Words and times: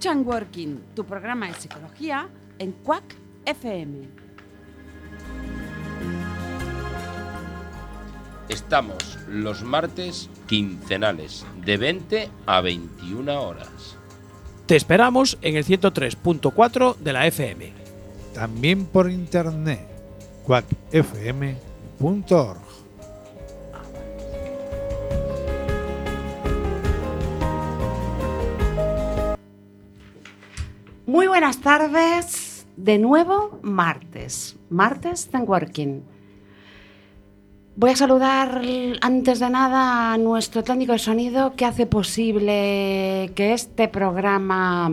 Touch 0.00 0.12
and 0.12 0.26
Working, 0.26 0.80
tu 0.94 1.04
programa 1.04 1.48
de 1.48 1.54
psicología 1.54 2.26
en 2.58 2.72
Quack 2.72 3.04
FM. 3.44 4.08
Estamos 8.48 9.18
los 9.28 9.62
martes 9.62 10.30
quincenales 10.46 11.44
de 11.66 11.76
20 11.76 12.30
a 12.46 12.60
21 12.62 13.42
horas. 13.42 13.98
Te 14.64 14.76
esperamos 14.76 15.36
en 15.42 15.56
el 15.56 15.66
103.4 15.66 16.96
de 16.96 17.12
la 17.12 17.26
FM. 17.26 17.72
También 18.32 18.86
por 18.86 19.10
internet, 19.10 19.86
quackfm.org. 20.46 21.50
Muy 31.10 31.26
buenas 31.26 31.58
tardes, 31.58 32.68
de 32.76 32.96
nuevo 33.00 33.58
martes, 33.62 34.56
martes 34.68 35.28
Thank 35.28 35.48
Working. 35.48 36.04
Voy 37.74 37.90
a 37.90 37.96
saludar 37.96 38.62
antes 39.00 39.40
de 39.40 39.50
nada 39.50 40.12
a 40.12 40.18
nuestro 40.18 40.62
técnico 40.62 40.92
de 40.92 41.00
sonido 41.00 41.56
que 41.56 41.64
hace 41.64 41.86
posible 41.86 43.32
que 43.34 43.54
este 43.54 43.88
programa 43.88 44.92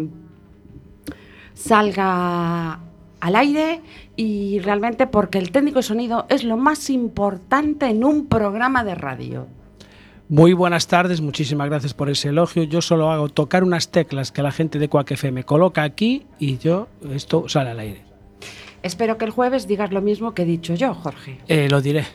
salga 1.53 2.79
al 3.19 3.35
aire 3.35 3.83
y 4.15 4.57
realmente 4.57 5.05
porque 5.05 5.37
el 5.37 5.51
técnico 5.51 5.77
de 5.77 5.83
sonido 5.83 6.25
es 6.29 6.43
lo 6.43 6.57
más 6.57 6.89
importante 6.89 7.85
en 7.85 8.03
un 8.03 8.25
programa 8.25 8.83
de 8.83 8.95
radio. 8.95 9.45
Muy 10.29 10.51
buenas 10.51 10.87
tardes, 10.87 11.21
muchísimas 11.21 11.69
gracias 11.69 11.93
por 11.93 12.09
ese 12.09 12.29
elogio. 12.29 12.63
Yo 12.63 12.81
solo 12.81 13.11
hago 13.11 13.29
tocar 13.29 13.63
unas 13.63 13.91
teclas 13.91 14.33
que 14.33 14.41
la 14.41 14.51
gente 14.51 14.77
de 14.77 14.89
Quack 14.89 15.11
FM 15.11 15.45
coloca 15.45 15.83
aquí 15.83 16.25
y 16.37 16.57
yo 16.57 16.89
esto 17.13 17.47
sale 17.47 17.69
al 17.69 17.79
aire. 17.79 18.01
Espero 18.83 19.17
que 19.17 19.23
el 19.23 19.31
jueves 19.31 19.67
digas 19.67 19.93
lo 19.93 20.01
mismo 20.01 20.33
que 20.33 20.41
he 20.41 20.45
dicho 20.45 20.75
yo, 20.75 20.93
Jorge. 20.93 21.39
Eh, 21.47 21.69
lo 21.69 21.81
diré. 21.81 22.07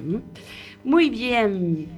Muy 0.85 1.09
bien. 1.09 1.89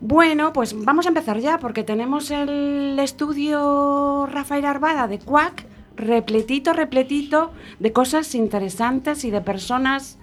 Bueno, 0.00 0.52
pues 0.52 0.72
vamos 0.84 1.06
a 1.06 1.08
empezar 1.08 1.40
ya 1.40 1.58
porque 1.58 1.82
tenemos 1.82 2.30
el 2.30 2.96
estudio 3.00 4.26
Rafael 4.30 4.66
Arbada 4.66 5.08
de 5.08 5.18
Quack 5.18 5.66
repletito, 5.96 6.74
repletito 6.74 7.52
de 7.80 7.92
cosas 7.92 8.34
interesantes 8.34 9.24
y 9.24 9.30
de 9.30 9.40
personas 9.40 10.18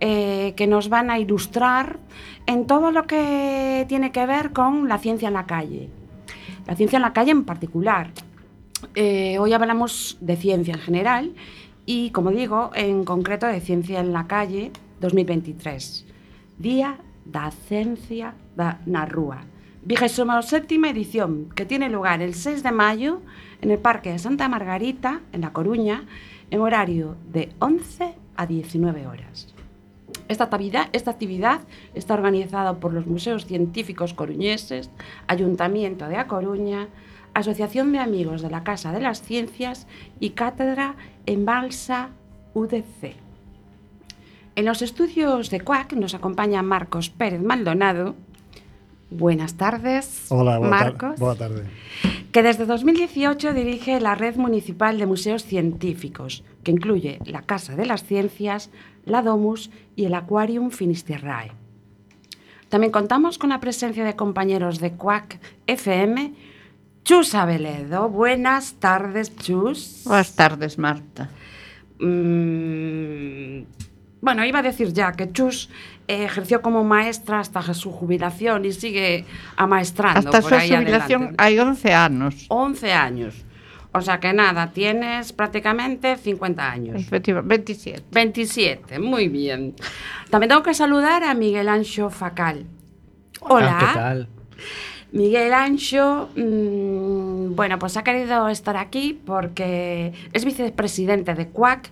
eh, 0.00 0.54
que 0.56 0.66
nos 0.66 0.88
van 0.88 1.10
a 1.10 1.18
ilustrar 1.18 1.98
en 2.46 2.66
todo 2.66 2.92
lo 2.92 3.06
que 3.06 3.84
tiene 3.88 4.12
que 4.12 4.26
ver 4.26 4.52
con 4.52 4.88
la 4.88 4.98
ciencia 4.98 5.28
en 5.28 5.34
la 5.34 5.46
calle. 5.46 5.88
La 6.66 6.76
ciencia 6.76 6.96
en 6.96 7.02
la 7.02 7.12
calle 7.12 7.32
en 7.32 7.44
particular. 7.44 8.10
Eh, 8.94 9.38
hoy 9.38 9.52
hablamos 9.52 10.18
de 10.20 10.36
ciencia 10.36 10.74
en 10.74 10.80
general 10.80 11.34
y, 11.84 12.10
como 12.10 12.30
digo, 12.30 12.70
en 12.74 13.04
concreto 13.04 13.46
de 13.46 13.60
ciencia 13.60 14.00
en 14.00 14.12
la 14.12 14.26
calle 14.26 14.70
2023. 15.00 16.06
Día 16.58 16.98
da 17.24 17.50
Ciencia 17.50 18.34
da 18.56 18.80
na 18.86 19.04
Rúa. 19.04 19.44
Vigésima 19.82 20.42
séptima 20.42 20.90
edición, 20.90 21.48
que 21.54 21.64
tiene 21.64 21.88
lugar 21.88 22.20
el 22.20 22.34
6 22.34 22.62
de 22.62 22.72
mayo 22.72 23.20
en 23.62 23.70
el 23.70 23.78
Parque 23.78 24.12
de 24.12 24.18
Santa 24.18 24.48
Margarita, 24.48 25.20
en 25.32 25.40
La 25.40 25.52
Coruña, 25.52 26.04
en 26.50 26.60
horario 26.60 27.16
de 27.32 27.50
11 27.58 28.14
a 28.36 28.46
19 28.46 29.06
horas. 29.06 29.54
Esta 30.28 30.44
actividad, 30.44 30.88
esta 30.92 31.10
actividad 31.10 31.60
está 31.94 32.14
organizada 32.14 32.74
por 32.80 32.92
los 32.92 33.06
Museos 33.06 33.46
Científicos 33.46 34.12
Coruñeses, 34.14 34.90
Ayuntamiento 35.26 36.06
de 36.08 36.16
A 36.16 36.26
Coruña, 36.26 36.88
Asociación 37.34 37.92
de 37.92 37.98
Amigos 37.98 38.42
de 38.42 38.50
la 38.50 38.62
Casa 38.62 38.92
de 38.92 39.00
las 39.00 39.22
Ciencias 39.22 39.86
y 40.20 40.30
Cátedra 40.30 40.96
en 41.26 41.44
Balsa 41.46 42.10
UDC. 42.54 43.14
En 44.56 44.64
los 44.64 44.82
estudios 44.82 45.50
de 45.50 45.60
CUAC 45.60 45.92
nos 45.94 46.14
acompaña 46.14 46.62
Marcos 46.62 47.10
Pérez 47.10 47.40
Maldonado. 47.40 48.14
Buenas 49.10 49.54
tardes, 49.54 50.26
Hola, 50.30 50.58
tar- 50.60 50.68
Marcos. 50.68 51.38
tarde. 51.38 51.62
Que 52.32 52.42
desde 52.42 52.66
2018 52.66 53.54
dirige 53.54 54.00
la 54.00 54.14
Red 54.14 54.36
Municipal 54.36 54.98
de 54.98 55.06
Museos 55.06 55.44
Científicos, 55.44 56.44
que 56.62 56.72
incluye 56.72 57.18
la 57.24 57.40
Casa 57.42 57.74
de 57.76 57.86
las 57.86 58.04
Ciencias, 58.04 58.68
la 59.08 59.22
Domus 59.22 59.70
y 59.96 60.04
el 60.04 60.14
Aquarium 60.14 60.70
Finisterrae. 60.70 61.52
También 62.68 62.92
contamos 62.92 63.38
con 63.38 63.50
la 63.50 63.60
presencia 63.60 64.04
de 64.04 64.14
compañeros 64.14 64.78
de 64.78 64.92
CUAC 64.92 65.40
FM, 65.66 66.34
Chus 67.02 67.34
Abeledo. 67.34 68.08
Buenas 68.10 68.74
tardes, 68.74 69.34
Chus. 69.36 70.02
Buenas 70.04 70.34
tardes, 70.34 70.76
Marta. 70.76 71.30
Mm, 71.98 73.62
bueno, 74.20 74.44
iba 74.44 74.58
a 74.58 74.62
decir 74.62 74.92
ya 74.92 75.12
que 75.12 75.32
Chus 75.32 75.70
eh, 76.06 76.24
ejerció 76.24 76.60
como 76.60 76.84
maestra 76.84 77.40
hasta 77.40 77.62
su 77.74 77.90
jubilación 77.90 78.64
y 78.64 78.72
sigue 78.72 79.24
amaestrando. 79.56 80.28
Hasta 80.28 80.42
por 80.42 80.50
su 80.50 80.54
ahí 80.54 80.68
jubilación 80.68 81.22
adelante. 81.22 81.42
hay 81.42 81.58
11 81.58 81.92
años. 81.94 82.46
11 82.48 82.92
años. 82.92 83.44
O 83.92 84.02
sea 84.02 84.20
que 84.20 84.32
nada, 84.32 84.70
tienes 84.72 85.32
prácticamente 85.32 86.16
50 86.16 86.70
años. 86.70 87.00
Efectivamente, 87.00 87.48
27. 87.48 88.02
27, 88.12 88.98
muy 88.98 89.28
bien. 89.28 89.74
También 90.30 90.48
tengo 90.50 90.62
que 90.62 90.74
saludar 90.74 91.24
a 91.24 91.34
Miguel 91.34 91.68
Ancho 91.68 92.10
Facal. 92.10 92.66
Ah, 93.40 93.46
Hola. 93.48 93.76
¿Qué 93.78 93.98
tal? 93.98 94.28
Miguel 95.10 95.54
Ancho, 95.54 96.28
mmm, 96.36 97.54
bueno, 97.54 97.78
pues 97.78 97.96
ha 97.96 98.04
querido 98.04 98.48
estar 98.48 98.76
aquí 98.76 99.18
porque 99.24 100.12
es 100.32 100.44
vicepresidente 100.44 101.34
de 101.34 101.48
CUAC. 101.48 101.90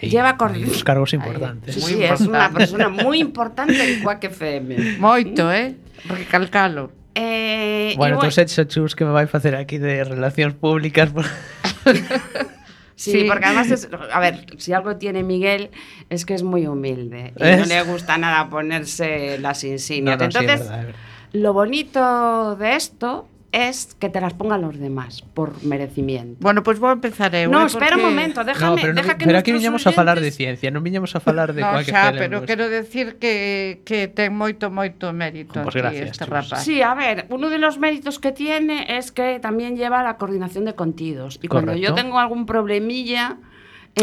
Ahí, 0.00 0.08
lleva 0.08 0.36
corriendo. 0.38 0.72
Cargos 0.82 1.12
importantes. 1.12 1.74
Sí, 1.74 1.80
muy 1.80 1.90
sí 1.90 1.94
importante. 1.96 2.22
es 2.24 2.28
una 2.28 2.50
persona 2.50 2.88
muy 2.88 3.20
importante 3.20 3.94
en 3.94 4.02
CUAC 4.02 4.24
FM. 4.24 4.98
Moito, 4.98 5.52
¿eh? 5.52 5.76
Recalcalo. 6.08 7.03
Eh, 7.14 7.94
Bueno, 7.96 8.16
bueno, 8.16 8.30
entonces 8.30 8.58
hecho 8.58 8.64
chus 8.64 8.94
que 8.96 9.04
me 9.04 9.12
vai 9.12 9.26
facer 9.26 9.54
aquí 9.54 9.78
de 9.78 10.02
relacións 10.04 10.54
públicas. 10.54 11.10
por- 11.10 11.24
Sí, 12.96 13.10
Sí. 13.10 13.24
porque 13.28 13.44
además 13.46 13.70
es, 13.72 13.88
a 14.12 14.20
ver, 14.20 14.46
si 14.58 14.72
algo 14.72 14.96
tiene 14.96 15.24
Miguel 15.24 15.70
es 16.10 16.24
que 16.24 16.32
es 16.34 16.44
muy 16.44 16.68
humilde 16.68 17.32
y 17.36 17.42
no 17.42 17.64
le 17.66 17.82
gusta 17.82 18.16
nada 18.18 18.48
ponerse 18.48 19.36
las 19.40 19.64
insignias. 19.64 20.16
No, 20.16 20.26
no, 20.26 20.30
sí, 20.30 20.36
es 20.38 20.42
Entonces, 20.44 20.60
verdad, 20.68 20.80
es 20.80 20.86
verdad. 20.86 21.00
lo 21.32 21.52
bonito 21.52 22.54
de 22.54 22.76
esto 22.76 23.26
es 23.54 23.94
que 23.94 24.08
te 24.08 24.20
las 24.20 24.34
pongan 24.34 24.62
los 24.62 24.76
demás 24.78 25.22
por 25.22 25.62
merecimiento. 25.62 26.38
Bueno, 26.40 26.64
pues 26.64 26.80
vou 26.82 26.90
empezar 26.90 27.30
eu. 27.38 27.46
¿eh? 27.46 27.52
No, 27.54 27.62
eh, 27.62 27.66
espera 27.70 27.94
porque... 27.94 28.02
un 28.02 28.10
momento, 28.10 28.42
déjame, 28.42 28.74
no, 28.74 28.82
pero, 28.82 28.94
deja 28.94 29.12
no, 29.12 29.18
que 29.18 29.26
Pero 29.26 29.38
aquí 29.38 29.52
viñamos 29.52 29.86
oyentes... 29.86 29.94
a 29.94 30.02
falar 30.02 30.18
de 30.18 30.30
ciencia, 30.34 30.74
non 30.74 30.82
viñamos 30.82 31.14
a 31.14 31.22
falar 31.22 31.54
de 31.54 31.62
no, 31.62 31.70
cualquier 31.70 31.94
xa, 31.94 32.18
pero 32.18 32.42
quero 32.42 32.66
decir 32.66 33.22
que, 33.22 33.80
que 33.86 34.10
ten 34.10 34.34
moito, 34.34 34.74
moito 34.74 35.14
mérito 35.14 35.62
pues 35.62 35.78
aquí 35.78 35.86
gracias, 35.86 36.18
este 36.18 36.26
chicos. 36.26 36.50
rapaz. 36.50 36.66
Sí, 36.66 36.82
a 36.82 36.98
ver, 36.98 37.30
uno 37.30 37.46
de 37.46 37.62
los 37.62 37.78
méritos 37.78 38.18
que 38.18 38.34
tiene 38.34 38.90
es 38.90 39.14
que 39.14 39.38
también 39.38 39.78
lleva 39.78 40.02
la 40.02 40.18
coordinación 40.18 40.66
de 40.66 40.74
contidos. 40.74 41.38
Y 41.38 41.46
Correcto. 41.46 41.70
cuando 41.70 41.72
yo 41.78 41.94
tengo 41.94 42.18
algún 42.18 42.50
problemilla 42.50 43.38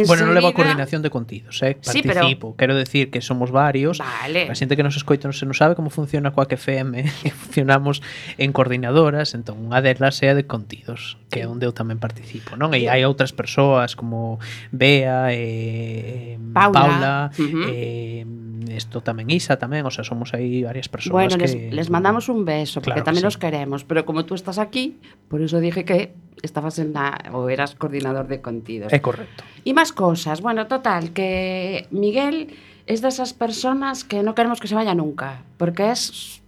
Bueno, 0.08 0.24
non 0.24 0.32
leva 0.32 0.56
coordinación 0.56 1.04
de 1.04 1.12
contidos, 1.12 1.60
eh? 1.68 1.76
participo. 1.76 2.24
Sí, 2.24 2.36
pero... 2.36 2.56
Quero 2.56 2.74
decir 2.76 3.12
que 3.12 3.20
somos 3.20 3.52
varios. 3.52 4.00
Vale. 4.00 4.48
A 4.48 4.56
xente 4.56 4.80
que 4.80 4.84
nos 4.88 4.96
escoita 4.96 5.28
non 5.28 5.36
se 5.36 5.44
non 5.44 5.52
sabe 5.52 5.76
como 5.76 5.92
funciona 5.92 6.32
coa 6.32 6.48
que 6.50 6.56
FM, 6.56 7.04
funcionamos 7.36 8.00
en 8.40 8.56
coordinadoras, 8.56 9.36
entón 9.36 9.60
unha 9.60 9.84
delas 9.84 10.24
é 10.24 10.32
a 10.32 10.36
de 10.38 10.48
contidos, 10.48 11.20
que 11.28 11.44
é 11.44 11.46
onde 11.48 11.68
eu 11.68 11.76
tamén 11.76 12.00
participo, 12.00 12.56
non? 12.56 12.72
E 12.72 12.88
hai 12.88 13.04
outras 13.04 13.36
persoas 13.36 14.00
como 14.00 14.40
Bea, 14.72 15.36
eh, 15.36 16.40
Paula, 16.56 16.72
Paula 16.72 17.14
uh 17.36 17.44
-huh. 17.44 17.68
eh, 17.68 18.24
esto 18.69 19.02
tamén 19.02 19.31
Isa 19.34 19.58
tamén, 19.58 19.88
o 19.88 19.92
sea, 19.94 20.06
somos 20.06 20.36
aí 20.38 20.62
varias 20.62 20.92
persoas 20.92 21.16
Bueno, 21.16 21.40
les, 21.40 21.56
que 21.56 21.74
les 21.74 21.90
mandamos 21.90 22.30
un 22.30 22.46
beso, 22.46 22.84
porque 22.84 23.00
Claro 23.00 23.02
que 23.02 23.08
también 23.08 23.25
sí. 23.25 23.30
los 23.31 23.38
queremos. 23.42 23.81
Pero 23.88 24.06
como 24.06 24.28
tú 24.28 24.36
estás 24.36 24.60
aquí, 24.60 25.00
por 25.31 25.42
eso 25.42 25.58
dije 25.58 25.86
que 25.86 26.13
estabas 26.44 26.78
en 26.78 26.94
la, 26.94 27.18
o 27.34 27.50
eras 27.50 27.74
coordinador 27.74 28.28
de 28.28 28.42
contidos. 28.42 28.94
É 28.94 29.02
correcto. 29.02 29.42
Y 29.66 29.74
más 29.74 29.94
cosas. 29.94 30.42
Bueno, 30.42 30.68
total, 30.68 31.13
que 31.13 31.88
Miguel 31.90 32.54
es 32.86 33.02
de 33.02 33.10
esas 33.10 33.34
personas 33.34 34.04
que 34.04 34.22
no 34.22 34.36
queremos 34.36 34.60
que 34.60 34.68
se 34.68 34.75
vaya 34.75 34.94
nunca, 34.94 35.44
porque 35.57 35.92
es 35.92 36.42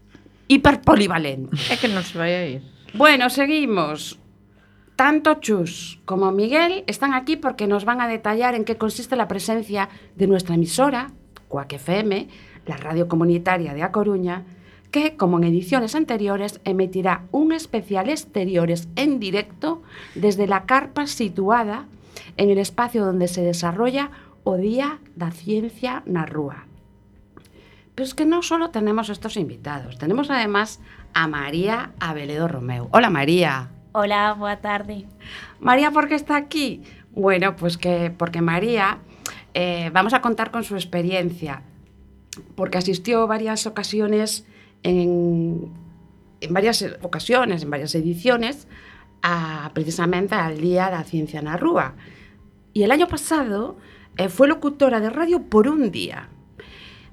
hiper 0.47 0.81
polivalente. 0.81 1.55
É 1.71 1.77
que 1.77 1.87
non 1.87 2.03
se 2.03 2.17
vai 2.17 2.33
a 2.33 2.41
ir. 2.45 2.61
Bueno, 2.93 3.29
seguimos. 3.29 4.19
Tanto 4.95 5.41
Chus 5.41 5.99
como 6.05 6.31
Miguel 6.31 6.83
están 6.85 7.13
aquí 7.13 7.35
porque 7.35 7.65
nos 7.65 7.85
van 7.85 8.01
a 8.01 8.07
detallar 8.07 8.53
en 8.53 8.63
qué 8.63 8.77
consiste 8.77 9.15
la 9.15 9.27
presencia 9.27 9.89
de 10.15 10.27
nuestra 10.27 10.53
emisora, 10.53 11.09
Cuac 11.53 11.71
FM, 11.73 12.29
la 12.65 12.77
radio 12.77 13.07
comunitaria 13.07 13.75
de 13.75 13.83
A 13.83 13.91
Coruña, 13.91 14.41
que, 14.89 15.15
como 15.15 15.37
en 15.37 15.43
ediciones 15.43 15.93
anteriores, 15.93 16.59
emitirá 16.65 17.25
un 17.31 17.51
especial 17.51 18.09
exteriores 18.09 18.89
en 18.95 19.19
directo 19.19 19.83
desde 20.15 20.47
la 20.47 20.65
carpa 20.65 21.05
situada 21.05 21.85
en 22.37 22.49
el 22.49 22.57
espacio 22.57 23.05
donde 23.05 23.27
se 23.27 23.43
desarrolla 23.43 24.09
o 24.43 24.57
Día 24.57 24.97
da 25.15 25.29
Ciencia 25.29 26.01
na 26.07 26.25
Rúa. 26.25 26.65
Pero 27.93 28.03
es 28.03 28.15
que 28.15 28.25
no 28.25 28.41
solo 28.41 28.71
tenemos 28.71 29.09
estos 29.09 29.37
invitados, 29.37 29.99
tenemos 29.99 30.31
además 30.31 30.79
a 31.13 31.27
María 31.27 31.91
Abeledo 31.99 32.47
Romeu. 32.47 32.89
Hola 32.89 33.11
María. 33.11 33.69
Hola, 33.91 34.33
boa 34.33 34.57
tarde. 34.57 35.05
María, 35.59 35.91
¿por 35.91 36.07
qué 36.07 36.15
está 36.15 36.35
aquí? 36.35 36.81
Bueno, 37.11 37.55
pues 37.55 37.77
que 37.77 38.11
porque 38.17 38.41
María 38.41 38.97
eh, 39.53 39.89
vamos 39.93 40.13
a 40.13 40.21
contar 40.21 40.51
con 40.51 40.63
su 40.63 40.75
experiencia, 40.75 41.63
porque 42.55 42.77
asistió 42.77 43.27
varias 43.27 43.67
ocasiones, 43.67 44.45
en, 44.81 45.71
varias 46.49 46.83
ocasiones, 47.01 47.63
en 47.63 47.69
varias 47.69 47.93
ediciones, 47.95 48.67
a, 49.21 49.71
precisamente 49.73 50.35
al 50.35 50.59
Día 50.59 50.85
de 50.85 50.91
la 50.91 51.03
Ciencia 51.03 51.39
en 51.39 51.57
Rúa. 51.57 51.95
Y 52.73 52.83
el 52.83 52.91
año 52.91 53.07
pasado 53.07 53.77
eh, 54.17 54.29
fue 54.29 54.47
locutora 54.47 54.99
de 54.99 55.09
radio 55.09 55.43
por 55.43 55.67
un 55.67 55.91
día. 55.91 56.29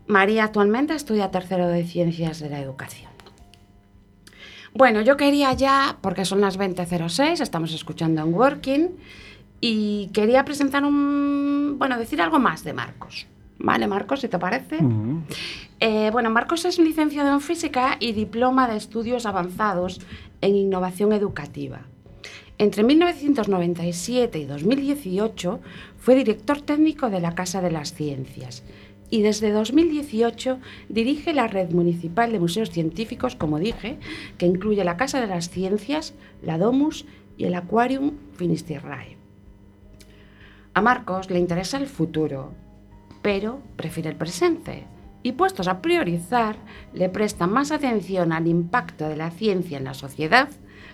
María 0.07 0.45
actualmente 0.45 0.95
estudia 0.95 1.31
tercero 1.31 1.69
de 1.69 1.85
Ciencias 1.85 2.41
de 2.41 2.51
la 2.51 2.61
Educación. 2.61 3.11
Bueno, 4.73 5.01
yo 5.01 5.17
quería 5.17 5.53
ya, 5.53 5.99
porque 6.01 6.25
son 6.25 6.41
las 6.41 6.59
20.06, 6.59 7.41
estamos 7.41 7.73
escuchando 7.73 8.23
en 8.23 8.33
Working, 8.33 8.89
y 9.61 10.09
quería 10.13 10.45
presentar 10.45 10.85
un, 10.85 11.77
bueno, 11.79 11.99
decir 11.99 12.21
algo 12.23 12.39
más 12.39 12.65
de 12.65 12.73
Marcos. 12.73 13.27
¿Vale, 13.59 13.87
Marcos, 13.87 14.21
si 14.21 14.29
te 14.29 14.39
parece? 14.39 14.79
Eh, 15.81 16.09
bueno, 16.13 16.31
Marcos 16.31 16.65
es 16.65 16.79
licenciado 16.79 17.31
en 17.31 17.43
física 17.43 17.97
y 18.01 18.13
diploma 18.13 18.67
de 18.69 18.77
estudios 18.77 19.27
avanzados 19.27 20.01
en 20.41 20.57
innovación 20.57 21.13
educativa. 21.13 21.83
Entre 22.57 22.83
1997 22.83 24.39
y 24.39 24.45
2018 24.47 25.61
fue 25.99 26.15
director 26.15 26.63
técnico 26.63 27.11
de 27.11 27.21
la 27.21 27.35
Casa 27.35 27.61
de 27.61 27.71
las 27.71 27.93
Ciencias 27.93 28.65
y 29.11 29.23
desde 29.23 29.51
2018 29.51 30.59
dirige 30.89 31.35
la 31.35 31.49
Red 31.49 31.71
Municipal 31.71 32.33
de 32.33 32.41
Museos 32.41 32.71
Científicos, 32.71 33.35
como 33.35 33.59
dije, 33.59 33.99
que 34.39 34.47
incluye 34.47 34.85
la 34.85 34.97
Casa 34.97 35.21
de 35.21 35.27
las 35.27 35.51
Ciencias, 35.51 36.15
la 36.43 36.59
Domus 36.59 37.07
y 37.37 37.45
el 37.45 37.55
Aquarium 37.55 38.13
Finisterrae. 38.37 39.20
A 40.81 40.83
Marcos 40.83 41.29
le 41.29 41.39
interesa 41.39 41.77
el 41.77 41.87
futuro, 41.87 42.55
pero 43.21 43.61
prefiere 43.77 44.09
el 44.09 44.17
presente. 44.17 44.85
Y 45.23 45.33
puestos 45.33 45.69
a 45.69 45.83
priorizar, 45.83 46.57
le 46.95 47.11
presta 47.11 47.47
más 47.47 47.71
atención 47.71 48.33
al 48.33 48.47
impacto 48.47 49.07
de 49.07 49.17
la 49.19 49.31
ciencia 49.31 49.77
en 49.77 49.85
la 49.85 49.93
sociedad 49.93 50.49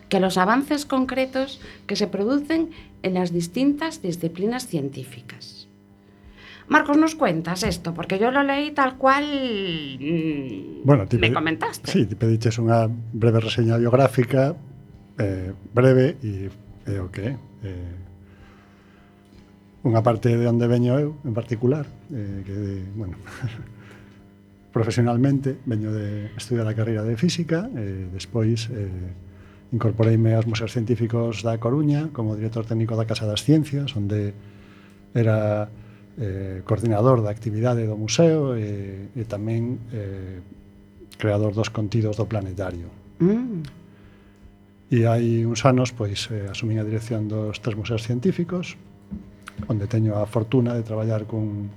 que 0.08 0.16
a 0.16 0.20
los 0.20 0.38
avances 0.38 0.86
concretos 0.86 1.60
que 1.86 1.94
se 1.94 2.08
producen 2.08 2.70
en 3.04 3.14
las 3.14 3.32
distintas 3.32 4.02
disciplinas 4.02 4.66
científicas. 4.66 5.68
Marcos, 6.66 6.96
nos 6.96 7.14
cuentas 7.14 7.62
esto, 7.62 7.94
porque 7.94 8.18
yo 8.18 8.32
lo 8.32 8.42
leí 8.42 8.72
tal 8.72 8.96
cual 8.96 9.24
mm, 10.00 10.84
Bueno, 10.84 11.06
me 11.16 11.32
comentaste. 11.32 11.92
Sí, 11.92 12.06
ti 12.10 12.18
pediches 12.18 12.58
unha 12.58 12.90
breve 12.90 13.38
reseña 13.38 13.78
biográfica 13.78 14.58
eh, 15.22 15.54
breve 15.70 16.18
e 16.26 16.50
é 16.90 16.98
o 16.98 17.06
que 17.06 17.22
é. 17.22 17.38
Eh, 17.62 18.05
unha 19.86 20.02
parte 20.02 20.34
de 20.34 20.46
onde 20.50 20.66
veño 20.66 20.98
eu, 20.98 21.14
en 21.22 21.30
particular, 21.30 21.86
eh, 22.10 22.42
que, 22.42 22.54
de, 22.54 22.74
bueno, 22.98 23.14
profesionalmente 24.74 25.62
veño 25.62 25.94
de 25.94 26.34
estudiar 26.34 26.66
a 26.66 26.74
carreira 26.74 27.06
de 27.06 27.14
Física, 27.14 27.70
eh, 27.70 28.10
despois 28.10 28.66
eh, 28.74 28.90
incorporeime 29.70 30.34
aos 30.34 30.50
Museos 30.50 30.74
Científicos 30.74 31.46
da 31.46 31.54
Coruña 31.62 32.10
como 32.10 32.34
director 32.34 32.66
técnico 32.66 32.98
da 32.98 33.06
Casa 33.06 33.30
das 33.30 33.46
Ciencias, 33.46 33.94
onde 33.94 34.34
era 35.14 35.70
eh, 36.18 36.66
coordinador 36.66 37.22
da 37.22 37.30
actividade 37.30 37.86
do 37.86 37.94
museo 37.94 38.58
e, 38.58 39.14
e 39.14 39.22
tamén 39.22 39.78
eh, 39.94 40.42
creador 41.14 41.54
dos 41.54 41.70
contidos 41.70 42.18
do 42.18 42.26
planetario. 42.26 42.90
Mm. 43.22 43.62
E 44.90 44.98
hai 45.06 45.46
uns 45.46 45.62
anos 45.62 45.94
pois 45.94 46.26
eh, 46.34 46.50
asumín 46.50 46.82
a 46.82 46.86
dirección 46.86 47.30
dos 47.30 47.62
tres 47.62 47.78
museos 47.78 48.02
científicos 48.02 48.74
onde 49.68 49.88
teño 49.88 50.16
a 50.20 50.26
fortuna 50.26 50.76
de 50.76 50.82
traballar 50.84 51.24
cun 51.24 51.72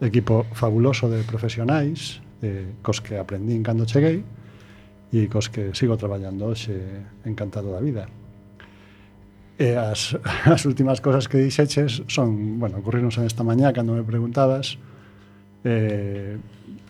equipo 0.00 0.46
fabuloso 0.54 1.10
de 1.10 1.26
profesionais 1.26 2.22
eh, 2.42 2.78
cos 2.82 3.02
que 3.02 3.18
aprendín 3.18 3.66
cando 3.66 3.82
cheguei 3.82 4.22
e 5.10 5.26
cos 5.26 5.50
que 5.50 5.74
sigo 5.74 5.96
traballando 5.96 6.46
hoxe 6.46 6.76
encantado 7.24 7.72
da 7.72 7.80
vida. 7.80 8.06
E 9.58 9.74
as, 9.74 10.14
as 10.46 10.62
últimas 10.68 11.02
cosas 11.02 11.26
que 11.26 11.42
dixeches 11.42 12.06
son, 12.06 12.60
bueno, 12.62 12.78
ocurrironse 12.78 13.24
esta 13.26 13.42
mañá 13.42 13.72
cando 13.72 13.96
me 13.96 14.04
preguntabas, 14.06 14.78
eh, 15.64 16.38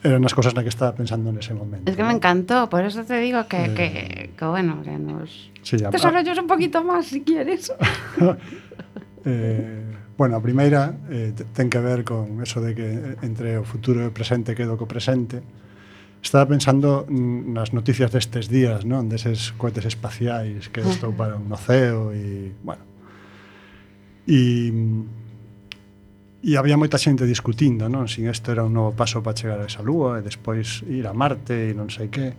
eran 0.05 0.23
as 0.27 0.35
cosas 0.35 0.53
na 0.53 0.61
que 0.61 0.69
estaba 0.69 0.93
pensando 0.93 1.33
nese 1.33 1.57
momento. 1.57 1.89
Es 1.89 1.97
que 1.97 2.05
¿no? 2.05 2.13
me 2.13 2.15
encantó, 2.15 2.69
por 2.69 2.85
eso 2.85 3.03
te 3.09 3.17
digo 3.19 3.47
que, 3.49 3.65
eh, 3.65 3.75
que, 3.75 3.91
que 4.37 4.45
bueno, 4.45 4.83
que 4.85 4.99
nos... 4.99 5.51
Sí, 5.63 5.77
Desarrollos 5.79 6.39
un 6.39 6.47
poquito 6.47 6.85
más 6.85 7.07
si 7.07 7.23
quieres. 7.23 7.73
eh, 9.25 9.88
Bueno, 10.19 10.35
a 10.35 10.43
primeira 10.43 10.99
eh, 11.15 11.31
ten 11.55 11.70
que 11.70 11.79
ver 11.79 12.03
con 12.03 12.43
eso 12.43 12.59
de 12.59 12.75
que 12.75 12.91
eh, 12.91 13.17
entre 13.23 13.55
o 13.55 13.62
futuro 13.62 14.03
e 14.03 14.11
o 14.11 14.12
presente 14.12 14.59
quedo 14.59 14.75
co 14.75 14.91
presente. 14.91 15.38
Estaba 16.19 16.50
pensando 16.50 17.06
nas 17.06 17.70
noticias 17.70 18.11
destes 18.11 18.50
días, 18.50 18.82
non? 18.82 19.06
Deses 19.06 19.55
cohetes 19.55 19.87
espaciais 19.87 20.75
que 20.75 20.82
estouparon 20.82 21.47
no 21.47 21.55
ceo 21.55 22.11
e, 22.11 22.50
bueno. 22.67 22.82
E 24.26 24.75
e 26.43 26.50
había 26.59 26.75
moita 26.75 26.99
xente 26.99 27.23
discutindo, 27.23 27.87
non? 27.87 28.11
Sin 28.11 28.26
isto 28.26 28.50
era 28.50 28.66
un 28.66 28.75
novo 28.75 28.99
paso 28.99 29.23
para 29.23 29.38
chegar 29.38 29.62
a 29.62 29.71
esa 29.71 29.87
lúa 29.87 30.19
e 30.19 30.26
despois 30.26 30.83
ir 30.90 31.07
a 31.07 31.14
Marte 31.14 31.71
e 31.71 31.78
non 31.78 31.95
sei 31.95 32.11
que. 32.11 32.35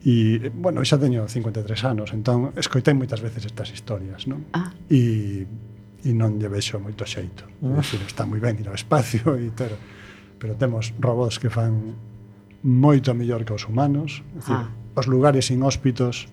E, 0.00 0.48
bueno, 0.48 0.80
xa 0.80 0.96
teño 0.96 1.28
53 1.28 1.60
anos, 1.84 2.16
entón 2.16 2.56
escoitei 2.56 2.96
moitas 2.96 3.20
veces 3.20 3.44
estas 3.44 3.68
historias, 3.68 4.24
non? 4.24 4.48
Ah. 4.56 4.72
E 4.88 5.44
e 6.04 6.10
non 6.16 6.40
lle 6.40 6.48
vexo 6.48 6.80
moito 6.80 7.04
xeito. 7.04 7.44
Uh. 7.60 7.74
Mm. 7.74 7.76
Decir, 7.80 8.00
está 8.06 8.24
moi 8.24 8.40
ben 8.40 8.56
ir 8.58 8.68
ao 8.68 8.76
espacio 8.76 9.36
e 9.42 9.50
ter, 9.52 9.74
pero 10.40 10.56
temos 10.56 10.92
robots 11.00 11.38
que 11.38 11.52
fan 11.52 11.96
moito 12.62 13.12
mellor 13.14 13.44
que 13.44 13.52
os 13.52 13.64
humanos. 13.64 14.24
Decir, 14.36 14.56
ah. 14.56 14.68
Os 14.90 15.06
lugares 15.06 15.48
inhóspitos 15.54 16.26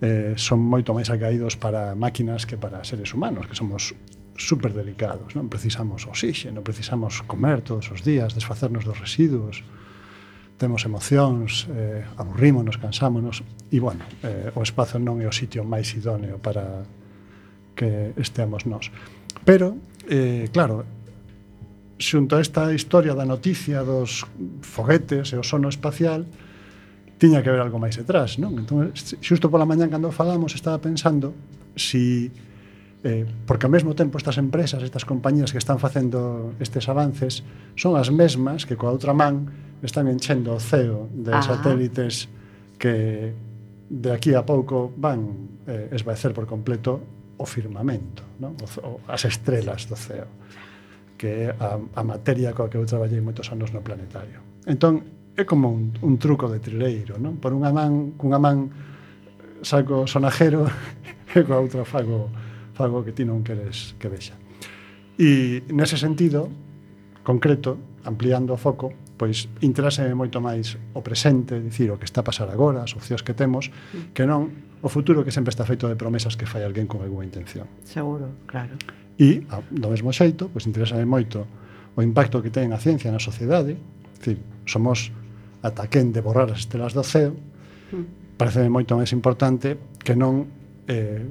eh, 0.00 0.34
son 0.36 0.62
moito 0.62 0.94
máis 0.94 1.10
acaídos 1.10 1.56
para 1.56 1.96
máquinas 1.98 2.46
que 2.46 2.60
para 2.60 2.84
seres 2.84 3.10
humanos, 3.14 3.48
que 3.48 3.56
somos 3.56 3.96
super 4.38 4.70
delicados, 4.70 5.34
non 5.34 5.50
precisamos 5.50 6.06
oxígeno, 6.06 6.62
precisamos 6.62 7.26
comer 7.26 7.66
todos 7.66 7.90
os 7.90 8.06
días, 8.06 8.38
desfacernos 8.38 8.86
dos 8.86 9.00
residuos, 9.02 9.66
temos 10.58 10.86
emocións, 10.86 11.66
eh, 11.74 12.06
aburrímonos, 12.14 12.78
cansámonos, 12.78 13.42
e, 13.70 13.78
bueno, 13.82 14.06
eh, 14.22 14.54
o 14.54 14.62
espazo 14.62 15.02
non 15.02 15.18
é 15.18 15.26
o 15.26 15.34
sitio 15.34 15.66
máis 15.66 15.90
idóneo 15.94 16.38
para 16.38 16.86
que 17.78 18.10
esteamos 18.18 18.66
nós. 18.66 18.90
Pero, 19.46 19.78
eh, 20.10 20.50
claro, 20.50 20.82
xunto 22.02 22.34
a 22.34 22.42
esta 22.42 22.74
historia 22.74 23.14
da 23.14 23.22
noticia 23.22 23.86
dos 23.86 24.26
foguetes 24.66 25.30
e 25.30 25.36
o 25.38 25.46
sono 25.46 25.70
espacial, 25.70 26.26
tiña 27.18 27.42
que 27.42 27.50
haber 27.50 27.62
algo 27.62 27.78
máis 27.78 27.98
detrás, 27.98 28.38
non? 28.38 28.58
Entón, 28.58 28.90
xusto 28.94 29.46
pola 29.50 29.66
mañán 29.66 29.90
cando 29.90 30.10
falamos, 30.10 30.54
estaba 30.54 30.78
pensando 30.82 31.34
si 31.74 32.30
eh, 33.06 33.26
porque 33.46 33.66
ao 33.66 33.72
mesmo 33.72 33.94
tempo 33.94 34.18
estas 34.18 34.38
empresas, 34.38 34.82
estas 34.82 35.06
compañías 35.06 35.54
que 35.54 35.58
están 35.58 35.78
facendo 35.78 36.54
estes 36.58 36.90
avances 36.90 37.46
son 37.78 37.94
as 37.94 38.10
mesmas 38.10 38.66
que 38.66 38.74
coa 38.74 38.94
outra 38.94 39.14
man 39.14 39.50
están 39.82 40.10
enchendo 40.10 40.54
o 40.54 40.60
ceo 40.62 41.06
de 41.14 41.34
Ajá. 41.34 41.58
satélites 41.58 42.26
que 42.78 43.34
de 43.90 44.10
aquí 44.10 44.34
a 44.34 44.42
pouco 44.42 44.90
van 44.94 45.50
eh, 45.66 45.90
esvaecer 45.94 46.34
por 46.34 46.46
completo 46.46 47.02
o 47.38 47.46
firmamento, 47.46 48.22
non? 48.42 48.58
O, 48.82 49.00
as 49.06 49.24
estrelas 49.24 49.86
do 49.86 49.96
ceo, 49.96 50.26
que 51.16 51.26
é 51.26 51.54
a, 51.54 51.78
a 51.78 52.02
materia 52.02 52.52
coa 52.52 52.68
que 52.68 52.76
eu 52.76 52.84
traballei 52.84 53.22
moitos 53.22 53.46
anos 53.54 53.70
no 53.70 53.80
planetario. 53.80 54.42
Entón, 54.66 55.32
é 55.38 55.46
como 55.46 55.70
un, 55.70 55.94
un 56.02 56.18
truco 56.18 56.50
de 56.50 56.58
trileiro, 56.58 57.16
non? 57.22 57.38
Por 57.38 57.54
unha 57.54 57.70
man, 57.70 58.18
cunha 58.18 58.42
man 58.42 58.70
saco 59.62 60.06
sonajero 60.10 60.66
e 61.34 61.40
coa 61.46 61.62
outra 61.62 61.86
fago, 61.86 62.30
fago 62.74 63.06
que 63.06 63.14
ti 63.14 63.22
non 63.22 63.46
queres 63.46 63.94
que 64.02 64.10
vexa. 64.10 64.34
E 65.18 65.62
nese 65.70 65.98
sentido, 65.98 66.50
concreto, 67.22 67.78
ampliando 68.02 68.54
o 68.54 68.58
foco, 68.58 68.94
pois 69.18 69.50
interese 69.60 70.06
moito 70.14 70.38
máis 70.38 70.78
o 70.94 71.02
presente, 71.02 71.58
dicir 71.58 71.90
o 71.90 71.98
que 71.98 72.06
está 72.06 72.22
a 72.22 72.26
pasar 72.26 72.48
agora, 72.48 72.86
as 72.86 72.94
opcións 72.94 73.26
que 73.26 73.34
temos, 73.34 73.68
mm. 73.68 74.14
que 74.14 74.24
non 74.24 74.48
o 74.78 74.88
futuro 74.88 75.26
que 75.26 75.34
sempre 75.34 75.50
está 75.50 75.66
feito 75.66 75.90
de 75.90 75.98
promesas 75.98 76.38
que 76.38 76.46
fai 76.46 76.62
alguén 76.62 76.86
con 76.86 77.02
algunha 77.02 77.26
intención. 77.26 77.66
Seguro, 77.82 78.30
claro. 78.46 78.78
E, 79.18 79.42
a, 79.50 79.58
do 79.66 79.90
mesmo 79.90 80.14
xeito, 80.14 80.46
pois 80.46 80.64
interesa 80.70 80.94
moito 81.02 81.44
o 81.98 82.00
impacto 82.00 82.38
que 82.38 82.54
ten 82.54 82.70
a 82.70 82.78
ciencia 82.78 83.10
na 83.10 83.18
sociedade, 83.18 83.74
dicir, 84.22 84.38
somos 84.70 85.10
ataquén 85.66 86.14
de 86.14 86.22
borrar 86.22 86.46
as 86.54 86.62
estelas 86.62 86.94
do 86.94 87.02
ceo, 87.02 87.34
parece 88.38 88.62
pareceme 88.62 88.70
moito 88.70 88.94
máis 88.94 89.10
importante 89.10 89.98
que 89.98 90.14
non 90.14 90.46
eh, 90.86 91.26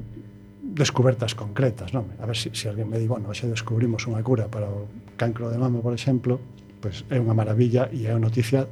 descubertas 0.76 1.32
concretas, 1.40 1.96
non? 1.96 2.12
A 2.20 2.28
ver 2.28 2.36
se 2.36 2.52
si, 2.52 2.60
si 2.60 2.66
alguén 2.68 2.92
me 2.92 3.00
di, 3.00 3.08
bueno, 3.08 3.32
xa 3.32 3.48
descubrimos 3.48 4.04
unha 4.12 4.20
cura 4.20 4.52
para 4.52 4.68
o 4.68 4.92
cancro 5.16 5.48
de 5.48 5.56
mama, 5.56 5.80
por 5.80 5.96
exemplo, 5.96 6.44
Pois 6.82 7.04
é 7.10 7.18
unha 7.18 7.34
maravilla 7.34 7.90
e 7.90 8.06
é 8.06 8.14
unha 8.14 8.30
noticia 8.30 8.70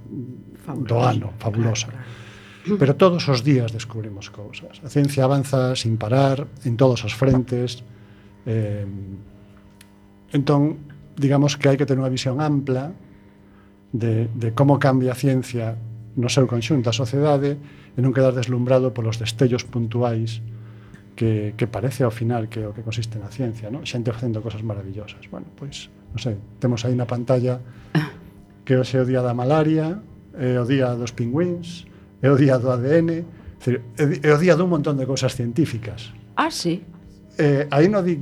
fabulosa, 0.61 0.89
do 0.89 0.97
ano, 1.01 1.27
fabulosa. 1.41 1.89
Claro, 1.89 2.05
claro. 2.65 2.77
Pero 2.79 2.93
todos 2.97 3.21
os 3.29 3.45
días 3.45 3.69
descubrimos 3.71 4.33
cousas. 4.33 4.81
A 4.81 4.89
ciencia 4.89 5.25
avanza 5.25 5.77
sin 5.77 5.97
parar 6.01 6.49
en 6.65 6.77
todos 6.77 7.05
os 7.05 7.13
frentes. 7.13 7.85
Eh, 8.45 8.85
entón, 10.33 10.81
digamos 11.13 11.57
que 11.57 11.69
hai 11.69 11.77
que 11.77 11.85
ter 11.85 11.97
unha 11.97 12.09
visión 12.09 12.41
ampla 12.41 12.89
de, 13.93 14.27
de 14.33 14.51
como 14.57 14.81
cambia 14.81 15.13
a 15.13 15.17
ciencia 15.17 15.77
no 16.17 16.27
seu 16.27 16.49
conxunto 16.49 16.89
a 16.89 16.95
sociedade 16.95 17.55
e 17.95 17.99
non 18.01 18.11
quedar 18.11 18.33
deslumbrado 18.33 18.91
polos 18.91 19.21
destellos 19.21 19.63
puntuais 19.63 20.41
que, 21.15 21.55
que 21.55 21.67
parece 21.67 22.03
ao 22.03 22.11
final 22.11 22.51
que 22.51 22.65
o 22.65 22.75
que 22.75 22.83
consiste 22.83 23.15
na 23.21 23.31
ciencia, 23.31 23.71
non? 23.71 23.87
xente 23.87 24.11
facendo 24.11 24.43
cosas 24.43 24.65
maravillosas. 24.65 25.23
Bueno, 25.31 25.47
pois 25.55 25.87
non 26.15 26.23
sei, 26.23 26.39
temos 26.63 26.79
aí 26.87 26.95
na 26.95 27.03
pantalla 27.03 27.59
que 28.63 28.79
hoxe 28.79 28.95
é 28.95 29.03
o 29.03 29.07
día 29.07 29.19
da 29.19 29.35
malaria, 29.35 29.99
é 30.31 30.55
o 30.55 30.63
día 30.63 30.95
dos 30.95 31.11
pingüins, 31.11 31.83
é 32.23 32.31
o 32.31 32.39
día 32.39 32.55
do 32.55 32.71
ADN, 32.71 33.27
é 34.23 34.31
o 34.31 34.39
día 34.39 34.55
dun 34.55 34.71
montón 34.71 34.95
de 34.95 35.03
cousas 35.03 35.35
científicas. 35.35 36.15
Ah, 36.39 36.47
sí. 36.47 36.79
Eh, 37.35 37.67
aí 37.67 37.91
non 37.91 37.99
di 38.07 38.15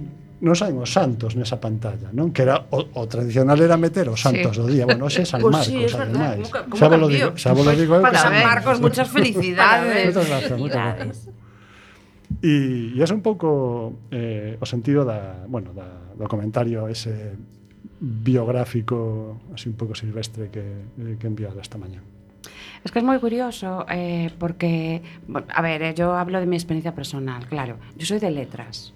non 0.43 0.57
saen 0.59 0.75
os 0.75 0.91
santos 0.91 1.39
nesa 1.39 1.55
pantalla, 1.62 2.12
non? 2.12 2.35
Que 2.35 2.43
era 2.43 2.67
o, 2.73 2.81
o 2.97 3.03
tradicional 3.05 3.55
era 3.62 3.79
meter 3.79 4.09
os 4.09 4.19
santos 4.19 4.57
sí. 4.57 4.59
do 4.59 4.65
día. 4.67 4.83
Bueno, 4.83 5.07
hoxe 5.07 5.23
é 5.23 5.29
San 5.29 5.39
Marcos, 5.39 5.69
pues 5.69 5.93
sí, 5.93 5.95
ademais. 5.95 6.50
Xa 6.50 6.89
vos 6.89 7.00
lo 7.00 7.07
digo, 7.07 7.29
xa 7.38 7.51
vos 7.53 7.63
lo 7.63 7.73
digo 7.77 7.93
eu. 7.95 8.03
Para 8.03 8.19
San 8.19 8.35
Marcos, 8.41 8.81
muchas 8.81 9.07
felicidades. 9.07 10.12
muchas 10.12 10.27
gracias, 10.27 10.57
muchas 10.57 10.81
gracias. 10.81 11.17
E 12.43 12.97
é 13.00 13.05
un 13.07 13.23
pouco 13.23 14.03
eh, 14.12 14.59
o 14.59 14.65
sentido 14.67 15.07
da, 15.07 15.47
bueno, 15.47 15.71
da, 15.71 16.12
do 16.12 16.27
comentario 16.27 16.91
ese 16.91 17.39
biográfico 17.99 19.39
así 19.53 19.69
un 19.69 19.75
pouco 19.75 19.95
silvestre 19.95 20.49
que, 20.49 20.61
eh, 20.61 21.17
que 21.19 21.27
enviara 21.27 21.61
esta 21.61 21.77
mañá. 21.77 22.01
Es 22.83 22.91
que 22.91 22.99
es 22.99 23.05
muy 23.05 23.19
curioso 23.19 23.85
eh, 23.89 24.29
porque, 24.37 25.01
bueno, 25.27 25.47
a 25.53 25.61
ver, 25.61 25.81
eh, 25.81 25.93
yo 25.95 26.13
hablo 26.13 26.39
de 26.39 26.45
mi 26.45 26.55
experiencia 26.55 26.93
personal, 26.93 27.47
claro, 27.47 27.77
yo 27.95 28.05
soy 28.05 28.19
de 28.19 28.31
letras. 28.31 28.93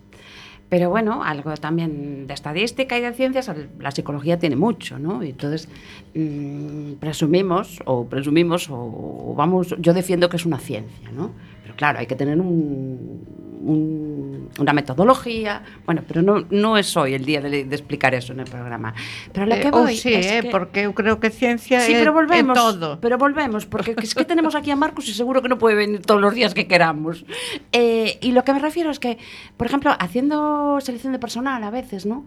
Pero 0.70 0.90
bueno, 0.90 1.24
algo 1.24 1.54
también 1.56 2.28
de 2.28 2.34
estadística 2.34 2.98
y 2.98 3.02
de 3.02 3.14
ciencias, 3.14 3.50
la 3.80 3.92
psicología 3.92 4.38
tiene 4.38 4.58
mucho, 4.58 5.00
¿no? 5.00 5.24
Y 5.24 5.30
entonces 5.30 5.70
mm, 6.14 6.96
presumimos, 7.00 7.80
o 7.86 8.06
presumimos, 8.06 8.70
o, 8.70 8.76
o 8.76 9.34
vamos, 9.34 9.74
yo 9.80 9.94
defiendo 9.94 10.28
que 10.28 10.36
es 10.36 10.46
una 10.46 10.60
ciencia, 10.60 11.10
¿no? 11.14 11.32
Pero 11.64 11.74
claro, 11.78 12.00
hay 12.00 12.08
que 12.08 12.18
tener 12.18 12.42
un, 12.42 13.47
un- 13.62 14.50
una 14.60 14.74
metodología, 14.74 15.62
bueno, 15.86 16.04
pero 16.08 16.22
no, 16.22 16.46
no 16.50 16.78
es 16.78 16.96
hoy 16.98 17.14
el 17.14 17.26
día 17.26 17.42
de, 17.42 17.66
de 17.66 17.76
explicar 17.76 18.14
eso 18.16 18.34
en 18.34 18.40
el 18.42 18.46
programa. 18.50 18.94
Pero 19.34 19.44
a 19.44 19.48
lo 19.48 19.56
que 19.56 19.68
Eh, 19.68 19.72
ou 19.74 19.84
voy 19.84 19.96
sí, 19.98 20.14
es 20.14 20.26
eh, 20.28 20.40
que- 20.44 20.50
porque 20.50 20.82
eu 20.86 20.94
creo 20.94 21.20
que 21.20 21.30
ciencia 21.30 21.82
Sí, 21.82 21.94
é, 21.94 22.00
pero 22.00 22.14
volvemos. 22.14 22.56
todo. 22.58 23.00
Pero 23.02 23.18
volvemos, 23.18 23.66
porque 23.66 23.96
es 24.02 24.14
que 24.16 24.26
tenemos 24.26 24.56
aquí 24.56 24.72
a 24.72 24.76
Marcos 24.76 25.08
y 25.10 25.14
seguro 25.14 25.42
que 25.42 25.50
no 25.50 25.58
puede 25.58 25.76
venir 25.76 26.02
todos 26.02 26.22
los 26.22 26.34
días 26.34 26.54
que 26.54 26.68
queramos. 26.68 27.26
Eh, 27.72 28.18
y 28.22 28.32
lo 28.32 28.44
que 28.44 28.54
me 28.54 28.60
refiero 28.60 28.90
es 28.92 29.00
que, 29.00 29.18
por 29.58 29.68
ejemplo, 29.68 29.92
haciendo 30.00 30.80
selección 30.82 31.14
de 31.14 31.20
personal 31.20 31.64
a 31.64 31.70
veces, 31.72 32.06
¿no? 32.06 32.26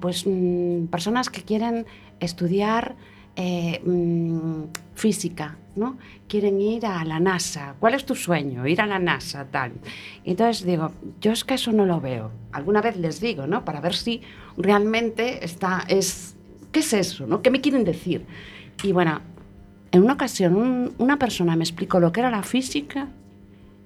Pues 0.00 0.26
mm, 0.26 0.86
personas 0.86 1.28
que 1.30 1.42
quieren 1.42 1.86
estudiar 2.20 2.94
mm, 3.84 4.62
física, 4.94 5.58
¿no? 5.76 5.96
Quieren 6.28 6.60
ir 6.60 6.86
a 6.86 7.04
la 7.04 7.20
NASA. 7.20 7.74
¿Cuál 7.78 7.94
es 7.94 8.04
tu 8.04 8.14
sueño? 8.14 8.66
Ir 8.66 8.80
a 8.80 8.86
la 8.86 8.98
NASA, 8.98 9.44
tal. 9.50 9.72
Entonces 10.24 10.64
digo, 10.66 10.92
yo 11.20 11.32
es 11.32 11.44
que 11.44 11.54
eso 11.54 11.72
no 11.72 11.86
lo 11.86 12.00
veo. 12.00 12.30
Alguna 12.52 12.80
vez 12.80 12.96
les 12.96 13.20
digo, 13.20 13.46
¿no? 13.46 13.64
Para 13.64 13.80
ver 13.80 13.94
si 13.94 14.22
realmente 14.56 15.44
está, 15.44 15.84
es, 15.88 16.34
¿qué 16.72 16.80
es 16.80 16.92
eso? 16.92 17.26
¿no? 17.26 17.42
¿Qué 17.42 17.50
me 17.50 17.60
quieren 17.60 17.84
decir? 17.84 18.24
Y 18.82 18.92
bueno, 18.92 19.20
en 19.92 20.02
una 20.02 20.14
ocasión 20.14 20.56
un- 20.56 20.92
una 20.98 21.18
persona 21.18 21.54
me 21.56 21.64
explicó 21.64 22.00
lo 22.00 22.10
que 22.12 22.20
era 22.20 22.30
la 22.30 22.42
física 22.42 23.08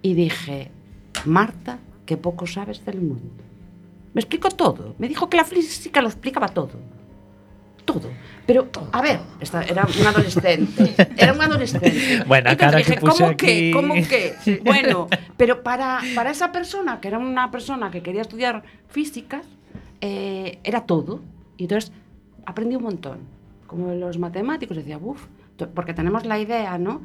y 0.02 0.14
dije, 0.14 0.70
Marta, 1.26 1.78
que 2.06 2.16
poco 2.16 2.46
sabes 2.46 2.84
del 2.84 3.00
mundo. 3.00 3.44
Me 4.14 4.20
explicó 4.20 4.48
todo. 4.48 4.94
Me 4.98 5.08
dijo 5.08 5.28
que 5.28 5.36
la 5.36 5.44
física 5.44 6.00
lo 6.02 6.08
explicaba 6.08 6.48
todo. 6.48 6.70
Todo. 7.92 8.08
Pero, 8.46 8.68
a 8.92 9.00
ver, 9.02 9.20
esta- 9.40 9.62
era 9.62 9.84
un 10.00 10.06
adolescente. 10.06 10.94
Era 11.16 11.32
un 11.32 11.40
adolescente. 11.40 12.22
Buena 12.26 12.52
Entonces 12.52 12.84
que 12.84 12.90
dije, 12.92 13.00
puse 13.00 13.22
¿cómo 13.22 13.36
que? 13.36 13.46
aquí". 13.46 13.70
¿Cómo 13.72 13.94
que? 13.94 14.60
Bueno, 14.64 15.08
pero 15.36 15.62
para, 15.62 16.00
para 16.14 16.30
esa 16.30 16.50
persona, 16.52 17.00
que 17.00 17.08
era 17.08 17.18
una 17.18 17.50
persona 17.50 17.90
que 17.90 18.02
quería 18.02 18.22
estudiar 18.22 18.62
físicas, 18.88 19.46
eh, 20.00 20.58
era 20.64 20.82
todo. 20.86 21.20
Y 21.56 21.64
entonces 21.64 21.92
aprendí 22.46 22.76
un 22.76 22.82
montón. 22.84 23.18
Como 23.66 23.92
los 23.94 24.18
matemáticos, 24.18 24.76
decía, 24.76 24.98
uff, 24.98 25.26
porque 25.74 25.94
tenemos 25.94 26.24
la 26.26 26.38
idea, 26.40 26.76
¿no? 26.78 27.02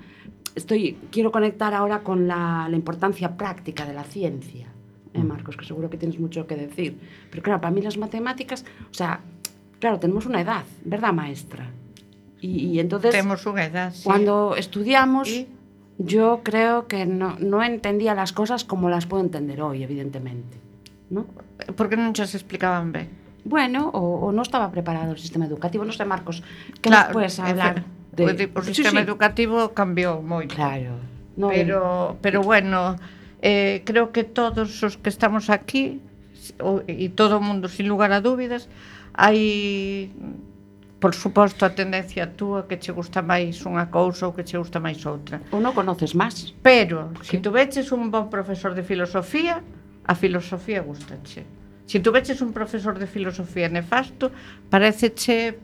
Estoy, 0.56 0.98
quiero 1.12 1.32
conectar 1.32 1.74
ahora 1.74 2.00
con 2.00 2.28
la, 2.28 2.68
la 2.70 2.76
importancia 2.76 3.36
práctica 3.38 3.86
de 3.86 3.94
la 3.94 4.04
ciencia, 4.06 4.68
¿eh, 5.14 5.20
Marcos? 5.24 5.58
Que 5.58 5.66
seguro 5.66 5.90
que 5.90 5.98
tienes 5.98 6.18
mucho 6.20 6.48
que 6.48 6.56
decir. 6.56 6.98
Pero 7.30 7.44
claro, 7.44 7.60
para 7.62 7.72
mí 7.72 7.82
las 7.82 7.98
matemáticas, 7.98 8.64
o 8.90 8.94
sea, 8.94 9.20
Claro, 9.86 10.00
tenemos 10.00 10.26
una 10.26 10.42
edad, 10.42 10.64
¿verdad, 10.84 11.14
maestra? 11.14 11.70
Y, 12.42 12.70
y 12.70 12.80
entonces... 12.80 13.12
Temos 13.14 13.46
unha 13.46 13.70
edad, 13.70 13.94
sí. 13.94 14.02
Cuando 14.02 14.58
estudiamos, 14.58 15.30
¿Y? 15.30 15.46
yo 16.02 16.42
creo 16.42 16.90
que 16.90 17.06
no, 17.06 17.38
no 17.38 17.62
entendía 17.62 18.18
las 18.18 18.34
cosas 18.34 18.66
como 18.66 18.90
las 18.90 19.06
puedo 19.06 19.22
entender 19.22 19.62
hoy, 19.62 19.86
evidentemente. 19.86 20.58
¿no? 21.14 21.30
¿Por 21.78 21.86
qué 21.86 22.02
non 22.02 22.18
nos 22.18 22.34
explicaban 22.34 22.98
ben? 22.98 23.14
Bueno, 23.46 23.94
o, 23.94 24.26
o 24.26 24.34
non 24.34 24.42
estaba 24.42 24.74
preparado 24.74 25.14
o 25.14 25.22
sistema 25.22 25.46
educativo, 25.46 25.86
non 25.86 25.94
sei, 25.94 26.10
Marcos, 26.10 26.42
que 26.82 26.90
claro, 26.90 27.14
nos 27.14 27.22
podes 27.22 27.38
hablar? 27.38 27.86
De... 28.10 28.26
O, 28.26 28.58
o 28.58 28.66
sistema 28.66 29.06
sí, 29.06 29.06
sí. 29.06 29.06
educativo 29.06 29.70
cambiou 29.78 30.26
moito. 30.26 30.58
Claro. 30.58 30.98
No, 31.38 31.54
pero, 31.54 32.18
pero 32.26 32.42
bueno, 32.42 32.98
eh, 33.46 33.86
creo 33.86 34.10
que 34.10 34.26
todos 34.26 34.82
os 34.82 34.98
que 34.98 35.14
estamos 35.14 35.54
aquí, 35.54 36.02
o, 36.58 36.82
e 36.90 37.14
todo 37.14 37.38
o 37.38 37.46
mundo, 37.46 37.70
sin 37.70 37.86
lugar 37.86 38.10
a 38.18 38.26
dúbidas, 38.26 38.66
hai 39.18 40.12
por 41.00 41.14
suposto 41.14 41.66
a 41.66 41.70
tendencia 41.70 42.26
túa 42.36 42.68
que 42.68 42.78
che 42.78 42.92
gusta 42.92 43.22
máis 43.22 43.62
unha 43.66 43.88
cousa 43.88 44.28
ou 44.28 44.34
que 44.34 44.44
che 44.44 44.58
gusta 44.58 44.80
máis 44.80 45.06
outra. 45.06 45.40
Ou 45.52 45.60
non 45.62 45.72
conoces 45.72 46.16
máis. 46.16 46.56
Pero, 46.64 47.14
sí. 47.22 47.38
se 47.38 47.44
si 47.44 47.50
veches 47.50 47.92
un 47.92 48.12
bon 48.12 48.30
profesor 48.30 48.74
de 48.74 48.84
filosofía, 48.84 49.62
a 50.06 50.14
filosofía 50.16 50.82
gustache. 50.82 51.46
Se 51.86 52.02
si 52.02 52.10
veches 52.10 52.42
un 52.42 52.52
profesor 52.52 52.98
de 52.98 53.08
filosofía 53.08 53.70
nefasto, 53.70 54.32
pareceche 54.70 55.60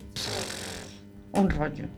un 1.34 1.50
rollo. 1.50 1.90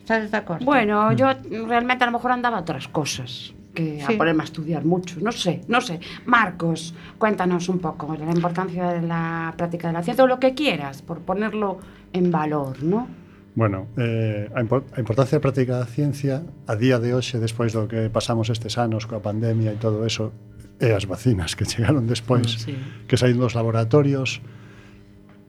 Estás 0.00 0.30
de 0.30 0.36
acordo? 0.36 0.64
Bueno, 0.64 1.12
yo 1.12 1.28
realmente 1.68 2.02
a 2.02 2.06
lo 2.08 2.18
mejor 2.18 2.32
andaba 2.32 2.56
a 2.56 2.60
outras 2.60 2.88
cosas 2.88 3.54
que 3.78 4.02
sí. 4.04 4.12
a 4.12 4.18
ponerme 4.18 4.42
a 4.42 4.44
estudiar 4.50 4.84
mucho, 4.84 5.20
no 5.20 5.30
sé, 5.30 5.62
no 5.68 5.80
sé. 5.80 6.00
Marcos, 6.26 6.94
cuéntanos 7.16 7.68
un 7.68 7.78
poco 7.78 8.16
la 8.16 8.32
importancia 8.32 8.92
de 8.92 9.02
la 9.06 9.54
práctica 9.56 9.86
de 9.86 9.94
la 9.94 10.02
ciencia 10.02 10.24
o 10.24 10.26
lo 10.26 10.40
que 10.40 10.54
quieras, 10.54 11.02
por 11.02 11.20
ponerlo 11.20 11.78
en 12.12 12.32
valor, 12.32 12.82
¿no? 12.82 13.06
Bueno, 13.54 13.86
eh, 13.96 14.50
a, 14.54 14.60
impor 14.60 14.84
a 14.94 14.98
importancia 14.98 15.38
da 15.38 15.42
práctica 15.42 15.78
da 15.78 15.86
ciencia 15.86 16.42
a 16.66 16.74
día 16.74 16.98
de 16.98 17.14
hoxe, 17.14 17.38
despois 17.38 17.70
do 17.70 17.86
que 17.86 18.10
pasamos 18.10 18.50
estes 18.50 18.78
anos 18.78 19.06
coa 19.06 19.22
pandemia 19.22 19.70
e 19.74 19.78
todo 19.78 20.02
eso, 20.02 20.34
e 20.82 20.90
as 20.90 21.06
vacinas 21.06 21.54
que 21.54 21.62
chegaron 21.70 22.10
despois, 22.10 22.66
sí. 22.66 22.74
que 23.06 23.14
saíron 23.14 23.46
dos 23.46 23.54
laboratorios, 23.54 24.42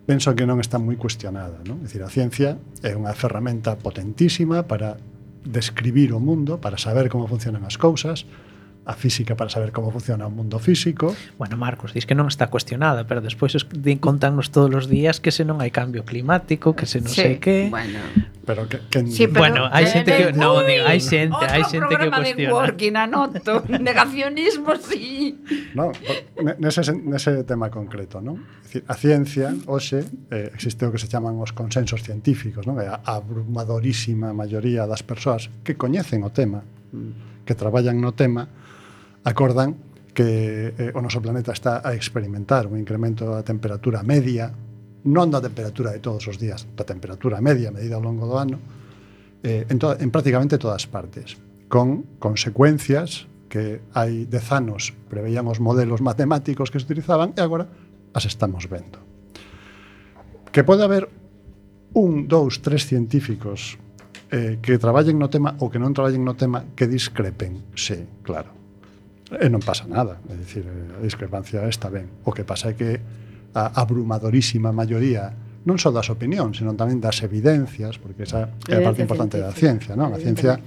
penso 0.05 0.37
que 0.37 0.45
non 0.45 0.61
está 0.61 0.77
moi 0.77 1.01
cuestionada. 1.01 1.65
Non? 1.65 1.81
É 1.81 1.89
dicir, 1.89 2.05
a 2.05 2.09
ciencia 2.13 2.61
é 2.85 2.93
unha 2.93 3.13
ferramenta 3.17 3.73
potentísima 3.77 4.65
para 4.69 4.97
describir 5.45 6.13
o 6.13 6.19
mundo, 6.19 6.59
para 6.59 6.77
saber 6.77 7.09
como 7.09 7.27
funcionan 7.27 7.63
as 7.63 7.77
cousas, 7.77 8.25
a 8.89 8.93
física 8.93 9.35
para 9.35 9.49
saber 9.49 9.71
como 9.71 9.91
funciona 9.91 10.25
o 10.25 10.31
mundo 10.33 10.57
físico. 10.57 11.15
Bueno, 11.37 11.57
Marcos, 11.57 11.93
dis 11.93 12.09
que 12.09 12.17
non 12.17 12.25
está 12.25 12.49
cuestionada, 12.49 13.05
pero 13.05 13.21
despois 13.21 13.53
contannos 14.01 14.49
todos 14.49 14.73
os 14.73 14.85
días 14.89 15.21
que 15.21 15.29
se 15.29 15.45
non 15.45 15.61
hai 15.61 15.69
cambio 15.69 16.01
climático, 16.01 16.73
que 16.73 16.89
se 16.89 16.97
non 16.97 17.13
sí, 17.13 17.21
sei 17.21 17.33
que. 17.37 17.69
Bueno, 17.69 18.01
Pero 18.49 18.67
que, 18.67 18.79
que... 18.89 19.05
Sí, 19.05 19.27
pero 19.27 19.45
bueno, 19.45 19.69
hai 19.69 19.85
xente 19.85 20.09
que 20.09 20.33
no, 20.33 20.65
digo, 20.65 20.81
hai 20.89 20.97
xente, 20.97 21.37
hai 21.45 21.61
xente 21.69 21.85
que 21.85 22.09
cuestiona. 22.09 22.17
Outro 22.17 22.17
programa 22.17 22.17
de 22.25 22.45
Working, 22.49 22.95
anoto. 22.97 23.53
Negacionismo, 23.77 24.73
sí. 24.81 25.37
No, 25.77 25.93
nese, 26.57 26.81
nese 26.97 27.45
tema 27.45 27.69
concreto, 27.69 28.17
non? 28.25 28.41
Decir, 28.65 28.81
a 28.89 28.97
ciencia, 28.97 29.53
hoxe, 29.69 30.01
eh, 30.33 30.49
existe 30.49 30.81
o 30.81 30.89
que 30.89 30.97
se 30.97 31.05
chaman 31.05 31.37
os 31.37 31.53
consensos 31.53 32.01
científicos, 32.01 32.65
non? 32.65 32.81
A 32.81 33.05
abrumadorísima 33.05 34.33
maioría 34.33 34.89
das 34.89 35.05
persoas 35.05 35.53
que 35.61 35.77
coñecen 35.77 36.25
o 36.25 36.33
tema, 36.33 36.65
que 37.45 37.53
traballan 37.53 38.01
no 38.01 38.17
tema, 38.17 38.49
acordan 39.29 39.77
que 40.17 40.73
eh, 40.73 40.97
o 40.97 41.05
noso 41.05 41.21
planeta 41.21 41.53
está 41.53 41.85
a 41.85 41.93
experimentar 41.93 42.65
un 42.65 42.81
incremento 42.81 43.29
da 43.29 43.45
temperatura 43.45 44.01
media 44.01 44.49
non 45.07 45.31
da 45.31 45.39
temperatura 45.39 45.95
de 45.95 46.03
todos 46.03 46.27
os 46.27 46.35
días, 46.35 46.67
da 46.75 46.83
temperatura 46.83 47.39
media 47.39 47.71
medida 47.71 47.95
ao 47.95 48.03
longo 48.03 48.27
do 48.27 48.35
ano, 48.35 48.57
eh, 49.43 49.63
en, 49.69 49.79
to, 49.79 49.95
en 49.95 50.11
prácticamente 50.11 50.59
todas 50.59 50.83
partes, 50.87 51.39
con 51.71 52.19
consecuencias 52.19 53.29
que 53.47 53.81
hai 53.95 54.27
dez 54.27 54.51
anos 54.51 54.91
preveían 55.07 55.47
os 55.47 55.63
modelos 55.63 56.03
matemáticos 56.03 56.69
que 56.69 56.77
se 56.77 56.85
utilizaban 56.85 57.33
e 57.33 57.41
agora 57.41 57.65
as 58.13 58.27
estamos 58.27 58.67
vendo. 58.67 58.99
Que 60.51 60.65
pode 60.65 60.83
haber 60.83 61.09
un, 61.93 62.27
dous, 62.27 62.61
tres 62.61 62.85
científicos 62.85 63.77
eh, 64.31 64.61
que 64.61 64.77
traballen 64.77 65.17
no 65.17 65.29
tema 65.31 65.57
ou 65.57 65.71
que 65.73 65.81
non 65.81 65.95
traballen 65.95 66.21
no 66.21 66.37
tema 66.37 66.65
que 66.77 66.85
discrepen, 66.85 67.73
sí, 67.73 68.05
claro. 68.21 68.53
E 69.29 69.45
non 69.49 69.61
pasa 69.61 69.85
nada, 69.85 70.21
é 70.29 70.35
dicir, 70.37 70.65
eh, 70.65 70.97
a 70.97 71.01
discrepancia 71.01 71.65
está 71.65 71.89
ben. 71.89 72.09
O 72.25 72.33
que 72.33 72.45
pasa 72.45 72.73
é 72.73 72.77
que 72.77 72.97
a 73.53 73.81
abrumadorísima 73.81 74.71
maioría 74.71 75.33
non 75.67 75.75
só 75.75 75.91
das 75.91 76.07
opinións, 76.07 76.63
senón 76.63 76.79
tamén 76.79 77.03
das 77.03 77.19
evidencias, 77.21 77.99
porque 77.99 78.23
esa 78.23 78.55
é 78.65 78.79
a 78.79 78.85
parte 78.85 79.03
importante 79.03 79.37
da 79.37 79.51
ciencia, 79.51 79.93
non? 79.93 80.15
A 80.15 80.19
ciencia 80.19 80.57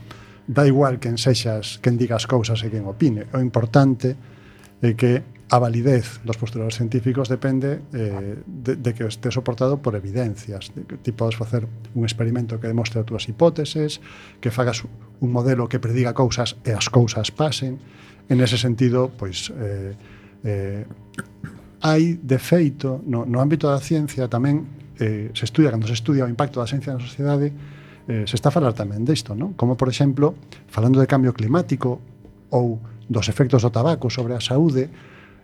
da 0.47 0.63
igual 0.69 1.01
quen 1.01 1.17
sexas, 1.17 1.81
quen 1.81 1.97
diga 1.97 2.19
as 2.19 2.29
cousas 2.29 2.61
e 2.61 2.69
quen 2.69 2.85
opine. 2.85 3.27
O 3.33 3.41
importante 3.41 4.15
é 4.83 4.93
que 4.93 5.43
a 5.53 5.59
validez 5.59 6.21
dos 6.25 6.37
postulados 6.37 6.77
científicos 6.77 7.29
depende 7.29 7.85
eh, 7.93 8.41
de, 8.47 8.77
de 8.77 8.91
que 8.95 9.05
este 9.05 9.31
soportado 9.31 9.81
por 9.81 9.95
evidencias. 9.95 10.73
De 10.75 10.85
que 10.85 10.97
ti 10.97 11.13
podes 11.13 11.37
facer 11.37 11.69
un 11.95 12.05
experimento 12.05 12.57
que 12.61 12.69
demostre 12.69 13.01
as 13.01 13.07
túas 13.07 13.29
hipóteses, 13.29 14.01
que 14.41 14.51
fagas 14.51 14.85
un 15.21 15.31
modelo 15.31 15.69
que 15.69 15.77
prediga 15.77 16.17
cousas 16.17 16.57
e 16.65 16.73
as 16.73 16.89
cousas 16.89 17.29
pasen. 17.33 17.81
En 18.33 18.41
ese 18.41 18.57
sentido, 18.57 19.13
pois, 19.13 19.53
eh, 19.53 19.93
eh, 20.45 20.85
hai, 21.83 22.17
de 22.23 22.39
feito, 22.39 23.03
no, 23.05 23.27
no 23.27 23.43
ámbito 23.43 23.67
da 23.67 23.83
ciencia 23.83 24.31
tamén 24.31 24.65
eh, 25.03 25.35
se 25.35 25.45
estudia, 25.45 25.75
cando 25.75 25.91
se 25.91 25.99
estudia 25.99 26.23
o 26.25 26.31
impacto 26.31 26.63
da 26.63 26.67
ciencia 26.71 26.95
na 26.95 27.03
sociedade, 27.03 27.51
eh, 28.07 28.23
se 28.27 28.35
está 28.39 28.49
a 28.51 28.55
falar 28.55 28.71
tamén 28.71 29.03
disto, 29.03 29.35
non? 29.35 29.59
Como, 29.59 29.75
por 29.75 29.91
exemplo, 29.91 30.39
falando 30.71 31.03
de 31.03 31.11
cambio 31.11 31.35
climático 31.35 31.99
ou 32.55 32.79
dos 33.11 33.27
efectos 33.27 33.67
do 33.67 33.75
tabaco 33.75 34.07
sobre 34.09 34.39
a 34.39 34.43
saúde, 34.43 34.91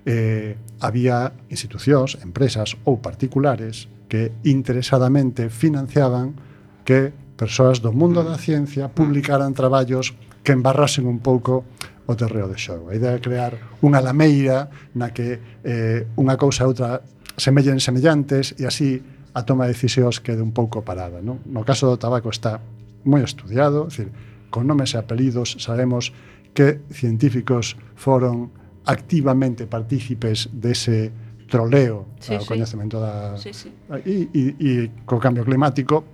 eh, 0.06 0.54
había 0.78 1.34
institucións, 1.50 2.22
empresas 2.22 2.78
ou 2.86 3.02
particulares 3.02 3.90
que 4.06 4.30
interesadamente 4.46 5.50
financiaban 5.50 6.38
que 6.86 7.12
persoas 7.34 7.82
do 7.82 7.90
mundo 7.90 8.22
da 8.22 8.38
ciencia 8.38 8.88
publicaran 8.88 9.52
traballos 9.58 10.14
que 10.46 10.54
embarrasen 10.54 11.04
un 11.04 11.18
pouco 11.18 11.66
o 12.08 12.16
terreo 12.16 12.48
de 12.48 12.56
xogo. 12.56 12.88
A 12.88 12.96
idea 12.96 13.12
é 13.12 13.20
crear 13.20 13.52
unha 13.84 14.00
lameira 14.00 14.72
na 14.96 15.12
que 15.12 15.60
eh, 15.60 16.08
unha 16.16 16.40
cousa 16.40 16.64
e 16.64 16.68
outra 16.72 17.04
semellen 17.36 17.78
semellantes 17.84 18.56
e 18.56 18.64
así 18.64 19.04
a 19.36 19.44
toma 19.44 19.68
de 19.68 19.76
decisións 19.76 20.24
quede 20.24 20.40
un 20.40 20.56
pouco 20.56 20.80
parada. 20.80 21.20
Non? 21.20 21.44
No 21.44 21.68
caso 21.68 21.84
do 21.84 22.00
tabaco 22.00 22.32
está 22.32 22.64
moi 23.04 23.20
estudiado, 23.20 23.86
é 23.86 23.92
dicir, 23.92 24.08
con 24.48 24.64
nomes 24.64 24.96
e 24.96 24.98
apelidos 24.98 25.60
sabemos 25.60 26.16
que 26.56 26.80
científicos 26.88 27.76
foron 27.92 28.50
activamente 28.88 29.68
partícipes 29.68 30.48
dese 30.48 31.12
troleo 31.48 32.08
sí, 32.24 32.34
ao 32.36 32.40
sí. 32.40 32.48
coñecemento 32.48 32.96
da... 32.96 33.36
Sí, 33.36 33.52
sí. 33.52 33.68
E, 34.04 34.32
e, 34.32 34.42
e 34.56 34.70
co 35.04 35.20
cambio 35.20 35.44
climático 35.44 36.08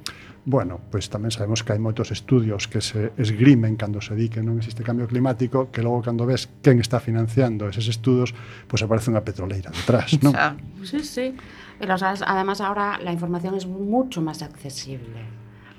Bueno, 0.45 0.77
pois 0.93 1.09
tamén 1.09 1.33
sabemos 1.33 1.65
que 1.65 1.73
hai 1.73 1.81
moitos 1.81 2.13
estudios 2.13 2.69
que 2.69 2.85
se 2.85 3.17
esgrimen 3.17 3.81
cando 3.81 4.05
se 4.05 4.13
di 4.13 4.29
que 4.29 4.45
non 4.45 4.61
existe 4.61 4.85
cambio 4.85 5.09
climático, 5.09 5.73
que 5.73 5.81
logo 5.81 6.05
cando 6.05 6.29
ves 6.29 6.53
quen 6.61 6.85
está 6.85 7.01
financiando 7.01 7.65
eses 7.65 7.89
estudos, 7.89 8.37
pois 8.69 8.85
aparece 8.85 9.09
unha 9.09 9.25
petroleira 9.25 9.73
detrás, 9.73 10.21
non? 10.21 10.37
Sí, 10.85 11.01
sí. 11.01 11.33
Pero, 11.81 11.97
sabes, 11.97 12.21
además 12.21 12.61
ahora 12.61 13.01
la 13.01 13.17
información 13.17 13.57
es 13.57 13.65
mucho 13.65 14.21
más 14.21 14.45
accesible. 14.45 15.25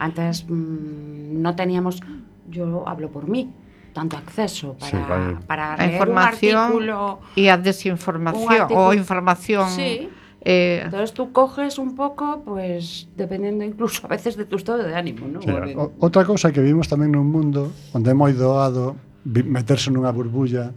Antes 0.01 0.49
mmm, 0.49 1.37
no 1.45 1.53
teníamos, 1.53 2.01
yo 2.49 2.89
hablo 2.89 3.13
por 3.13 3.29
mí, 3.29 3.53
tanto 3.93 4.17
acceso 4.17 4.73
para, 4.81 4.89
sí, 4.89 4.97
vale. 4.97 5.45
para 5.45 5.77
leer 5.77 6.01
información 6.01 6.57
un 6.57 6.65
artículo, 6.65 6.99
y 7.37 7.53
a 7.53 7.57
desinformación 7.61 8.49
artículo, 8.49 8.89
o 8.89 8.97
información 8.97 9.69
sí 9.69 10.09
Eh, 10.45 10.81
Entonces 10.85 11.11
tú 11.13 11.31
coges 11.33 11.79
un 11.79 11.95
poco, 11.95 12.43
pues 12.45 13.07
dependiendo 13.17 13.63
incluso 13.63 14.05
a 14.05 14.09
veces 14.09 14.37
de 14.37 14.45
tu 14.45 14.57
estado 14.57 14.83
de 14.83 14.93
ánimo. 14.93 15.27
¿no? 15.27 15.41
Sí, 15.41 15.49
o, 15.75 15.91
otra 15.99 16.23
cosa 16.23 16.53
que 16.53 16.61
vivimos 16.61 16.85
tamén 16.85 17.09
nun 17.09 17.25
mundo 17.25 17.73
onde 17.97 18.13
é 18.13 18.15
moi 18.15 18.29
doado 18.29 18.93
meterse 19.25 19.89
nunha 19.89 20.13
burbulla 20.13 20.69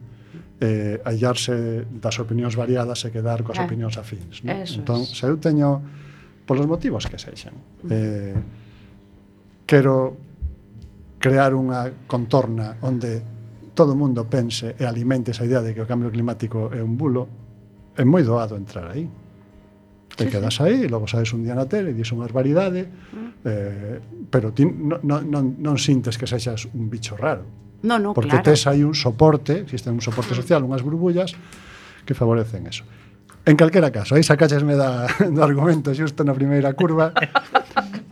eh, 0.56 1.04
hallarse 1.04 1.84
das 1.84 2.16
opinións 2.16 2.56
variadas 2.56 3.04
e 3.04 3.12
quedar 3.12 3.44
coas 3.44 3.60
ah, 3.60 3.68
opinións 3.68 4.00
afins. 4.00 4.40
No? 4.40 4.56
Entón, 4.56 5.04
es. 5.04 5.12
se 5.12 5.28
eu 5.28 5.36
teño, 5.36 5.84
polos 6.48 6.64
motivos 6.64 7.04
que 7.04 7.20
sexan, 7.20 7.52
mm. 7.84 7.88
eh, 7.92 8.36
quero 9.68 10.16
crear 11.20 11.52
unha 11.52 12.08
contorna 12.08 12.80
onde 12.80 13.20
todo 13.76 13.92
o 13.92 13.98
mundo 14.00 14.24
pense 14.24 14.72
e 14.80 14.88
alimente 14.88 15.36
esa 15.36 15.44
idea 15.44 15.60
de 15.60 15.76
que 15.76 15.84
o 15.84 15.86
cambio 15.86 16.08
climático 16.08 16.72
é 16.72 16.80
un 16.80 16.96
bulo, 16.96 17.28
é 17.94 18.02
moi 18.02 18.24
doado 18.24 18.56
entrar 18.56 18.88
aí 18.88 19.27
te 20.18 20.24
sí, 20.26 20.30
quedas 20.34 20.58
aí, 20.58 20.82
e 20.82 20.88
logo 20.90 21.06
sabes 21.06 21.30
un 21.30 21.46
día 21.46 21.54
na 21.54 21.70
tele 21.70 21.94
e 21.94 21.96
dis 21.96 22.10
unhas 22.10 22.34
variedade, 22.34 22.90
mm. 22.90 23.46
eh, 23.46 23.96
pero 24.26 24.50
ti 24.50 24.66
non, 24.66 24.98
non, 25.06 25.22
non 25.30 25.44
non 25.62 25.78
sintes 25.78 26.18
que 26.18 26.26
sexas 26.26 26.66
un 26.74 26.90
bicho 26.90 27.14
raro. 27.14 27.46
No, 27.86 28.02
no, 28.02 28.10
porque 28.10 28.42
claro. 28.42 28.50
tes 28.50 28.66
aí 28.66 28.82
un 28.82 28.98
soporte, 28.98 29.62
existe 29.62 29.86
un 29.86 30.02
soporte 30.02 30.34
social, 30.34 30.66
unhas 30.66 30.82
burbullas 30.82 31.38
que 32.02 32.18
favorecen 32.18 32.66
eso. 32.66 32.82
En 33.46 33.54
calquera 33.54 33.94
caso, 33.94 34.18
aí 34.18 34.26
sacachesme 34.26 34.74
da, 34.74 35.06
do 35.34 35.38
argumento 35.38 35.94
xusto 35.94 36.26
na 36.26 36.34
primeira 36.34 36.74
curva. 36.74 37.14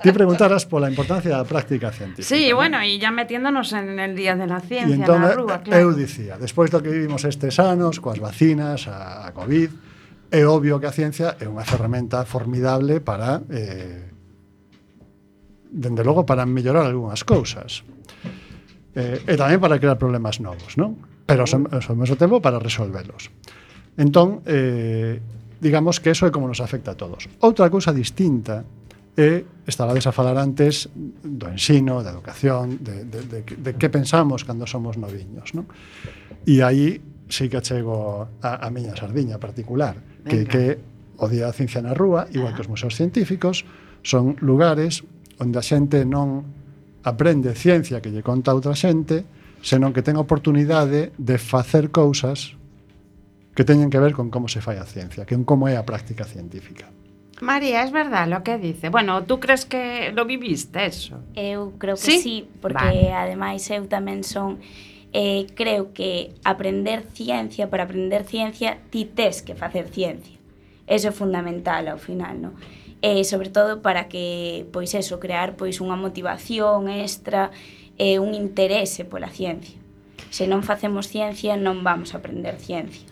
Ti 0.07 0.15
preguntaras 0.15 0.63
pola 0.71 0.87
importancia 0.87 1.35
da 1.35 1.43
práctica 1.43 1.91
científica. 1.91 2.31
Sí, 2.31 2.55
bueno, 2.55 2.79
e 2.79 2.95
ya 3.03 3.11
metiéndonos 3.11 3.75
en 3.75 3.99
el 3.99 4.15
Día 4.15 4.39
de 4.39 4.47
la 4.47 4.63
Ciencia, 4.63 4.95
entón, 4.95 5.27
na 5.27 5.35
rúa, 5.35 5.59
eh, 5.59 5.63
claro. 5.67 5.91
Eu 5.91 5.99
dicía, 5.99 6.39
despois 6.39 6.71
do 6.71 6.79
que 6.79 6.95
vivimos 6.95 7.27
estes 7.27 7.59
anos, 7.59 7.99
coas 7.99 8.23
vacinas, 8.23 8.87
a, 8.87 9.27
a 9.27 9.35
COVID, 9.35 9.86
É 10.31 10.43
obvio 10.47 10.81
que 10.81 10.87
a 10.87 10.95
ciencia 10.95 11.39
é 11.39 11.47
unha 11.47 11.63
ferramenta 11.63 12.27
formidable 12.27 12.99
para 12.99 13.47
eh, 13.51 14.11
dende 15.71 16.03
logo 16.03 16.27
para 16.27 16.47
mellorar 16.47 16.87
algunhas 16.87 17.23
cousas. 17.23 17.87
Eh, 18.97 19.23
e 19.23 19.35
tamén 19.37 19.61
para 19.61 19.77
crear 19.77 20.01
problemas 20.01 20.41
novos, 20.41 20.75
non? 20.81 20.97
Pero 21.29 21.45
ao 21.47 21.97
mesmo 21.99 22.17
tempo 22.17 22.41
para 22.41 22.59
resolvelos. 22.59 23.29
Entón, 23.95 24.43
eh, 24.49 25.21
digamos 25.61 26.01
que 26.01 26.11
eso 26.11 26.27
é 26.27 26.31
como 26.33 26.49
nos 26.49 26.65
afecta 26.65 26.93
a 26.93 26.97
todos. 26.99 27.29
Outra 27.45 27.69
cousa 27.71 27.93
distinta 27.93 28.65
é, 29.17 29.45
estabades 29.67 30.05
a 30.07 30.13
falar 30.13 30.37
antes 30.37 30.89
do 30.93 31.49
ensino, 31.49 32.05
da 32.05 32.13
educación, 32.13 32.83
de, 32.85 33.09
de, 33.09 33.21
de, 33.25 33.41
de 33.43 33.71
que 33.77 33.89
pensamos 33.89 34.45
cando 34.45 34.69
somos 34.69 35.01
noviños. 35.01 35.57
Non? 35.57 35.65
E 36.45 36.61
aí 36.61 37.01
sí 37.29 37.49
que 37.49 37.61
chego 37.65 38.29
a, 38.45 38.65
a 38.65 38.69
miña 38.71 38.93
sardiña 38.93 39.41
particular 39.41 40.16
que, 40.27 40.45
que 40.45 40.65
o 41.17 41.31
Día 41.31 41.49
da 41.49 41.55
Ciencia 41.55 41.81
na 41.81 41.95
Rúa, 41.95 42.29
igual 42.35 42.53
ah. 42.53 42.57
que 42.59 42.63
os 42.63 42.69
museos 42.69 42.99
científicos, 42.99 43.65
son 44.03 44.37
lugares 44.43 45.07
onde 45.39 45.57
a 45.59 45.65
xente 45.65 46.05
non 46.05 46.45
aprende 47.07 47.55
ciencia 47.55 48.03
que 48.03 48.11
lle 48.11 48.27
conta 48.27 48.51
a 48.51 48.59
outra 48.59 48.75
xente, 48.75 49.25
senón 49.63 49.95
que 49.95 50.03
ten 50.03 50.19
a 50.19 50.23
oportunidade 50.23 51.15
de 51.17 51.37
facer 51.39 51.95
cousas 51.95 52.59
que 53.57 53.65
teñen 53.65 53.89
que 53.89 53.99
ver 53.99 54.13
con 54.13 54.29
como 54.29 54.49
se 54.53 54.61
fai 54.61 54.77
a 54.77 54.85
ciencia, 54.85 55.25
que 55.25 55.35
con 55.35 55.47
como 55.49 55.65
é 55.71 55.81
a 55.81 55.85
práctica 55.87 56.29
científica. 56.29 56.93
María, 57.41 57.83
es 57.85 57.93
verdad 57.93 58.29
lo 58.29 58.43
que 58.43 58.59
dice. 58.59 58.89
Bueno, 58.89 59.25
tú 59.25 59.41
crees 59.41 59.67
que 59.67 60.13
lo 60.13 60.25
viviste 60.25 60.87
eso? 60.87 61.21
Eu 61.35 61.73
creo 61.79 61.97
que 61.97 62.01
sí, 62.01 62.19
sí 62.21 62.49
porque 62.61 62.85
vale. 62.85 63.13
ademais 63.13 63.65
eu 63.69 63.85
tamén 63.89 64.25
son 64.25 64.61
eh, 65.13 65.47
creo 65.55 65.93
que 65.93 66.35
aprender 66.45 67.05
ciencia, 67.13 67.71
para 67.71 67.85
aprender 67.85 68.25
ciencia, 68.25 68.79
ti 68.91 69.05
tes 69.05 69.43
que 69.43 69.55
facer 69.55 69.89
ciencia. 69.89 70.39
Eso 70.87 71.09
é 71.09 71.13
fundamental 71.13 71.89
ao 71.89 71.99
final, 71.99 72.39
non? 72.39 72.55
E 73.03 73.21
eh, 73.21 73.25
sobre 73.27 73.51
todo 73.51 73.83
para 73.83 74.09
que, 74.09 74.67
pois 74.73 74.95
eso, 74.95 75.19
crear 75.21 75.59
pois 75.59 75.83
unha 75.83 75.99
motivación 75.99 76.89
extra, 76.89 77.51
e 77.99 78.19
un 78.19 78.35
interese 78.35 79.05
pola 79.05 79.33
ciencia. 79.33 79.79
Se 80.31 80.45
non 80.45 80.61
facemos 80.61 81.09
ciencia, 81.09 81.57
non 81.57 81.81
vamos 81.81 82.13
a 82.13 82.21
aprender 82.21 82.61
ciencia. 82.61 83.09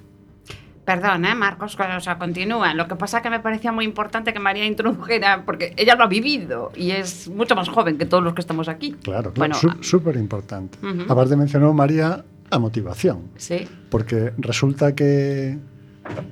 Perdón, 0.85 1.25
¿eh, 1.25 1.35
Marcos? 1.35 1.77
O 1.79 2.01
sea, 2.01 2.18
continúa. 2.18 2.75
Lo 2.75 2.87
que 2.87 2.97
pasa 2.97 3.23
que 3.23 3.31
me 3.31 3.40
parecía 3.40 3.73
muy 3.73 3.85
importante 3.85 4.33
que 4.33 4.38
María 4.38 4.66
introdujera, 4.66 5.44
porque 5.47 5.73
ella 5.77 5.94
lo 5.94 6.05
ha 6.05 6.09
vivido 6.09 6.73
y 6.77 6.90
es 6.90 7.29
mucho 7.29 7.55
más 7.55 7.68
joven 7.68 7.97
que 7.97 8.05
todos 8.05 8.23
los 8.23 8.35
que 8.35 8.40
estamos 8.40 8.68
aquí. 8.68 8.92
Claro, 9.03 9.33
Bueno, 9.35 9.57
claro, 9.59 9.79
su, 9.83 9.99
súper 9.99 10.16
importante. 10.16 10.79
Ujú. 10.85 11.11
Aparte 11.11 11.37
mencionou 11.37 11.73
María 11.73 12.25
a 12.51 12.59
motivación, 12.59 13.33
sí. 13.37 13.66
porque 13.88 14.33
resulta 14.37 14.94
que 14.94 15.59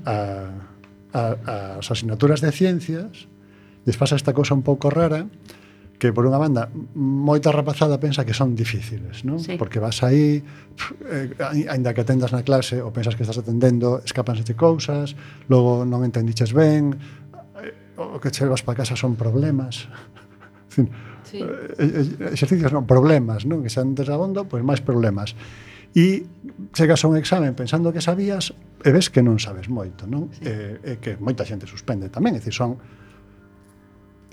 a, 0.05 0.53
a, 1.13 1.79
as 1.81 1.91
asignaturas 1.91 2.41
de 2.45 2.53
ciencias 2.53 3.27
les 3.85 3.97
pasa 3.97 4.15
esta 4.17 4.33
cosa 4.37 4.55
un 4.55 4.63
pouco 4.63 4.91
rara 4.93 5.27
que 6.03 6.11
por 6.11 6.27
unha 6.27 6.35
banda 6.35 6.67
moita 6.99 7.55
rapazada 7.55 7.95
pensa 8.03 8.27
que 8.27 8.35
son 8.35 8.59
difíciles, 8.59 9.23
non? 9.23 9.39
Sí. 9.39 9.55
Porque 9.55 9.79
vas 9.79 10.03
aí, 10.03 10.43
eh, 11.07 11.31
aínda 11.71 11.95
que 11.95 12.03
atendas 12.03 12.35
na 12.35 12.43
clase 12.43 12.83
ou 12.83 12.91
pensas 12.91 13.15
que 13.15 13.23
estás 13.23 13.39
atendendo, 13.39 14.03
escapanse 14.03 14.43
cousas, 14.59 15.15
logo 15.47 15.87
non 15.87 16.03
entendiches 16.03 16.51
ben, 16.59 16.99
eh, 17.63 18.03
o 18.03 18.19
que 18.19 18.35
chegas 18.35 18.67
para 18.67 18.83
casa 18.83 18.99
son 18.99 19.15
problemas. 19.15 19.87
en 19.87 20.71
fin, 20.75 20.87
sí. 21.23 21.39
Eh, 21.39 21.71
eh, 21.79 22.03
eh, 22.19 22.35
exercicios 22.35 22.75
non, 22.75 22.83
problemas, 22.83 23.47
non? 23.47 23.63
Que 23.63 23.71
se 23.71 23.79
antes 23.79 24.11
abondo, 24.11 24.43
pois 24.51 24.67
máis 24.67 24.83
problemas. 24.83 25.39
E 25.95 26.27
chegas 26.75 27.07
a 27.07 27.07
un 27.07 27.15
examen 27.15 27.55
pensando 27.55 27.95
que 27.95 28.03
sabías 28.03 28.51
e 28.83 28.91
ves 28.91 29.07
que 29.07 29.23
non 29.23 29.39
sabes 29.39 29.71
moito, 29.71 30.11
non? 30.11 30.35
Sí. 30.35 30.51
E, 30.51 30.83
e 30.83 30.93
que 30.99 31.15
moita 31.23 31.47
xente 31.47 31.71
suspende 31.71 32.11
tamén, 32.11 32.35
é 32.35 32.43
dicir, 32.43 32.59
son 32.59 32.75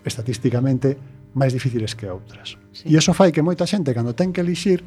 estatísticamente 0.02 1.19
máis 1.34 1.54
difíciles 1.54 1.94
que 1.94 2.10
outras. 2.10 2.58
Sí. 2.74 2.90
E 2.90 2.98
iso 2.98 3.14
fai 3.14 3.30
que 3.30 3.42
moita 3.42 3.66
xente, 3.66 3.94
cando 3.94 4.14
ten 4.18 4.34
que 4.34 4.42
elixir, 4.42 4.82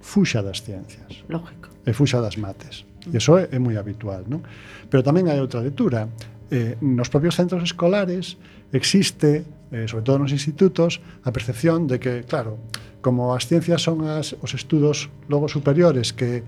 fuxa 0.00 0.42
das 0.42 0.62
ciencias. 0.62 1.24
Lógico. 1.28 1.70
E 1.86 1.90
fuxa 1.92 2.20
das 2.20 2.36
mates. 2.36 2.84
E 3.06 3.14
mm. 3.14 3.18
iso 3.18 3.38
é, 3.38 3.48
é 3.52 3.58
moi 3.58 3.76
habitual, 3.78 4.26
non? 4.26 4.42
Pero 4.90 5.04
tamén 5.04 5.30
hai 5.30 5.38
outra 5.38 5.62
lectura. 5.62 6.10
Eh, 6.50 6.76
nos 6.84 7.08
propios 7.08 7.38
centros 7.38 7.64
escolares 7.64 8.36
existe, 8.72 9.46
eh, 9.72 9.86
sobre 9.88 10.04
todo 10.04 10.20
nos 10.20 10.32
institutos, 10.34 11.00
a 11.24 11.30
percepción 11.32 11.86
de 11.86 11.96
que, 12.02 12.26
claro, 12.26 12.58
como 13.00 13.36
as 13.36 13.46
ciencias 13.46 13.84
son 13.84 14.04
as, 14.08 14.36
os 14.40 14.52
estudos 14.56 15.12
logo 15.28 15.48
superiores 15.48 16.12
que 16.12 16.42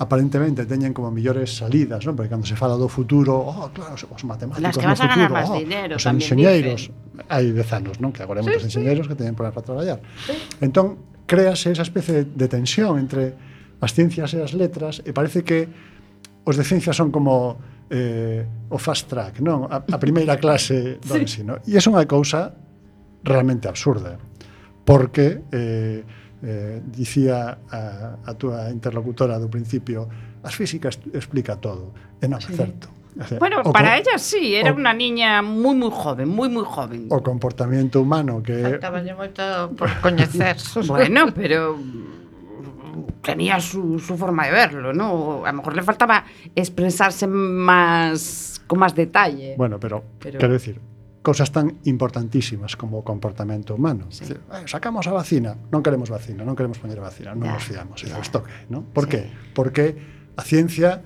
aparentemente 0.00 0.64
teñen 0.64 0.96
como 0.96 1.12
millores 1.12 1.60
salidas, 1.60 2.00
non? 2.08 2.16
Porque 2.16 2.32
cando 2.32 2.48
se 2.48 2.56
fala 2.56 2.72
do 2.72 2.88
futuro, 2.88 3.36
oh, 3.36 3.68
claro, 3.68 4.00
os 4.00 4.24
matemáticos 4.24 4.64
Las 4.64 4.80
que 4.80 4.88
no 4.88 4.96
futuro, 4.96 5.28
a 5.28 5.44
ganar 5.44 5.52
oh, 5.52 5.60
dinero, 5.60 5.92
os 6.00 6.04
enxeñeiros, 6.08 6.88
hai 7.28 7.52
dez 7.52 7.68
anos, 7.76 8.00
non? 8.00 8.08
Que 8.08 8.24
agora 8.24 8.40
hai 8.40 8.48
sí. 8.48 8.64
enxeñeiros 8.64 9.04
que 9.04 9.12
teñen 9.12 9.36
problemas 9.36 9.60
para 9.60 9.68
traballar. 9.68 10.00
Sí. 10.24 10.32
Entón, 10.64 11.20
créase 11.28 11.68
esa 11.76 11.84
especie 11.84 12.24
de 12.24 12.46
tensión 12.48 12.96
entre 12.96 13.36
as 13.76 13.92
ciencias 13.92 14.32
e 14.32 14.40
as 14.40 14.56
letras 14.56 15.04
e 15.04 15.12
parece 15.12 15.44
que 15.44 15.68
os 16.48 16.56
de 16.56 16.64
ciencias 16.64 16.96
son 16.96 17.12
como 17.12 17.60
eh, 17.92 18.72
o 18.72 18.80
fast 18.80 19.04
track, 19.04 19.44
non? 19.44 19.68
A, 19.68 19.84
a 19.84 19.98
primeira 20.00 20.40
clase 20.40 20.96
do 20.96 21.20
sí. 21.20 21.44
ensino. 21.44 21.60
E 21.68 21.76
é 21.76 21.80
unha 21.84 22.08
cousa 22.08 22.56
realmente 23.20 23.68
absurda, 23.68 24.16
porque 24.80 25.44
eh, 25.52 26.08
eh, 26.42 26.80
dicía 26.84 27.58
a, 27.70 28.16
a 28.24 28.32
túa 28.34 28.70
interlocutora 28.72 29.36
do 29.36 29.48
principio, 29.52 30.08
as 30.42 30.56
físicas 30.56 30.96
explica 31.12 31.56
todo, 31.60 31.92
e 32.20 32.26
non 32.28 32.40
sí. 32.40 32.52
é 32.52 32.56
certo. 32.56 32.88
O 33.20 33.24
sea, 33.26 33.38
bueno, 33.42 33.60
o 33.64 33.72
para 33.74 33.98
ella 33.98 34.16
sí, 34.16 34.54
era 34.54 34.72
o, 34.72 34.78
una 34.78 34.94
niña 34.94 35.42
moi 35.42 35.74
moi 35.74 35.90
joven, 35.90 36.30
moi 36.30 36.48
moi 36.48 36.64
joven. 36.64 37.10
O 37.10 37.20
comportamento 37.20 38.00
humano 38.00 38.40
que 38.40 38.62
Faltaballe 38.62 39.12
moito 39.12 39.42
por 39.76 39.90
coñecer. 40.00 40.56
bueno, 40.86 41.28
pero 41.34 41.76
tenía 43.22 43.60
su, 43.60 43.98
su 43.98 44.16
forma 44.16 44.46
de 44.46 44.52
verlo, 44.52 44.92
¿no? 44.92 45.44
A 45.44 45.52
lo 45.52 45.58
mejor 45.58 45.76
le 45.76 45.82
faltaba 45.82 46.24
expresarse 46.54 47.26
más 47.26 48.62
con 48.66 48.78
más 48.78 48.94
detalle. 48.94 49.54
Bueno, 49.56 49.78
pero, 49.80 50.04
pero... 50.18 50.38
quero 50.38 50.52
decir, 50.52 50.80
cousas 51.22 51.52
tan 51.52 51.80
importantísimas 51.84 52.76
como 52.76 53.00
o 53.00 53.04
comportamento 53.04 53.76
humano. 53.76 54.08
Sí. 54.08 54.24
Decir, 54.24 54.40
eh, 54.40 54.64
sacamos 54.64 55.04
a 55.04 55.12
vacina, 55.12 55.52
non 55.68 55.84
queremos 55.84 56.08
vacina, 56.08 56.48
non 56.48 56.56
queremos 56.56 56.80
poñer 56.80 56.96
vacina, 56.96 57.36
non 57.36 57.44
yeah. 57.44 57.56
nos 57.60 57.64
fiamos, 57.64 57.98
yeah. 58.00 58.16
isto 58.20 58.40
que, 58.40 58.68
non? 58.72 58.88
Por 58.88 59.04
sí. 59.04 59.10
que? 59.12 59.20
Porque 59.52 59.84
a 60.36 60.42
ciencia 60.42 61.04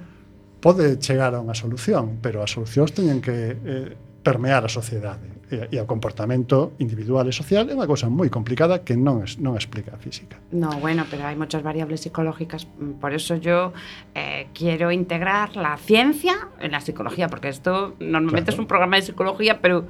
pode 0.62 1.02
chegar 1.02 1.34
a 1.34 1.42
unha 1.42 1.58
solución, 1.58 2.22
pero 2.22 2.46
as 2.46 2.54
solucións 2.54 2.94
teñen 2.94 3.18
que 3.18 3.58
eh, 3.58 3.90
permear 4.22 4.64
a 4.64 4.70
sociedade 4.70 5.34
e, 5.50 5.68
e 5.74 5.76
o 5.76 5.86
comportamento 5.86 6.72
individual 6.80 7.28
e 7.28 7.34
social 7.36 7.68
é 7.68 7.74
unha 7.76 7.84
cousa 7.84 8.08
moi 8.08 8.32
complicada 8.32 8.80
que 8.80 8.96
non 8.96 9.20
es, 9.20 9.36
non 9.36 9.54
explica 9.58 9.92
a 9.94 10.00
física. 10.00 10.40
No, 10.50 10.72
bueno, 10.80 11.04
pero 11.10 11.28
hai 11.28 11.36
moitas 11.36 11.60
variables 11.60 12.00
psicológicas, 12.06 12.64
mm, 12.64 13.02
por 13.02 13.12
eso 13.12 13.36
yo 13.36 13.76
eh, 14.16 14.48
quiero 14.56 14.88
integrar 14.88 15.58
la 15.58 15.76
ciencia 15.76 16.48
en 16.62 16.72
la 16.72 16.80
psicología, 16.80 17.28
porque 17.28 17.52
esto 17.52 17.94
normalmente 18.00 18.50
claro. 18.50 18.56
es 18.56 18.58
un 18.64 18.68
programa 18.70 18.96
de 18.96 19.04
psicología, 19.04 19.60
pero 19.60 19.84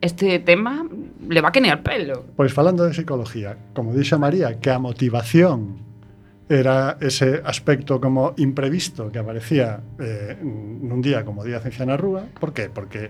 este 0.00 0.38
tema 0.40 0.86
le 1.28 1.40
va 1.40 1.48
a 1.48 1.52
quenear 1.52 1.82
pelo. 1.82 2.24
Pois 2.36 2.52
falando 2.52 2.84
de 2.84 2.94
psicología, 2.94 3.56
como 3.74 3.92
dixa 3.92 4.16
María, 4.16 4.58
que 4.58 4.70
a 4.72 4.78
motivación 4.78 5.90
era 6.50 6.98
ese 7.00 7.40
aspecto 7.44 8.00
como 8.00 8.34
imprevisto 8.36 9.12
que 9.12 9.22
aparecía 9.22 9.78
eh, 10.02 10.34
nun 10.42 10.98
día 10.98 11.22
como 11.22 11.46
Día 11.46 11.62
de 11.62 11.70
Ciencia 11.70 11.86
na 11.86 11.94
Rúa. 11.94 12.26
Por 12.26 12.50
qué? 12.50 12.66
Porque 12.66 13.06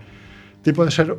ti 0.61 0.77
pode 0.77 0.93
ser 0.93 1.17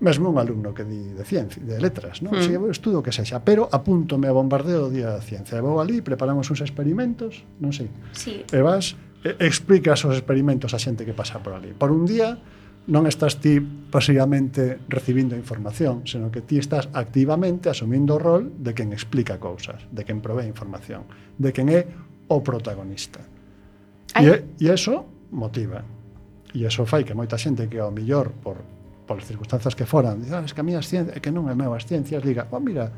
mesmo 0.00 0.30
un 0.30 0.38
alumno 0.38 0.74
que 0.74 0.84
di 0.84 1.12
de 1.12 1.24
ciencia, 1.24 1.62
de 1.62 1.78
letras, 1.78 2.24
non? 2.24 2.34
Mm. 2.34 2.42
Si 2.42 2.50
eu 2.56 2.64
estudo 2.72 3.04
que 3.04 3.12
sexa, 3.12 3.44
pero 3.44 3.68
apúntome 3.68 4.26
a 4.26 4.34
bombardeo 4.34 4.88
do 4.88 4.90
Día 4.90 5.12
da 5.12 5.20
Ciencia. 5.20 5.54
E 5.58 5.62
vou 5.62 5.78
ali, 5.78 6.00
preparamos 6.00 6.48
uns 6.48 6.64
experimentos, 6.64 7.44
non 7.60 7.70
sei. 7.70 7.92
Sí. 8.16 8.42
E 8.48 8.60
vas, 8.64 8.96
e, 9.22 9.36
explicas 9.44 10.02
os 10.08 10.16
experimentos 10.16 10.72
a 10.74 10.80
xente 10.80 11.04
que 11.04 11.12
pasa 11.12 11.38
por 11.44 11.52
ali. 11.52 11.76
Por 11.76 11.92
un 11.92 12.08
día, 12.08 12.40
non 12.90 13.06
estás 13.06 13.38
ti 13.38 13.62
pasivamente 13.62 14.82
recibindo 14.90 15.38
información, 15.38 16.02
senón 16.02 16.34
que 16.34 16.42
ti 16.42 16.58
estás 16.58 16.90
activamente 16.90 17.70
asumindo 17.70 18.18
o 18.18 18.22
rol 18.22 18.50
de 18.58 18.74
quen 18.74 18.90
explica 18.90 19.38
cousas, 19.38 19.86
de 19.94 20.02
quen 20.02 20.18
provee 20.18 20.50
información, 20.50 21.06
de 21.38 21.54
quen 21.54 21.70
é 21.70 21.86
o 22.26 22.42
protagonista. 22.42 23.22
Ai. 24.18 24.26
E, 24.58 24.66
e 24.66 24.66
eso 24.66 25.06
motiva. 25.30 25.86
E 26.50 26.66
eso 26.66 26.82
fai 26.82 27.06
que 27.06 27.14
moita 27.14 27.38
xente 27.38 27.70
que 27.70 27.78
ao 27.78 27.94
millor 27.94 28.34
por 28.42 28.58
polas 29.06 29.30
circunstancias 29.30 29.78
que 29.78 29.86
foran, 29.86 30.18
diz, 30.18 30.34
ah, 30.34 30.42
es 30.42 30.50
que 30.50 30.60
a 30.60 30.66
mí 30.66 30.74
as 30.74 30.90
ciencias, 30.90 31.14
que 31.22 31.30
non 31.30 31.46
é 31.46 31.54
meu 31.54 31.70
as 31.70 31.86
ciencias, 31.86 32.18
diga, 32.18 32.50
oh, 32.50 32.58
mira, 32.58 32.90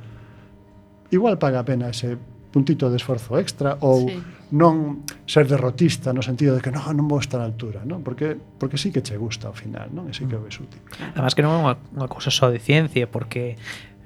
igual 1.12 1.37
paga 1.37 1.61
a 1.61 1.66
pena 1.68 1.92
ese 1.92 2.16
puntito 2.49 2.88
de 2.88 2.97
esforzo 2.97 3.37
extra 3.37 3.77
ou 3.85 4.09
sí 4.09 4.16
non 4.52 5.07
ser 5.24 5.48
derrotista 5.48 6.12
no 6.12 6.20
sentido 6.20 6.52
de 6.57 6.61
que 6.61 6.68
non, 6.68 6.85
non 6.92 7.07
vou 7.09 7.22
estar 7.22 7.40
á 7.40 7.46
altura, 7.46 7.87
non? 7.88 8.04
Porque 8.04 8.37
porque 8.37 8.76
sí 8.76 8.92
que 8.92 9.00
che 9.00 9.16
gusta 9.16 9.48
ao 9.48 9.57
final, 9.57 9.88
non? 9.94 10.11
E 10.11 10.12
sí 10.12 10.28
que 10.28 10.37
o 10.37 10.42
mm. 10.42 10.46
ves 10.48 10.59
útil. 10.61 10.80
Además 11.16 11.33
que 11.33 11.42
non 11.44 11.57
é 11.57 11.59
unha, 11.64 11.74
unha 11.96 12.09
cousa 12.11 12.28
só 12.28 12.52
de 12.52 12.61
ciencia, 12.61 13.09
porque 13.09 13.57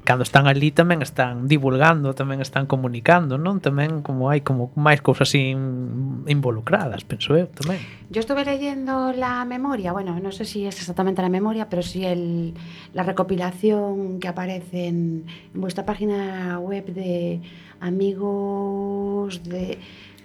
cando 0.08 0.24
están 0.24 0.48
ali 0.48 0.72
tamén 0.72 1.04
están 1.04 1.52
divulgando, 1.52 2.16
tamén 2.16 2.40
están 2.40 2.64
comunicando, 2.64 3.36
non? 3.36 3.60
Tamén 3.60 4.00
como 4.00 4.32
hai 4.32 4.40
como 4.40 4.72
máis 4.72 5.04
cousas 5.04 5.36
in, 5.36 6.24
involucradas, 6.24 7.04
penso 7.04 7.36
eu 7.36 7.44
tamén. 7.52 7.76
Yo 8.08 8.24
estuve 8.24 8.40
leyendo 8.40 9.12
la 9.12 9.44
memoria, 9.44 9.92
bueno, 9.92 10.16
no 10.16 10.32
sé 10.32 10.48
si 10.48 10.64
es 10.64 10.80
exactamente 10.80 11.20
la 11.20 11.28
memoria, 11.28 11.68
pero 11.68 11.84
sí 11.84 12.08
el, 12.08 12.56
la 12.96 13.04
recopilación 13.04 14.16
que 14.16 14.32
aparece 14.32 14.88
en, 14.88 15.28
en 15.52 15.60
vuestra 15.60 15.84
página 15.84 16.56
web 16.56 16.88
de 16.88 17.44
amigos 17.76 19.44
de 19.44 19.76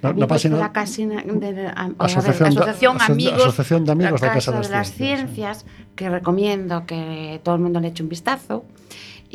Na 0.04 0.10
amigos 0.10 0.28
página- 0.30 0.56
de 0.56 0.62
la 0.62 0.72
casina, 0.74 1.24
de, 1.26 1.54
de- 1.54 1.68
a- 1.68 1.72
a 1.72 1.88
ver, 1.88 1.96
Asociación 2.00 2.54
da- 2.56 2.62
asociación 2.62 2.98
Aso- 2.98 3.12
amigos, 3.14 3.42
Asociación 3.42 3.86
de 3.86 3.92
Amigos 3.94 4.22
la 4.22 4.34
Casa 4.34 4.52
de 4.52 4.58
das 4.58 4.70
las 4.70 4.92
Ciencias, 4.92 5.64
Ciencias, 5.64 5.66
que 5.96 6.10
recomiendo 6.10 6.86
que 6.86 7.40
todo 7.44 7.56
el 7.56 7.62
mundo 7.62 7.80
le 7.80 7.88
eche 7.90 8.04
un 8.04 8.10
vistazo. 8.10 8.66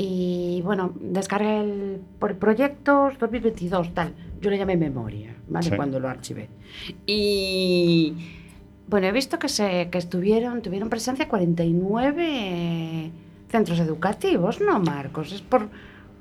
Y 0.00 0.60
bueno, 0.64 0.92
descargué 1.00 1.60
el 1.60 2.00
por 2.20 2.36
proyectos 2.36 3.18
2022, 3.18 3.92
tal. 3.94 4.12
Yo 4.40 4.50
le 4.50 4.58
llamé 4.58 4.76
memoria, 4.76 5.34
¿vale? 5.48 5.70
Sí. 5.70 5.74
Cuando 5.76 5.98
lo 5.98 6.08
archivé. 6.08 6.48
Y 7.06 8.14
bueno, 8.86 9.08
he 9.08 9.12
visto 9.12 9.38
que 9.40 9.48
se 9.48 9.88
que 9.90 9.98
estuvieron, 9.98 10.62
tuvieron 10.62 10.88
presencia 10.88 11.26
49 11.28 13.10
centros 13.50 13.78
educativos, 13.80 14.60
¿no, 14.60 14.78
Marcos? 14.78 15.32
Es 15.32 15.40
por, 15.42 15.68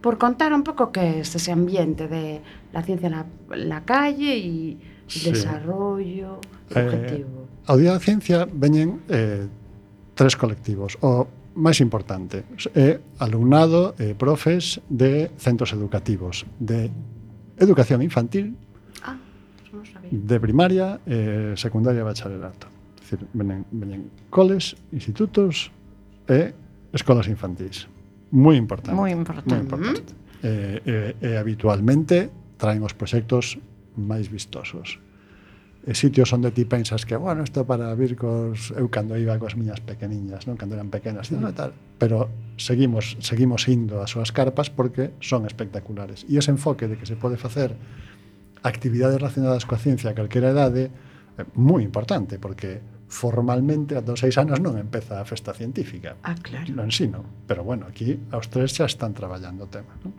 por 0.01 0.17
contar 0.17 0.53
un 0.53 0.63
poco 0.63 0.91
qué 0.91 1.19
es 1.21 1.35
ese 1.35 1.51
ambiente 1.51 2.07
de 2.07 2.41
la 2.73 2.83
ciencia 2.83 3.07
en 3.07 3.13
la, 3.13 3.25
la 3.55 3.83
calle 3.83 4.37
y 4.37 4.79
sí. 5.07 5.31
desarrollo, 5.31 6.39
eh, 6.69 6.79
objetivo. 6.79 7.47
Ao 7.67 7.75
Día 7.75 7.91
da 7.91 7.99
Ciencia 7.99 8.47
veñen 8.47 9.03
eh, 9.11 9.47
tres 10.15 10.39
colectivos. 10.39 10.95
O 11.03 11.27
máis 11.57 11.81
importante 11.81 12.45
é 12.77 13.01
alumnado 13.19 13.97
e 13.97 14.13
profes 14.13 14.79
de 14.87 15.33
centros 15.41 15.73
educativos 15.73 16.45
de 16.61 16.93
educación 17.57 18.05
infantil 18.05 18.53
ah, 19.01 19.17
no 19.73 19.81
sabía. 19.83 20.13
de 20.13 20.37
primaria, 20.37 20.87
eh, 21.09 21.57
secundaria 21.57 22.05
e 22.05 22.07
bacharelato. 22.07 22.69
Decir, 23.01 23.25
venen, 23.33 23.65
venen 23.73 24.13
coles, 24.29 24.77
institutos 24.93 25.73
e 26.29 26.53
escolas 26.93 27.27
infantis 27.27 27.89
moi 28.31 28.55
importante. 28.55 28.95
Moi 28.95 29.11
importante. 29.11 29.53
Moi 29.53 29.61
importante. 29.63 30.13
Eh, 30.43 31.15
eh, 31.21 31.33
e 31.33 31.39
habitualmente 31.39 32.29
traen 32.57 32.83
os 32.83 32.93
proxectos 32.93 33.57
máis 33.97 34.29
vistosos. 34.29 35.01
E 35.87 35.95
sitios 35.95 36.35
onde 36.35 36.51
ti 36.51 36.67
pensas 36.67 37.07
que, 37.07 37.15
bueno, 37.15 37.47
isto 37.47 37.63
para 37.63 37.87
vir 37.95 38.19
cos... 38.19 38.75
Eu 38.75 38.91
cando 38.91 39.15
iba 39.15 39.39
coas 39.39 39.55
miñas 39.55 39.79
pequeniñas, 39.79 40.43
non? 40.43 40.59
Cando 40.59 40.75
eran 40.75 40.91
pequenas, 40.91 41.31
mm. 41.31 41.55
tal, 41.55 41.71
pero 41.95 42.27
seguimos 42.59 43.15
seguimos 43.23 43.71
indo 43.71 44.03
ás 44.03 44.11
súas 44.11 44.35
carpas 44.35 44.67
porque 44.67 45.15
son 45.23 45.47
espectaculares. 45.47 46.27
E 46.27 46.35
ese 46.35 46.51
enfoque 46.51 46.91
de 46.91 46.99
que 46.99 47.07
se 47.07 47.15
pode 47.15 47.39
facer 47.39 47.71
actividades 48.67 49.15
relacionadas 49.15 49.63
coa 49.63 49.79
ciencia 49.79 50.11
a 50.11 50.17
calquera 50.17 50.51
edade 50.51 50.91
é 51.39 51.43
moi 51.55 51.87
importante, 51.87 52.35
porque 52.35 52.83
formalmente 53.07 53.95
a 53.95 54.03
dos 54.03 54.19
seis 54.19 54.35
anos 54.35 54.59
non 54.59 54.75
empeza 54.75 55.19
a 55.19 55.25
festa 55.25 55.55
científica. 55.55 56.19
Ah, 56.23 56.35
claro. 56.35 56.67
No 56.75 56.83
ensino. 56.83 57.23
Pero 57.47 57.63
bueno, 57.63 57.87
aquí 57.87 58.19
aos 58.35 58.51
tres 58.51 58.75
xa 58.75 58.85
están 58.85 59.15
traballando 59.15 59.65
o 59.65 59.71
tema. 59.71 59.95
Non? 60.03 60.11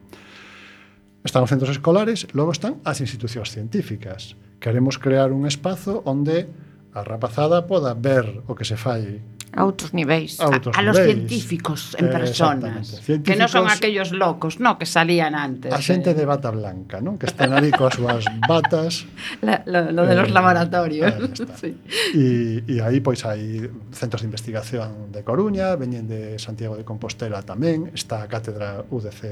Están 1.23 1.45
os 1.45 1.51
centros 1.53 1.69
escolares, 1.69 2.25
logo 2.33 2.55
están 2.55 2.81
as 2.89 3.05
institucións 3.05 3.53
científicas. 3.53 4.39
Queremos 4.59 4.97
crear 4.97 5.31
un 5.37 5.45
espazo 5.45 6.01
onde 6.09 6.49
a 6.97 7.05
rapazada 7.05 7.69
poda 7.69 7.93
ver 7.93 8.43
o 8.49 8.57
que 8.57 8.65
se 8.65 8.81
fai 8.81 9.21
A 9.57 9.65
outros 9.65 9.97
niveis, 9.97 10.37
a, 10.41 10.53
outros 10.53 10.77
a, 10.77 10.81
a 10.81 10.83
los 10.85 10.99
niveis. 11.01 11.25
científicos 11.25 11.97
en 11.97 12.07
eh, 12.07 12.13
personas, 12.13 13.01
científicos, 13.01 13.25
que 13.25 13.35
non 13.41 13.49
son 13.49 13.65
aquellos 13.65 14.13
locos, 14.13 14.61
no, 14.61 14.77
que 14.77 14.85
salían 14.85 15.33
antes. 15.33 15.73
A 15.73 15.81
xente 15.81 16.13
eh. 16.13 16.19
de 16.19 16.29
bata 16.29 16.53
blanca, 16.53 17.01
non? 17.01 17.17
Que 17.17 17.33
están 17.33 17.57
ali 17.57 17.73
coas 17.73 17.97
súas 17.97 18.29
batas. 18.45 19.09
La, 19.47 19.65
lo, 19.65 19.89
lo 19.89 20.03
de 20.05 20.13
eh, 20.13 20.21
los 20.21 20.29
laboratorios. 20.31 21.09
Eh, 21.17 21.49
sí. 21.57 21.71
E, 22.13 22.25
e 22.69 22.77
aí, 22.85 23.01
pois, 23.01 23.25
hai 23.25 23.73
centros 23.91 24.21
de 24.21 24.29
investigación 24.29 25.09
de 25.09 25.25
Coruña, 25.25 25.73
veñen 25.81 26.05
de 26.05 26.37
Santiago 26.37 26.77
de 26.77 26.85
Compostela 26.85 27.41
tamén, 27.41 27.89
está 27.97 28.21
a 28.21 28.29
cátedra 28.29 28.85
UDC 28.93 29.23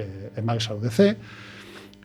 eh, 0.00 0.32
e 0.32 0.40
máis 0.40 0.64
a 0.72 0.76
UDC, 0.80 1.18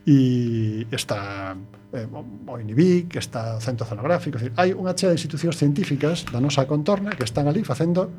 e 0.05 0.85
está 0.91 1.55
eh, 1.93 2.07
o 2.11 2.59
INIBIC, 2.59 3.15
está 3.15 3.55
o 3.55 3.61
Centro 3.61 3.87
é 3.87 4.17
decir, 4.19 4.51
hai 4.59 4.75
unha 4.75 4.91
chea 4.91 5.13
de 5.13 5.15
institucións 5.15 5.55
científicas 5.55 6.27
da 6.27 6.43
nosa 6.43 6.67
contorna 6.67 7.15
que 7.15 7.23
están 7.23 7.47
ali 7.47 7.63
facendo 7.63 8.11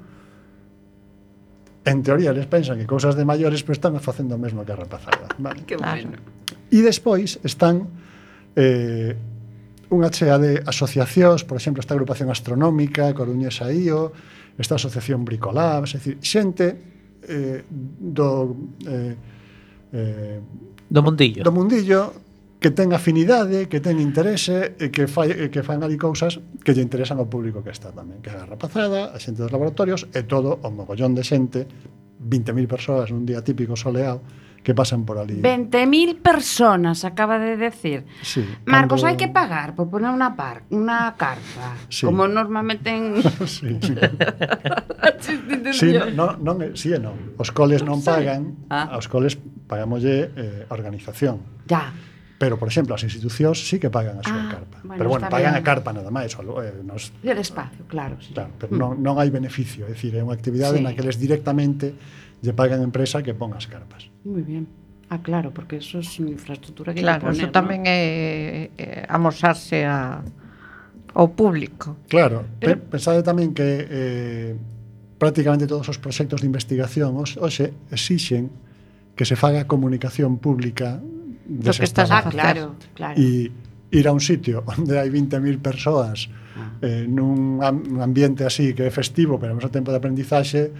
en 1.85 2.03
teoría 2.03 2.33
eles 2.33 2.49
pensan 2.49 2.81
que 2.81 2.89
cousas 2.89 3.13
de 3.17 3.25
maiores 3.29 3.61
pero 3.61 3.77
están 3.77 3.93
facendo 4.01 4.35
o 4.37 4.41
mesmo 4.41 4.65
que 4.65 4.73
a 4.73 4.77
rapazada 4.81 5.29
vale. 5.37 5.69
que 5.69 5.77
bueno 5.77 6.17
e 6.73 6.81
despois 6.81 7.37
están 7.45 7.85
eh, 8.57 9.13
unha 9.93 10.09
chea 10.09 10.41
de 10.41 10.65
asociacións 10.65 11.45
por 11.45 11.61
exemplo 11.61 11.85
esta 11.85 11.93
agrupación 11.93 12.33
astronómica 12.33 13.13
Coruñesa 13.13 13.69
IO 13.69 14.17
esta 14.57 14.81
asociación 14.81 15.29
Bricolabs 15.29 15.93
é 15.93 16.01
dicir, 16.01 16.17
xente 16.25 16.67
eh, 17.29 17.61
do 17.69 18.57
eh, 18.89 19.15
eh, 19.93 20.41
do 20.95 21.03
mundillo. 21.03 21.43
Do 21.43 21.51
mundillo 21.51 22.15
que 22.63 22.71
ten 22.71 22.95
afinidade, 22.95 23.67
que 23.67 23.83
ten 23.83 23.99
interese 23.99 24.79
e 24.79 24.89
que 24.95 25.11
fai, 25.11 25.51
que 25.51 25.61
fan 25.67 25.83
ali 25.83 25.99
cousas 25.99 26.39
que 26.63 26.73
lle 26.73 26.87
interesan 26.87 27.19
ao 27.19 27.27
público 27.27 27.61
que 27.61 27.75
está 27.75 27.91
tamén, 27.91 28.23
que 28.23 28.31
é 28.31 28.39
a 28.39 28.47
rapazada, 28.47 29.11
a 29.11 29.19
xente 29.19 29.43
dos 29.43 29.53
laboratorios 29.53 30.07
e 30.15 30.23
todo 30.25 30.63
o 30.63 30.69
mogollón 30.71 31.13
de 31.13 31.27
xente, 31.27 31.67
20.000 32.23 32.65
persoas 32.71 33.13
nun 33.13 33.27
día 33.29 33.45
típico 33.45 33.77
soleado, 33.77 34.25
que 34.65 34.75
pasan 34.75 35.05
por 35.05 35.19
ali. 35.19 35.41
20.000 35.41 36.25
personas, 36.25 37.05
acaba 37.05 37.39
de 37.39 37.57
decir. 37.57 38.09
Sí, 38.23 38.43
Marcos, 38.65 39.05
cando... 39.05 39.13
hai 39.13 39.17
que 39.21 39.29
pagar 39.29 39.77
por 39.77 39.93
poner 39.93 40.09
unha 40.09 40.33
par, 40.33 40.65
una 40.73 41.13
carpa, 41.21 41.77
sí. 41.93 42.09
como 42.09 42.25
normalmente 42.25 42.89
en... 42.89 43.21
sí, 43.45 43.77
sí. 43.79 43.95
sí, 45.77 45.89
no, 46.17 46.41
non, 46.41 46.73
sí 46.73 46.97
e 46.97 46.99
non. 46.99 47.37
Os 47.37 47.53
coles 47.53 47.85
non 47.85 48.01
pagan, 48.01 48.67
ah. 48.73 48.97
aos 48.97 49.07
coles 49.13 49.37
pagamolle 49.69 50.33
eh, 50.33 50.65
a 50.65 50.73
organización. 50.73 51.45
Ya. 51.69 51.93
Pero, 52.37 52.59
por 52.59 52.67
exemplo, 52.67 52.95
as 52.99 53.03
institucións 53.07 53.63
sí 53.63 53.79
que 53.79 53.95
pagan 53.95 54.19
a 54.19 54.25
súa 54.27 54.43
ah, 54.43 54.51
carpa. 54.51 54.77
Bueno, 54.83 54.99
pero, 54.99 55.09
bueno, 55.09 55.25
pagan 55.31 55.55
bien. 55.55 55.63
a 55.63 55.67
carpa 55.67 55.91
nada 55.95 56.11
máis. 56.11 56.35
Eh, 56.35 56.83
nos, 56.83 57.15
el 57.23 57.39
espacio, 57.39 57.87
claro. 57.87 58.19
Sí. 58.19 58.35
claro 58.35 58.51
pero 58.59 58.75
mm. 58.75 58.79
non, 58.79 58.93
non 58.99 59.15
hai 59.23 59.31
beneficio. 59.31 59.87
É 59.87 59.95
dicir, 59.95 60.19
é 60.19 60.23
unha 60.23 60.35
actividade 60.35 60.79
sí. 60.79 60.83
na 60.83 60.99
que 60.99 61.07
les 61.07 61.15
directamente 61.15 61.95
lle 62.43 62.53
pagan 62.53 62.83
a 62.83 62.87
empresa 62.87 63.23
que 63.23 63.39
pon 63.39 63.55
as 63.55 63.71
carpas. 63.71 64.11
Moi 64.27 64.43
bien. 64.43 64.67
Ah, 65.15 65.23
claro, 65.23 65.55
porque 65.55 65.79
eso 65.79 65.99
é 65.99 66.03
es 66.03 66.19
infraestructura 66.19 66.91
que 66.91 67.01
Claro, 67.01 67.31
poner, 67.31 67.39
eso 67.39 67.49
tamén 67.55 67.87
¿no? 67.87 67.93
é, 67.93 68.71
é 68.75 69.07
amosarse 69.07 69.87
a, 69.87 70.27
ao 71.15 71.29
público. 71.39 72.03
Claro, 72.11 72.43
pero... 72.59 72.83
pensade 72.91 73.23
tamén 73.23 73.55
que 73.55 73.69
eh, 73.87 74.53
prácticamente 75.23 75.71
todos 75.71 75.87
os 75.87 76.03
proxectos 76.03 76.43
de 76.43 76.51
investigación 76.51 77.15
hoxe 77.15 77.71
exixen 77.95 78.51
que 79.15 79.23
se 79.23 79.39
faga 79.39 79.71
comunicación 79.71 80.43
pública 80.43 80.99
do 81.45 81.71
que 81.73 81.85
estás 81.85 82.11
ah, 82.11 82.19
a 82.19 82.23
facer. 82.29 82.41
Ah, 82.41 82.53
claro, 82.53 82.65
claro. 82.97 83.17
E 83.21 83.53
ir 83.95 84.07
a 84.09 84.13
un 84.13 84.21
sitio 84.21 84.65
onde 84.75 84.99
hai 84.99 85.09
20.000 85.13 85.61
persoas 85.61 86.29
ah. 86.57 86.83
eh, 86.83 87.05
nun 87.07 87.63
ambiente 88.01 88.43
así 88.43 88.75
que 88.75 88.89
é 88.89 88.93
festivo, 88.93 89.39
pero 89.39 89.55
ao 89.55 89.59
mesmo 89.61 89.71
tempo 89.71 89.93
de 89.93 89.99
aprendizaxe, 90.01 90.73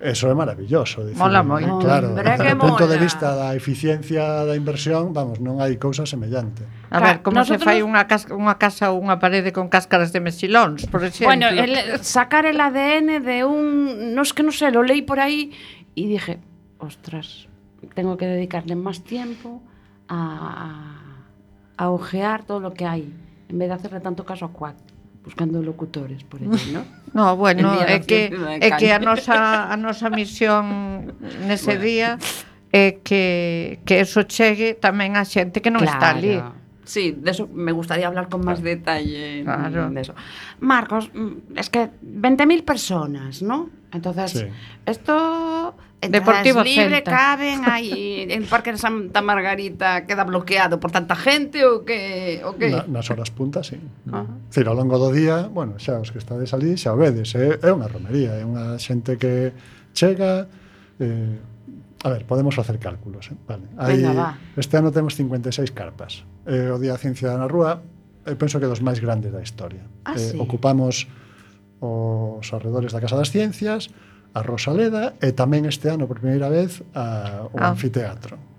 Eso 0.00 0.30
é 0.30 0.34
maravilloso. 0.34 1.04
dicir. 1.04 1.18
mola 1.18 1.42
moi. 1.44 1.60
Claro, 1.60 2.16
desde 2.16 2.56
o 2.56 2.56
punto 2.56 2.88
mola. 2.88 2.92
de 2.96 2.98
vista 2.98 3.36
da 3.36 3.52
eficiencia 3.52 4.48
da 4.48 4.56
inversión, 4.56 5.12
vamos, 5.12 5.44
non 5.44 5.60
hai 5.60 5.76
cousa 5.76 6.08
semellante. 6.08 6.64
A 6.88 7.04
ver, 7.04 7.20
como 7.20 7.36
Nosotros... 7.36 7.60
se 7.60 7.68
fai 7.68 7.84
unha 7.84 8.08
casa, 8.08 8.32
unha 8.32 8.56
casa 8.56 8.96
ou 8.96 8.96
unha 8.96 9.20
parede 9.20 9.52
con 9.52 9.68
cáscaras 9.68 10.08
de 10.16 10.24
mesilóns, 10.24 10.88
por 10.88 11.04
exemplo? 11.04 11.28
Bueno, 11.28 11.52
el, 11.52 12.00
sacar 12.00 12.48
el 12.48 12.56
ADN 12.56 13.20
de 13.20 13.44
un... 13.44 14.16
No 14.16 14.24
es 14.24 14.32
que 14.32 14.40
non 14.40 14.56
sei, 14.56 14.72
sé, 14.72 14.74
lo 14.74 14.80
leí 14.80 15.04
por 15.04 15.20
aí 15.20 15.52
e 15.92 16.08
dije, 16.08 16.40
ostras, 16.80 17.44
tengo 17.92 18.16
que 18.16 18.24
dedicarle 18.24 18.72
máis 18.80 19.04
tiempo 19.04 19.60
a, 20.10 21.24
a 21.78 21.90
ojear 21.90 22.42
todo 22.42 22.58
lo 22.60 22.74
que 22.74 22.84
hai, 22.84 23.06
en 23.48 23.56
vez 23.56 23.68
de 23.70 23.74
hacerle 23.74 24.00
tanto 24.02 24.26
caso 24.26 24.44
a 24.44 24.52
Cuac 24.52 24.76
buscando 25.24 25.62
locutores 25.62 26.24
por 26.24 26.40
aí, 26.40 26.48
¿no? 26.72 26.84
No, 27.12 27.36
bueno, 27.36 27.74
é 27.82 27.98
que 27.98 28.30
é 28.60 28.70
que 28.78 28.92
a 28.92 29.00
nosa 29.02 29.66
a 29.66 29.76
nosa 29.76 30.10
misión 30.14 31.18
nese 31.42 31.74
bueno. 31.74 31.82
día 31.82 32.10
é 32.70 33.02
que 33.02 33.82
que 33.82 33.98
eso 33.98 34.22
chegue 34.30 34.78
tamén 34.78 35.18
a 35.18 35.26
xente 35.26 35.58
que 35.58 35.74
non 35.74 35.82
claro. 35.82 35.98
está 35.98 36.06
ali. 36.14 36.38
Sí, 36.86 37.10
de 37.10 37.30
eso 37.34 37.50
me 37.50 37.74
gustaría 37.74 38.06
hablar 38.06 38.30
con 38.30 38.46
más 38.46 38.62
detalle 38.62 39.42
mm, 39.42 39.44
claro. 39.44 39.90
de 39.90 40.00
eso. 40.00 40.14
Marcos, 40.62 41.10
mm, 41.14 41.58
es 41.58 41.70
que 41.70 41.90
20.000 42.02 42.62
personas, 42.62 43.42
¿no? 43.42 43.70
Entonces, 43.90 44.30
sí. 44.30 44.46
esto 44.86 45.74
Deportivo 46.00 46.64
libre 46.64 47.04
Celta. 47.04 47.10
caben 47.10 47.60
aí 47.68 48.24
en 48.30 48.48
Parque 48.48 48.72
de 48.72 48.78
Santa 48.78 49.20
Margarita 49.20 50.06
queda 50.08 50.24
bloqueado 50.24 50.80
por 50.80 50.90
tanta 50.90 51.12
gente 51.12 51.60
ou 51.60 51.84
que 51.84 52.40
o 52.40 52.56
que 52.56 52.72
Na, 52.72 52.88
nas 52.88 53.06
horas 53.12 53.28
puntas, 53.28 53.68
sí. 53.68 53.76
Ah. 54.08 54.24
Ao 54.24 54.74
longo 54.74 54.96
do 54.96 55.12
día, 55.12 55.52
bueno, 55.52 55.76
xa 55.76 56.00
os 56.00 56.08
que 56.08 56.16
estades 56.16 56.56
ali 56.56 56.80
xa 56.80 56.96
vedes, 56.96 57.36
é, 57.36 57.60
é 57.60 57.68
unha 57.68 57.84
romería, 57.84 58.40
é 58.40 58.44
unha 58.48 58.80
xente 58.80 59.20
que 59.20 59.52
chega 59.92 60.48
eh, 60.96 61.36
a 62.02 62.08
ver, 62.08 62.24
podemos 62.24 62.54
facer 62.54 62.78
cálculos, 62.78 63.28
eh? 63.28 63.36
vale. 63.46 63.68
Aí 63.76 64.00
Venga, 64.00 64.38
este 64.56 64.76
ano 64.80 64.88
temos 64.88 65.14
56 65.14 65.70
carpas. 65.72 66.24
Eh, 66.46 66.72
o 66.72 66.80
Día 66.80 66.96
da 66.96 66.98
Ciencia 66.98 67.36
na 67.36 67.44
Rúa, 67.44 67.84
eu 68.24 68.36
penso 68.40 68.56
que 68.56 68.64
dos 68.64 68.80
máis 68.80 69.04
grandes 69.04 69.28
da 69.28 69.44
historia. 69.44 69.84
Ah, 70.08 70.16
eh, 70.16 70.32
sí? 70.32 70.36
ocupamos 70.40 71.08
os 71.80 72.46
arredores 72.52 72.92
da 72.92 73.04
Casa 73.04 73.16
das 73.20 73.28
Ciencias, 73.28 73.92
a 74.34 74.40
Rosaleda 74.42 75.14
e 75.18 75.34
tamén 75.34 75.66
este 75.66 75.90
ano 75.90 76.06
por 76.06 76.22
primeira 76.22 76.50
vez 76.50 76.82
a, 76.94 77.46
o 77.50 77.58
ah. 77.58 77.70
anfiteatro. 77.70 78.49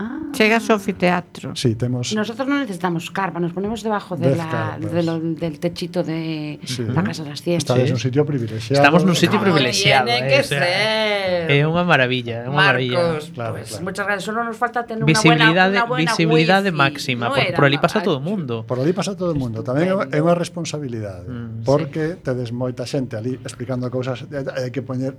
Ah. 0.00 0.32
Chega 0.32 0.56
ao 0.56 0.74
anfiteatro. 0.80 1.52
Sí, 1.54 1.76
temos... 1.76 2.16
Nosotros 2.16 2.48
non 2.48 2.64
necesitamos 2.64 3.12
carpa, 3.12 3.36
nos 3.36 3.52
ponemos 3.52 3.84
debajo 3.84 4.16
de 4.16 4.32
Dez 4.32 4.40
la, 4.40 4.48
carpas. 4.48 4.88
de 4.88 5.02
lo, 5.04 5.20
del 5.20 5.60
techito 5.60 6.00
de 6.00 6.56
sí. 6.64 6.88
la 6.88 7.04
Casa 7.04 7.20
das 7.20 7.44
Ciencias. 7.44 7.68
Estamos 7.68 7.84
en 7.84 7.92
un 7.92 8.00
sitio 8.00 8.24
privilexiado. 8.24 8.80
Estamos 8.80 9.04
nun 9.04 9.12
sitio 9.12 9.36
Como 9.36 9.52
privilexiado. 9.52 10.08
Eh, 10.08 10.16
tiene 10.16 10.24
eh, 10.24 10.30
que 10.32 10.38
o 10.40 10.44
sea, 10.48 10.64
ser. 10.64 11.52
É 11.52 11.60
unha 11.68 11.84
maravilla, 11.84 12.36
é 12.40 12.48
unha 12.48 12.56
maravilla. 12.56 12.96
Claro, 12.96 13.60
pues, 13.60 13.68
claro. 13.68 13.84
Muchas 13.84 14.04
gracias. 14.08 14.24
Solo 14.24 14.40
nos 14.40 14.56
falta 14.56 14.88
tener 14.88 15.04
unha 15.04 15.20
buena, 15.20 15.52
una 15.52 15.84
buena 15.84 16.16
visibilidade 16.16 16.72
máxima. 16.72 17.28
No 17.28 17.36
por, 17.36 17.44
por 17.60 17.64
ali 17.68 17.76
pasa 17.76 18.00
todo 18.00 18.16
o 18.16 18.24
mundo. 18.24 18.64
Por 18.64 18.80
ali 18.80 18.96
pasa 18.96 19.12
todo 19.12 19.36
o 19.36 19.38
mundo. 19.38 19.60
Tamén 19.60 19.92
é 20.08 20.18
unha 20.24 20.32
responsabilidade. 20.32 21.28
Mm, 21.28 21.68
porque 21.68 22.16
sí. 22.16 22.24
tedes 22.24 22.56
moita 22.56 22.88
xente 22.88 23.20
ali 23.20 23.36
explicando 23.44 23.84
cousas 23.92 24.24
e 24.24 24.40
hai 24.40 24.72
que 24.72 24.80
poñer 24.80 25.12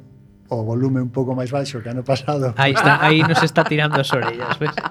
o 0.51 0.63
volume 0.67 0.99
un 0.99 1.09
pouco 1.09 1.31
máis 1.31 1.47
baixo 1.47 1.79
que 1.79 1.87
ano 1.87 2.03
pasado. 2.03 2.51
Aí 2.59 2.75
está, 2.75 2.99
aí 3.05 3.23
nos 3.23 3.39
está 3.39 3.63
tirando 3.63 3.95
as 3.99 4.11
orellas, 4.11 4.59
ves? 4.59 4.75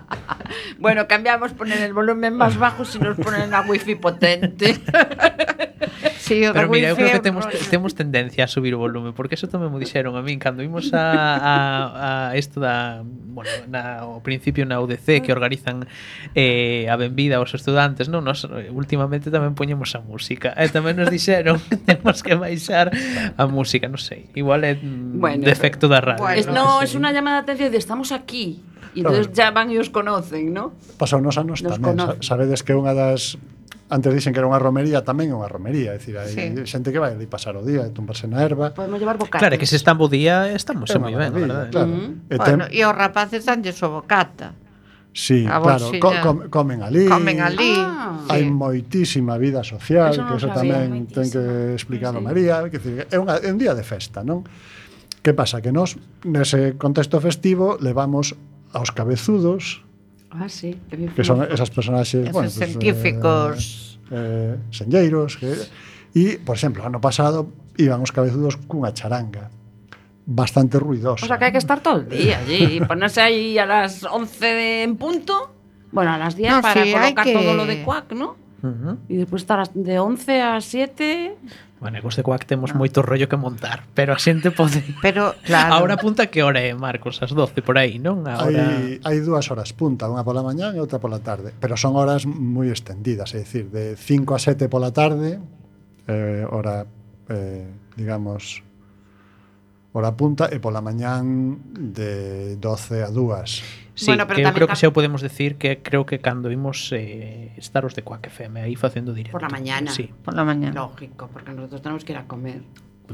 Bueno, 0.80 1.06
cambiamos 1.06 1.52
poner 1.52 1.78
el 1.82 1.92
volumen 1.94 2.34
máis 2.34 2.58
bajo 2.58 2.82
se 2.82 2.98
si 2.98 2.98
nos 2.98 3.14
ponen 3.14 3.54
a 3.54 3.62
wifi 3.62 3.94
potente. 3.94 4.80
sí, 6.30 6.46
o 6.46 6.54
da 6.54 6.62
Pero 6.62 6.70
mira, 6.70 6.94
wifi, 6.94 6.94
eu 6.94 6.96
creo 6.96 7.10
que 7.18 7.24
temos, 7.26 7.44
temos 7.66 7.92
tendencia 7.98 8.46
a 8.46 8.48
subir 8.48 8.74
o 8.74 8.78
volume, 8.78 9.10
porque 9.10 9.34
eso 9.34 9.50
tamén 9.50 9.74
me 9.74 9.82
dixeron 9.82 10.14
a 10.14 10.22
min. 10.22 10.38
Cando 10.38 10.62
imos 10.62 10.94
a, 10.94 11.02
a, 11.02 11.54
a 12.30 12.38
isto 12.38 12.62
da, 12.62 13.02
bueno, 13.02 13.50
na, 13.66 14.06
ao 14.06 14.22
principio 14.22 14.62
na 14.62 14.78
UDC 14.78 15.26
que 15.26 15.34
organizan 15.34 15.90
eh, 16.38 16.86
a 16.86 16.94
benvida 16.94 17.42
aos 17.42 17.50
estudantes, 17.58 18.06
non? 18.06 18.22
Nos 18.22 18.46
últimamente 18.70 19.34
tamén 19.34 19.58
poñemos 19.58 19.98
a 19.98 20.00
música, 20.00 20.54
e 20.54 20.66
eh, 20.66 20.70
tamén 20.70 20.94
nos 20.94 21.10
dixeron 21.10 21.58
que 21.66 21.76
temos 21.82 22.22
que 22.22 22.38
baixar 22.38 22.94
a 23.34 23.44
música, 23.50 23.90
non 23.90 23.98
sei, 23.98 24.30
igual 24.38 24.62
é 24.62 24.78
mm, 24.78 25.18
bueno, 25.18 25.42
defecto 25.42 25.90
da 25.90 25.98
radio. 25.98 26.22
Bueno, 26.22 26.38
non, 26.54 26.78
no, 26.78 26.86
é 26.86 26.86
unha 26.86 27.10
llamada 27.10 27.42
de 27.42 27.50
atención 27.50 27.74
de 27.74 27.80
estamos 27.82 28.14
aquí, 28.14 28.62
e 28.94 29.02
entón 29.02 29.26
ya 29.34 29.50
van 29.50 29.70
e 29.70 29.78
os 29.78 29.90
conocen, 29.90 30.54
non? 30.54 30.74
nos 30.98 31.36
anos 31.38 31.58
nos 31.62 31.78
tamén, 31.78 32.22
sabedes 32.22 32.62
que 32.62 32.74
unha 32.74 32.94
das 32.94 33.38
Antes 33.90 34.14
dicen 34.14 34.30
que 34.30 34.38
era 34.38 34.46
unha 34.46 34.62
romería, 34.62 35.02
tamén 35.02 35.34
é 35.34 35.36
unha 35.36 35.50
romería, 35.50 35.90
é 35.92 35.98
dicir, 35.98 36.14
hai 36.14 36.30
sí. 36.30 36.62
xente 36.62 36.94
que 36.94 37.02
vai 37.02 37.18
ali 37.18 37.26
pasar 37.26 37.58
o 37.58 37.66
día, 37.66 37.90
tumbarse 37.90 38.30
na 38.30 38.38
erva. 38.38 38.70
Podemos 38.70 39.02
llevar 39.02 39.18
bocata. 39.18 39.42
Claro, 39.42 39.58
que 39.58 39.66
se 39.66 39.74
están 39.74 39.98
bo 39.98 40.06
día, 40.06 40.46
estamos 40.54 40.86
moi 40.94 41.10
ben, 41.10 41.34
a 41.34 41.34
verdade. 41.34 41.68
Claro. 41.74 41.90
Mm 41.90 42.30
e, 42.30 42.38
ten... 42.38 42.54
bueno, 42.54 42.64
e 42.70 42.80
os 42.86 42.94
rapaces 42.94 43.42
danlle 43.42 43.74
o 43.74 43.88
bocata. 43.98 44.54
Sí, 45.10 45.42
a 45.42 45.58
claro, 45.58 45.90
co 45.98 46.14
com 46.22 46.36
comen 46.46 46.86
alí. 46.86 47.10
Comen 47.10 47.42
alí. 47.42 47.74
Ah, 47.74 48.14
hai 48.30 48.46
sí. 48.46 48.54
moitísima 48.54 49.34
vida 49.42 49.66
social, 49.66 50.14
eso 50.14 50.22
que 50.22 50.38
eso 50.38 50.48
tamén 50.54 51.10
moitísima. 51.10 51.14
ten 51.18 51.26
que 51.34 51.44
explicar 51.74 52.14
sí. 52.14 52.22
María, 52.22 52.62
que 52.70 52.78
decir, 52.78 53.10
é, 53.10 53.18
unha, 53.18 53.42
é 53.42 53.50
un 53.50 53.58
día 53.58 53.74
de 53.74 53.82
festa, 53.82 54.22
non? 54.22 54.46
Que 55.18 55.34
pasa? 55.34 55.58
Que 55.58 55.74
nós, 55.74 55.98
nese 56.22 56.78
contexto 56.78 57.18
festivo, 57.18 57.74
levamos 57.82 58.38
aos 58.70 58.94
cabezudos, 58.94 59.82
Ah, 60.30 60.48
sí. 60.48 60.78
que 60.88 60.96
bien 60.96 61.10
que 61.10 61.24
son 61.24 61.42
esas 61.42 61.70
personaxes, 61.70 62.22
Esos 62.22 62.32
bueno, 62.32 62.50
pues, 62.54 62.70
científicos. 62.70 63.98
eh, 64.10 64.56
eh, 64.56 64.56
senlleiros, 64.70 65.36
que 65.36 65.54
e, 66.14 66.38
por 66.38 66.54
exemplo, 66.56 66.82
ano 66.86 67.00
pasado 67.02 67.50
iban 67.78 68.02
os 68.02 68.10
cabezudos 68.14 68.54
cunha 68.70 68.94
charanga 68.94 69.50
bastante 70.26 70.78
ruidosa. 70.78 71.26
O 71.26 71.28
sea 71.28 71.38
que 71.38 71.50
hai 71.50 71.54
que 71.54 71.58
estar 71.62 71.82
todo 71.82 72.02
el 72.02 72.08
día 72.10 72.38
allí, 72.38 72.78
ponerse 72.90 73.18
aí 73.22 73.58
a 73.58 73.66
las 73.66 74.06
11 74.06 74.46
de 74.46 74.68
en 74.86 74.94
punto, 74.94 75.50
bueno, 75.90 76.14
a 76.14 76.18
las 76.18 76.38
10 76.38 76.50
No, 76.54 76.62
para 76.62 76.82
sí, 76.84 76.92
colocar 76.94 77.24
que- 77.26 77.34
todo 77.34 77.54
lo 77.58 77.66
de 77.66 77.82
cuac, 77.82 78.12
¿no? 78.14 78.36
Uh 78.62 78.68
-huh. 78.68 78.96
E 79.08 79.16
despois 79.16 79.42
estar 79.42 79.64
de 79.72 79.96
11 79.98 80.40
a 80.42 80.60
7 80.60 81.32
Bueno, 81.80 81.96
e 81.96 82.02
de 82.04 82.22
Coac 82.22 82.44
temos 82.44 82.76
moito 82.76 83.00
rollo 83.00 83.24
que 83.24 83.40
montar 83.40 83.88
Pero 83.96 84.12
a 84.12 84.20
xente 84.20 84.52
pode 84.52 84.84
Pero, 85.04 85.32
claro 85.40 85.80
Ahora 85.80 85.96
punta 85.96 86.28
que 86.28 86.44
hora 86.44 86.60
é, 86.60 86.76
Marcos? 86.76 87.24
As 87.24 87.32
12 87.32 87.64
por 87.64 87.80
aí, 87.80 87.96
non? 87.96 88.28
Ahora... 88.28 88.68
Hai, 88.68 89.00
hai 89.00 89.18
dúas 89.24 89.48
horas 89.48 89.72
punta 89.72 90.04
Unha 90.12 90.20
pola 90.20 90.44
mañá 90.44 90.76
e 90.76 90.78
outra 90.78 91.00
pola 91.00 91.24
tarde 91.24 91.56
Pero 91.56 91.80
son 91.80 91.96
horas 91.96 92.28
moi 92.28 92.68
extendidas 92.68 93.32
É 93.32 93.40
dicir, 93.40 93.72
de 93.72 93.96
5 93.96 94.36
a 94.36 94.38
7 94.38 94.68
pola 94.68 94.92
tarde 94.92 95.40
eh, 96.04 96.44
Hora, 96.44 96.84
eh, 97.32 97.64
digamos 97.96 98.60
Hora 99.96 100.12
punta 100.12 100.52
E 100.52 100.60
pola 100.60 100.84
mañán 100.84 101.64
de 101.72 102.60
12 102.60 103.08
a 103.08 103.10
2 103.10 103.89
Sí, 104.00 104.06
bueno, 104.06 104.26
pero 104.26 104.40
que 104.40 104.48
eu 104.48 104.56
creo 104.56 104.68
que 104.72 104.80
xa 104.80 104.88
o 104.88 104.96
podemos 104.96 105.20
decir 105.20 105.60
que 105.60 105.84
creo 105.84 106.08
que 106.08 106.24
cando 106.24 106.48
vimos 106.48 106.88
eh, 106.96 107.52
estar 107.60 107.84
os 107.84 107.92
de 107.92 108.00
Quack 108.00 108.32
FM 108.32 108.64
aí 108.64 108.72
facendo 108.72 109.12
directo. 109.12 109.36
Por 109.36 109.44
la 109.44 109.52
mañana. 109.52 109.92
Sí. 109.92 110.08
Por 110.24 110.32
la 110.32 110.40
mañana. 110.40 110.72
Lógico, 110.72 111.28
porque 111.28 111.52
nosotros 111.52 111.84
tenemos 111.84 112.00
que 112.08 112.16
ir 112.16 112.18
a 112.18 112.24
comer. 112.24 112.64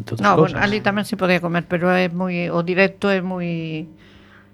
Todas 0.07 0.23
no, 0.23 0.37
cosas. 0.39 0.55
bueno, 0.55 0.63
ali 0.63 0.79
tamén 0.79 1.03
se 1.03 1.19
podía 1.19 1.43
comer, 1.43 1.67
pero 1.67 1.91
é 1.91 2.07
moi 2.07 2.47
o 2.55 2.63
directo 2.63 3.11
é 3.11 3.19
moi 3.19 3.91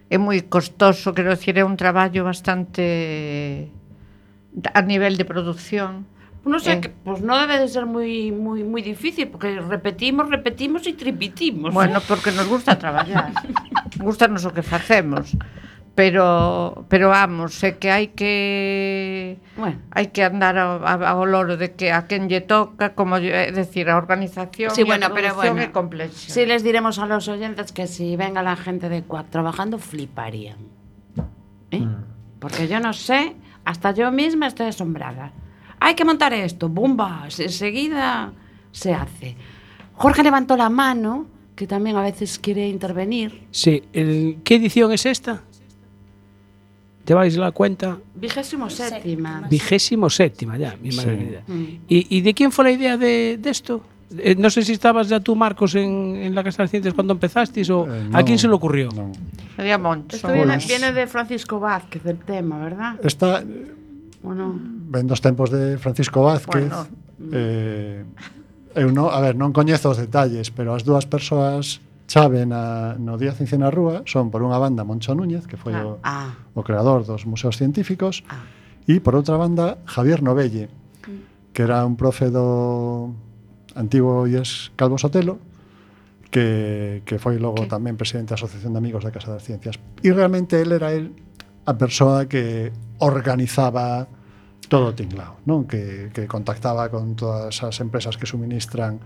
é 0.08 0.16
moi 0.16 0.40
costoso, 0.48 1.12
quero 1.12 1.36
decir, 1.36 1.60
é 1.60 1.64
un 1.68 1.76
traballo 1.76 2.24
bastante 2.24 3.68
a 4.72 4.80
nivel 4.80 5.20
de 5.20 5.28
producción. 5.28 6.08
Pois 6.40 6.48
non 6.48 6.60
sei, 6.64 6.78
eh, 6.78 6.80
que, 6.80 6.88
pois 6.88 7.20
pues 7.20 7.28
non 7.28 7.36
debe 7.44 7.60
de 7.60 7.68
ser 7.68 7.84
moi 7.84 8.32
moi 8.32 8.64
moi 8.64 8.80
difícil 8.80 9.28
porque 9.28 9.60
repetimos, 9.60 10.32
repetimos 10.32 10.80
e 10.88 10.96
tripitimos. 10.96 11.76
Bueno, 11.76 12.00
porque 12.08 12.32
nos 12.32 12.48
gusta 12.48 12.80
traballar. 12.80 13.36
Gustanos 14.00 14.48
o 14.48 14.54
que 14.56 14.64
facemos. 14.64 15.36
Pero 15.94 16.86
pero 16.88 17.12
vamos, 17.12 17.52
é 17.60 17.76
que 17.76 17.92
hai 17.92 18.16
que 18.16 19.36
Bueno. 19.60 19.76
hai 19.92 20.08
que 20.08 20.24
andar 20.24 20.56
ao, 20.56 20.80
ao 20.80 21.24
loro 21.28 21.60
de 21.60 21.76
que 21.76 21.92
a 21.92 22.08
quen 22.08 22.32
lle 22.32 22.40
toca, 22.40 22.96
como 22.96 23.20
é 23.20 23.52
decir, 23.52 23.92
a 23.92 24.00
organización 24.00 24.72
Sí, 24.72 24.82
e 24.82 24.84
a 24.84 24.88
bueno, 24.88 25.12
pero 25.12 25.36
bueno. 25.36 25.60
é 25.60 25.68
complexa. 25.68 26.32
Sí 26.32 26.48
les 26.48 26.64
diremos 26.64 26.96
a 26.96 27.04
los 27.04 27.28
oyentes 27.28 27.76
que 27.76 27.84
si 27.84 28.16
venga 28.16 28.40
la 28.40 28.56
gente 28.56 28.88
de 28.88 29.04
Cuac 29.04 29.28
trabajando, 29.28 29.76
fliparían. 29.76 30.64
¿Eh? 31.70 31.84
Porque 32.40 32.68
yo 32.68 32.80
no 32.80 32.96
sé, 32.96 33.36
hasta 33.68 33.92
yo 33.92 34.08
misma 34.10 34.48
estoy 34.48 34.72
asombrada. 34.72 35.32
Hay 35.78 35.92
que 35.94 36.04
montar 36.08 36.32
esto, 36.32 36.68
bomba, 36.72 37.28
enseguida 37.28 38.32
se 38.72 38.94
hace. 38.94 39.36
Jorge 39.92 40.22
levantó 40.22 40.56
la 40.56 40.70
mano, 40.70 41.26
que 41.54 41.66
también 41.66 41.96
a 41.96 42.02
veces 42.02 42.38
quiere 42.38 42.66
intervenir. 42.68 43.46
Sí, 43.50 43.84
el, 43.92 44.38
¿qué 44.42 44.56
edición 44.56 44.90
es 44.92 45.04
esta? 45.04 45.42
te 47.04 47.14
vais 47.14 47.36
la 47.36 47.50
cuenta? 47.50 47.98
Vigésimo 48.14 48.70
séptima. 48.70 49.46
Vigésimo 49.50 50.08
séptima, 50.08 50.56
ya, 50.56 50.76
mi 50.80 50.90
madre 50.90 51.42
sí. 51.46 51.80
¿Y, 51.88 52.18
¿Y, 52.18 52.20
de 52.20 52.34
quién 52.34 52.52
fue 52.52 52.64
la 52.64 52.70
idea 52.70 52.96
de, 52.96 53.38
de 53.40 53.50
esto? 53.50 53.82
Eh, 54.18 54.34
no 54.36 54.50
sé 54.50 54.62
si 54.62 54.72
estabas 54.72 55.08
ya 55.08 55.20
tú, 55.20 55.34
Marcos, 55.34 55.74
en, 55.74 56.16
en 56.16 56.34
la 56.34 56.44
Casa 56.44 56.62
de 56.62 56.68
Ciencias 56.68 56.94
cuando 56.94 57.14
empezasteis 57.14 57.70
o 57.70 57.86
eh, 57.86 58.08
no, 58.10 58.18
a 58.18 58.22
quién 58.22 58.38
se 58.38 58.46
le 58.46 58.54
ocurrió. 58.54 58.90
No. 58.94 59.10
Esto 59.58 60.32
viene, 60.32 60.58
viene, 60.58 60.92
de 60.92 61.06
Francisco 61.06 61.60
Vázquez, 61.60 62.04
el 62.06 62.18
tema, 62.18 62.58
¿verdad? 62.58 62.96
Esta, 63.02 63.42
bueno. 64.22 64.58
Ven 64.58 65.06
dos 65.06 65.20
tempos 65.20 65.50
de 65.50 65.78
Francisco 65.78 66.22
Vázquez. 66.22 66.68
Bueno. 66.68 66.86
Eh, 67.32 68.04
eh 68.74 68.80
eu 68.82 68.88
non, 68.88 69.12
a 69.12 69.20
ver, 69.20 69.36
non 69.36 69.52
coñezo 69.52 69.92
os 69.92 70.00
detalles, 70.00 70.48
pero 70.48 70.72
as 70.72 70.80
dúas 70.80 71.04
persoas 71.04 71.84
chave 72.12 72.44
na, 72.44 72.92
no 73.00 73.16
Día 73.16 73.32
Ciencia 73.32 73.56
na 73.56 73.72
Rúa 73.72 74.04
son 74.04 74.28
por 74.28 74.44
unha 74.44 74.60
banda 74.60 74.84
Moncho 74.84 75.16
Núñez, 75.16 75.48
que 75.48 75.56
foi 75.56 75.72
ah, 75.72 75.88
o, 75.88 75.90
ah. 76.04 76.36
o 76.52 76.60
creador 76.60 77.08
dos 77.08 77.24
museos 77.24 77.56
científicos, 77.56 78.20
ah. 78.28 78.44
e 78.84 79.00
por 79.00 79.16
outra 79.16 79.40
banda 79.40 79.80
Javier 79.88 80.20
Novelle, 80.20 80.68
mm. 80.68 81.56
que 81.56 81.64
era 81.64 81.80
un 81.88 81.96
profe 81.96 82.28
do 82.28 83.16
antigo 83.72 84.28
IES 84.28 84.76
Calvo 84.76 85.00
Sotelo, 85.00 85.40
que, 86.28 87.00
que 87.08 87.16
foi 87.16 87.40
logo 87.40 87.64
¿Qué? 87.64 87.72
tamén 87.72 87.96
presidente 87.96 88.36
da 88.36 88.38
Asociación 88.40 88.76
de 88.76 88.84
Amigos 88.84 89.08
da 89.08 89.12
Casa 89.12 89.32
das 89.32 89.48
Ciencias. 89.48 89.80
E 90.04 90.12
realmente 90.12 90.60
él 90.60 90.76
era 90.76 90.92
el 90.92 91.16
a 91.64 91.80
persoa 91.80 92.28
que 92.28 92.76
organizaba 93.00 94.04
todo 94.68 94.92
o 94.92 94.96
tinglao, 94.96 95.40
non? 95.48 95.64
Que, 95.64 96.12
que 96.12 96.28
contactaba 96.28 96.92
con 96.92 97.16
todas 97.16 97.56
as 97.64 97.80
empresas 97.80 98.20
que 98.20 98.28
suministran 98.28 99.00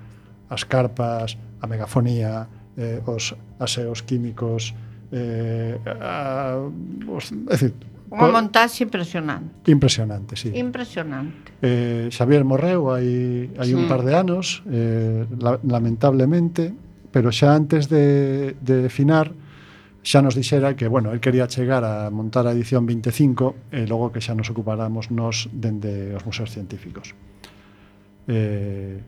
as 0.51 0.67
carpas, 0.67 1.39
a 1.63 1.71
megafonía, 1.71 2.66
eh, 2.77 3.01
os 3.07 3.35
aseos 3.59 4.03
químicos 4.03 4.75
eh, 5.13 5.81
a, 5.85 6.61
os, 7.09 7.33
é 7.33 7.57
dicir, 7.57 7.75
Unha 8.07 8.31
montaxe 8.31 8.87
impresionante. 8.87 9.67
Impresionante, 9.67 10.39
sí. 10.39 10.55
Impresionante. 10.55 11.51
Eh, 11.59 12.07
Xavier 12.15 12.47
morreu 12.47 12.95
hai, 12.95 13.51
hai 13.59 13.71
sí. 13.71 13.75
un 13.75 13.91
par 13.91 14.07
de 14.07 14.15
anos, 14.15 14.63
eh, 14.71 15.27
la, 15.43 15.59
lamentablemente, 15.67 16.71
pero 17.11 17.35
xa 17.35 17.59
antes 17.59 17.91
de, 17.91 18.55
de 18.63 18.87
finar, 18.95 19.35
xa 20.07 20.23
nos 20.23 20.39
dixera 20.39 20.79
que, 20.79 20.87
bueno, 20.87 21.11
el 21.11 21.19
quería 21.19 21.51
chegar 21.51 21.83
a 21.83 22.07
montar 22.15 22.47
a 22.47 22.55
edición 22.55 22.87
25 22.87 23.75
e 23.75 23.91
logo 23.91 24.15
que 24.15 24.23
xa 24.23 24.39
nos 24.39 24.55
ocupáramos 24.55 25.11
nos 25.11 25.51
dende 25.51 26.15
os 26.15 26.23
museos 26.23 26.55
científicos. 26.55 27.11
Eh, 28.31 29.03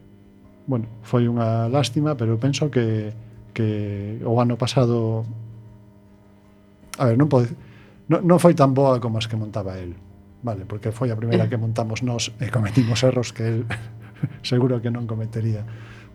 bueno, 0.67 0.91
foi 1.07 1.31
unha 1.31 1.71
lástima, 1.71 2.19
pero 2.19 2.35
penso 2.43 2.67
que 2.67 3.15
que 3.59 4.23
o 4.23 4.39
ano 4.39 4.55
pasado 4.55 5.27
a 6.95 7.11
ver, 7.11 7.19
non 7.19 7.27
pode 7.27 7.51
non, 8.07 8.23
non 8.23 8.39
foi 8.39 8.55
tan 8.55 8.71
boa 8.71 9.03
como 9.03 9.19
as 9.19 9.27
que 9.27 9.35
montaba 9.35 9.75
el 9.83 9.99
vale, 10.47 10.63
porque 10.63 10.95
foi 10.95 11.11
a 11.11 11.19
primeira 11.19 11.45
eh. 11.47 11.51
que 11.51 11.59
montamos 11.59 12.07
nós 12.07 12.31
e 12.39 12.47
cometimos 12.55 13.03
erros 13.03 13.35
que 13.35 13.43
el 13.43 13.59
seguro 14.47 14.79
que 14.79 14.95
non 14.95 15.11
cometería 15.11 15.67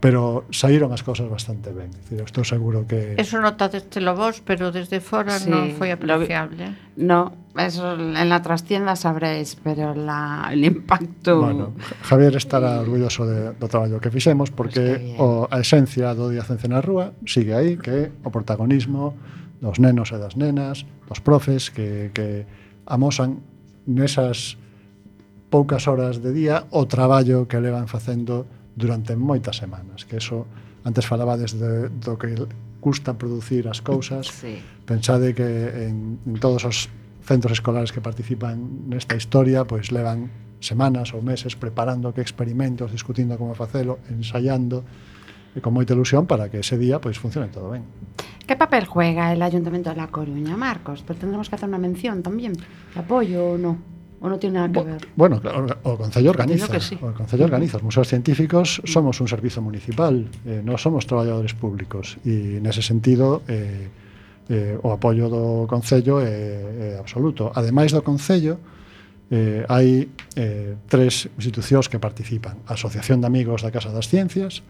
pero 0.03 0.43
saíron 0.51 0.91
as 0.91 0.99
cousas 0.99 1.31
bastante 1.31 1.71
ben. 1.71 1.87
Dicir, 1.87 2.27
estou 2.27 2.43
seguro 2.43 2.83
que... 2.83 3.15
Eso 3.15 3.39
notadestelo 3.39 4.11
vos, 4.19 4.43
pero 4.43 4.67
desde 4.67 4.99
fora 4.99 5.39
sí, 5.39 5.47
non 5.47 5.71
foi 5.79 5.95
apreciable. 5.95 6.75
No, 6.99 7.31
eso 7.55 7.95
en 7.95 8.27
la 8.27 8.43
trastienda 8.43 8.99
sabréis, 8.99 9.55
pero 9.55 9.95
la, 9.95 10.51
el 10.51 10.67
impacto... 10.67 11.39
Bueno, 11.39 11.71
Javier 12.03 12.35
estará 12.35 12.83
orgulloso 12.83 13.23
de, 13.23 13.55
do 13.55 13.67
traballo 13.71 14.03
que 14.03 14.11
fixemos, 14.11 14.51
porque 14.51 15.15
pues 15.15 15.23
o, 15.23 15.47
a 15.47 15.63
esencia 15.63 16.11
do 16.11 16.27
Día 16.27 16.43
Cence 16.43 16.67
na 16.67 16.83
Rúa 16.83 17.15
sigue 17.23 17.55
aí, 17.55 17.79
que 17.79 18.11
o 18.27 18.29
protagonismo 18.29 19.15
dos 19.63 19.79
nenos 19.79 20.11
e 20.11 20.19
das 20.19 20.35
nenas, 20.35 20.83
dos 21.07 21.23
profes 21.23 21.71
que, 21.71 22.11
que 22.11 22.43
amosan 22.91 23.39
nesas 23.87 24.59
poucas 25.47 25.87
horas 25.87 26.19
de 26.19 26.35
día 26.35 26.67
o 26.75 26.91
traballo 26.91 27.47
que 27.47 27.63
levan 27.63 27.87
facendo 27.87 28.43
durante 28.75 29.15
moitas 29.15 29.57
semanas, 29.57 30.05
que 30.05 30.17
eso 30.17 30.45
antes 30.83 31.05
falaba 31.05 31.37
desde 31.37 31.87
do 31.89 32.17
que 32.19 32.35
custa 32.83 33.15
producir 33.15 33.71
as 33.71 33.79
cousas. 33.79 34.27
Sí. 34.27 34.59
Pensade 34.83 35.31
que 35.31 35.87
en, 35.87 36.19
en 36.27 36.35
todos 36.41 36.67
os 36.67 36.91
centros 37.23 37.55
escolares 37.55 37.95
que 37.95 38.03
participan 38.03 38.91
nesta 38.91 39.15
historia, 39.15 39.63
pois 39.63 39.95
levan 39.95 40.27
semanas 40.59 41.15
ou 41.15 41.23
meses 41.23 41.55
preparando 41.55 42.11
que 42.11 42.19
experimentos, 42.19 42.91
discutindo 42.91 43.39
como 43.39 43.55
facelo, 43.55 44.03
ensaiando 44.11 44.83
e 45.53 45.61
con 45.61 45.71
moita 45.71 45.93
ilusión 45.93 46.25
para 46.25 46.49
que 46.49 46.59
ese 46.59 46.75
día 46.75 46.99
pois 46.99 47.15
funcione 47.15 47.47
todo 47.47 47.71
ben. 47.71 47.85
Que 48.43 48.59
papel 48.59 48.83
juega 48.83 49.31
el 49.31 49.39
Ayuntamiento 49.39 49.91
de 49.91 49.95
La 49.95 50.11
Coruña, 50.11 50.57
Marcos? 50.57 50.99
Pero 51.07 51.15
tendremos 51.15 51.47
que 51.47 51.55
hacer 51.55 51.71
unha 51.71 51.79
mención 51.79 52.19
tamén, 52.19 52.57
apoio 52.99 53.55
ou 53.55 53.57
non? 53.61 53.92
¿O 54.23 54.29
no 54.29 54.39
tiene 54.39 54.55
nada 54.55 54.71
que 54.71 54.87
ver? 54.87 55.07
Bueno, 55.17 55.41
claro, 55.41 55.67
o 55.83 55.97
Concello 55.97 56.29
organiza, 56.31 56.79
sí. 56.79 56.95
o 56.95 57.11
Concello 57.11 57.43
organiza, 57.43 57.75
os 57.75 57.83
museos 57.83 58.07
científicos 58.07 58.79
mm. 58.79 58.87
somos 58.87 59.19
un 59.19 59.27
servizo 59.27 59.59
municipal, 59.59 60.15
eh, 60.47 60.63
non 60.63 60.79
somos 60.79 61.03
traballadores 61.03 61.51
públicos 61.59 62.15
e 62.23 62.63
nese 62.63 62.79
sentido 62.79 63.43
eh, 63.51 63.91
eh, 64.47 64.79
o 64.79 64.95
apoio 64.95 65.27
do 65.27 65.67
Concello 65.67 66.23
é, 66.23 66.95
é 66.95 67.03
absoluto. 67.03 67.51
Ademais 67.51 67.91
do 67.91 67.99
Concello, 67.99 68.63
eh, 69.27 69.67
hai 69.67 70.07
eh, 70.39 70.79
tres 70.87 71.27
institucións 71.35 71.91
que 71.91 71.99
participan. 71.99 72.63
A 72.71 72.79
Asociación 72.79 73.19
de 73.19 73.27
Amigos 73.27 73.59
da 73.59 73.75
Casa 73.75 73.91
das 73.91 74.07
Ciencias, 74.07 74.63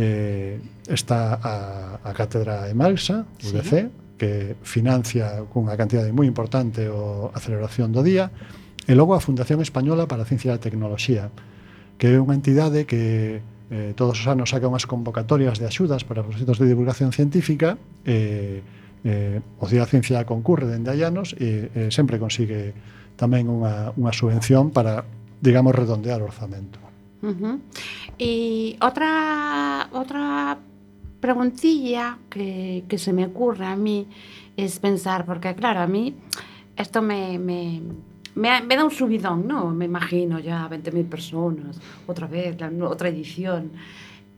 eh, 0.00 0.64
está 0.88 1.36
a, 1.36 1.54
a 2.00 2.10
Cátedra 2.16 2.72
Emalsa, 2.72 3.28
UDC, 3.36 3.68
sí. 3.68 3.80
que 4.16 4.56
financia 4.64 5.44
cunha 5.52 5.76
cantidade 5.76 6.08
moi 6.08 6.24
importante 6.24 6.88
o, 6.88 7.28
a 7.36 7.38
celebración 7.42 7.92
do 7.92 8.00
día, 8.00 8.32
E 8.86 8.92
logo 8.98 9.14
a 9.14 9.20
Fundación 9.22 9.62
Española 9.62 10.10
para 10.10 10.22
a 10.22 10.28
Ciencia 10.28 10.50
e 10.50 10.56
a 10.56 10.62
Tecnoloxía, 10.62 11.30
que 11.98 12.10
é 12.10 12.18
unha 12.18 12.34
entidade 12.34 12.82
que 12.82 13.44
eh, 13.70 13.92
todos 13.94 14.18
os 14.18 14.26
anos 14.26 14.50
saca 14.50 14.66
unhas 14.66 14.90
convocatorias 14.90 15.62
de 15.62 15.70
axudas 15.70 16.02
para 16.02 16.26
proxectos 16.26 16.58
de 16.58 16.66
divulgación 16.66 17.14
científica 17.14 17.78
e 18.02 18.60
eh, 19.06 19.38
eh, 19.38 19.60
o 19.62 19.66
Día 19.70 19.86
da 19.86 19.90
Ciencia 19.90 20.26
concorre 20.26 20.66
dende 20.66 20.90
hai 20.90 21.02
anos 21.06 21.34
e 21.38 21.70
eh, 21.74 21.88
sempre 21.94 22.18
consigue 22.18 22.74
tamén 23.14 23.46
unha, 23.46 23.94
unha 23.94 24.12
subvención 24.14 24.74
para, 24.74 25.06
digamos, 25.38 25.74
redondear 25.74 26.22
o 26.22 26.26
orzamento. 26.26 26.78
Uh 27.22 27.30
-huh. 27.30 27.54
E 28.18 28.74
outra, 28.82 29.86
outra 29.94 30.58
preguntilla 31.22 32.18
que, 32.26 32.82
que 32.90 32.98
se 32.98 33.14
me 33.14 33.30
ocurre 33.30 33.66
a 33.66 33.78
mí 33.78 34.10
es 34.58 34.82
pensar, 34.82 35.24
porque 35.24 35.54
claro, 35.54 35.80
a 35.80 35.86
mí 35.86 36.18
esto 36.76 37.00
me, 37.00 37.38
me, 37.38 37.80
me, 38.34 38.62
me 38.62 38.76
da 38.76 38.84
un 38.84 38.90
subidón, 38.90 39.46
¿no? 39.46 39.70
Me 39.70 39.84
imagino 39.86 40.38
ya 40.38 40.68
20.000 40.68 41.04
personas, 41.08 41.80
otra 42.06 42.26
vez, 42.26 42.58
la, 42.60 42.70
otra 42.88 43.08
edición. 43.08 43.72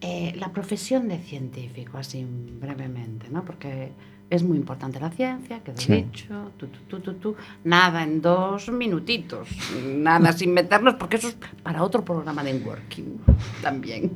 Eh, 0.00 0.34
la 0.36 0.52
profesión 0.52 1.08
de 1.08 1.18
científico, 1.18 1.96
así 1.96 2.26
brevemente, 2.60 3.28
¿no? 3.30 3.44
Porque 3.44 3.92
es 4.28 4.42
muy 4.42 4.58
importante 4.58 4.98
la 5.00 5.10
ciencia, 5.10 5.60
quedó 5.62 5.76
Sí. 5.78 5.94
dicho, 6.02 6.52
tú, 6.58 6.66
tú, 6.66 6.78
tú, 6.88 7.00
tú, 7.00 7.14
tú. 7.14 7.36
nada 7.64 8.02
en 8.02 8.20
dos 8.20 8.68
minutitos, 8.70 9.48
nada 9.96 10.32
sin 10.32 10.52
meternos, 10.52 10.94
porque 10.94 11.16
eso 11.16 11.28
es 11.28 11.36
para 11.62 11.82
otro 11.82 12.04
programa 12.04 12.42
de 12.42 12.54
Working 12.54 13.20
también. 13.62 14.10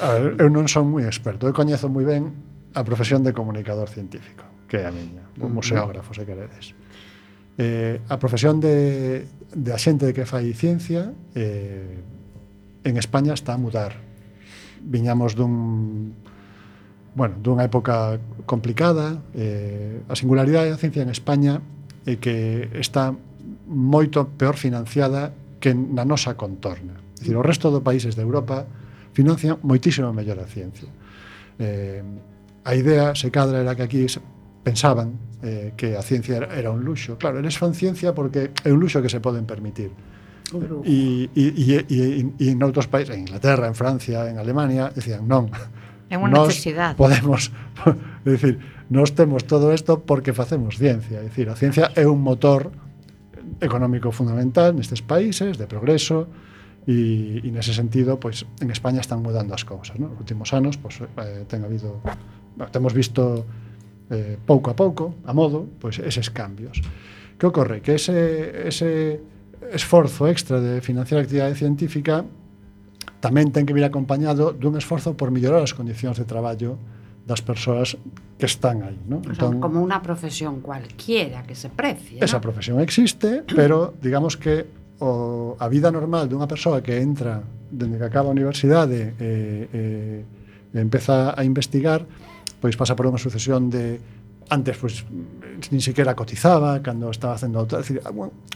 A 0.00 0.14
ver, 0.16 0.40
eu 0.40 0.48
non 0.48 0.64
son 0.72 0.88
moi 0.88 1.04
experto. 1.04 1.44
Eu 1.44 1.52
coñezo 1.52 1.92
moi 1.92 2.02
ben 2.08 2.32
a 2.72 2.80
profesión 2.80 3.20
de 3.20 3.36
comunicador 3.36 3.92
científico, 3.92 4.42
que 4.66 4.80
é 4.80 4.88
a 4.88 4.92
miña, 4.94 5.20
o 5.36 5.46
museógrafo, 5.52 6.16
se 6.16 6.24
queredes. 6.24 6.72
eh, 7.58 8.00
a 8.08 8.18
profesión 8.18 8.60
de, 8.60 9.26
de 9.54 9.70
axente 9.72 10.06
de 10.06 10.12
que 10.14 10.26
fai 10.26 10.52
ciencia 10.54 11.12
eh, 11.34 11.98
en 12.84 12.94
España 12.96 13.34
está 13.34 13.54
a 13.54 13.60
mudar. 13.60 13.98
Viñamos 14.80 15.36
dun 15.36 16.14
bueno, 17.14 17.34
dunha 17.42 17.66
época 17.66 18.22
complicada 18.46 19.18
eh, 19.34 20.00
a 20.06 20.14
singularidade 20.14 20.70
da 20.70 20.78
ciencia 20.78 21.02
en 21.02 21.10
España 21.10 21.58
é 22.06 22.16
que 22.16 22.70
está 22.78 23.12
moito 23.66 24.30
peor 24.38 24.56
financiada 24.56 25.34
que 25.60 25.74
na 25.74 26.06
nosa 26.06 26.38
contorna. 26.38 26.96
É 27.18 27.28
dicir, 27.28 27.36
o 27.36 27.44
resto 27.44 27.68
dos 27.68 27.82
países 27.82 28.14
de 28.16 28.22
Europa 28.22 28.64
financian 29.12 29.58
moitísimo 29.66 30.14
mellor 30.14 30.38
a 30.38 30.46
ciencia. 30.46 30.88
Eh, 31.58 32.02
a 32.64 32.72
idea 32.78 33.12
se 33.18 33.28
cadra 33.28 33.60
era 33.60 33.74
que 33.74 33.84
aquí 33.84 34.06
pensaban 34.62 35.18
eh, 35.42 35.72
que 35.76 35.96
a 35.96 36.02
ciencia 36.02 36.36
era, 36.36 36.48
era 36.54 36.70
un 36.70 36.84
luxo. 36.84 37.16
Claro, 37.16 37.38
eles 37.38 37.56
fan 37.56 37.74
ciencia 37.74 38.14
porque 38.14 38.50
é 38.64 38.70
un 38.72 38.80
luxo 38.80 39.00
que 39.02 39.08
se 39.08 39.20
poden 39.20 39.44
permitir. 39.46 39.90
E, 40.82 41.30
E, 41.30 41.30
e, 41.34 41.86
e, 41.86 42.26
e 42.26 42.46
en 42.50 42.58
outros 42.66 42.90
países, 42.90 43.14
en 43.14 43.22
Inglaterra, 43.22 43.70
en 43.70 43.76
Francia, 43.78 44.26
en 44.26 44.42
Alemania, 44.42 44.90
decían, 44.90 45.24
non, 45.30 45.46
É 46.10 46.18
unha 46.18 46.42
necesidade. 46.42 46.98
Podemos, 46.98 47.54
é 48.26 48.28
dicir, 48.34 48.58
nos 48.90 49.14
temos 49.14 49.46
todo 49.46 49.70
isto 49.70 50.02
porque 50.02 50.34
facemos 50.34 50.74
ciencia, 50.74 51.22
é 51.22 51.30
dicir, 51.30 51.46
a 51.46 51.54
ciencia 51.54 51.94
é 51.94 52.02
un 52.02 52.18
motor 52.18 52.74
económico 53.62 54.10
fundamental 54.10 54.74
nestes 54.74 55.06
países 55.06 55.54
de 55.54 55.70
progreso 55.70 56.26
e, 56.82 57.38
e 57.46 57.48
nese 57.54 57.70
sentido, 57.70 58.18
pois 58.18 58.42
en 58.58 58.74
España 58.74 58.98
están 58.98 59.22
mudando 59.22 59.54
as 59.54 59.62
cousas, 59.62 60.02
¿no? 60.02 60.10
Nos 60.10 60.18
últimos 60.18 60.50
anos, 60.50 60.74
pois 60.82 60.98
eh, 60.98 61.46
ten 61.46 61.62
habido 61.62 62.02
temos 62.74 62.90
visto 62.90 63.46
eh, 64.10 64.36
pouco 64.44 64.70
a 64.70 64.76
pouco, 64.76 65.14
a 65.24 65.32
modo, 65.32 65.66
pois 65.78 65.98
eses 66.02 66.28
cambios. 66.30 66.82
Que 67.38 67.46
ocorre? 67.46 67.80
Que 67.80 67.94
ese, 67.94 68.68
ese 68.68 69.20
esforzo 69.72 70.28
extra 70.28 70.60
de 70.60 70.82
financiar 70.82 71.18
a 71.18 71.22
actividade 71.22 71.54
científica 71.54 72.26
tamén 73.20 73.52
ten 73.52 73.68
que 73.68 73.76
vir 73.76 73.84
acompañado 73.84 74.50
dun 74.52 74.74
esforzo 74.76 75.14
por 75.14 75.30
mellorar 75.30 75.62
as 75.62 75.76
condicións 75.76 76.16
de 76.16 76.26
traballo 76.26 76.80
das 77.28 77.44
persoas 77.44 77.94
que 78.40 78.46
están 78.46 78.82
aí. 78.82 78.98
¿no? 79.06 79.20
O 79.20 79.30
entón, 79.30 79.52
sea, 79.56 79.62
como 79.62 79.78
unha 79.84 80.00
profesión 80.00 80.64
cualquiera 80.64 81.44
que 81.44 81.54
se 81.54 81.68
precie. 81.68 82.18
Esa 82.18 82.40
¿no? 82.40 82.44
profesión 82.44 82.80
existe, 82.80 83.44
pero 83.44 83.92
digamos 84.00 84.40
que 84.40 84.66
o, 85.04 85.54
a 85.60 85.68
vida 85.68 85.92
normal 85.92 86.26
dunha 86.26 86.48
persoa 86.48 86.80
que 86.80 86.98
entra 86.98 87.44
dende 87.70 88.00
que 88.00 88.08
acaba 88.08 88.32
a 88.32 88.34
universidade 88.34 89.14
e 89.14 89.68
eh, 89.70 90.24
eh, 90.74 90.80
empeza 90.80 91.36
a 91.36 91.42
investigar, 91.44 92.02
pois 92.60 92.76
pasa 92.76 92.94
por 92.94 93.08
unha 93.08 93.18
sucesión 93.18 93.72
de 93.72 93.98
antes 94.52 94.76
pois 94.76 95.02
nin 95.72 95.82
sequera 95.82 96.14
cotizaba 96.14 96.78
cando 96.84 97.10
estaba 97.10 97.34
facendo 97.34 97.58
autor, 97.58 97.82
decir, 97.82 97.98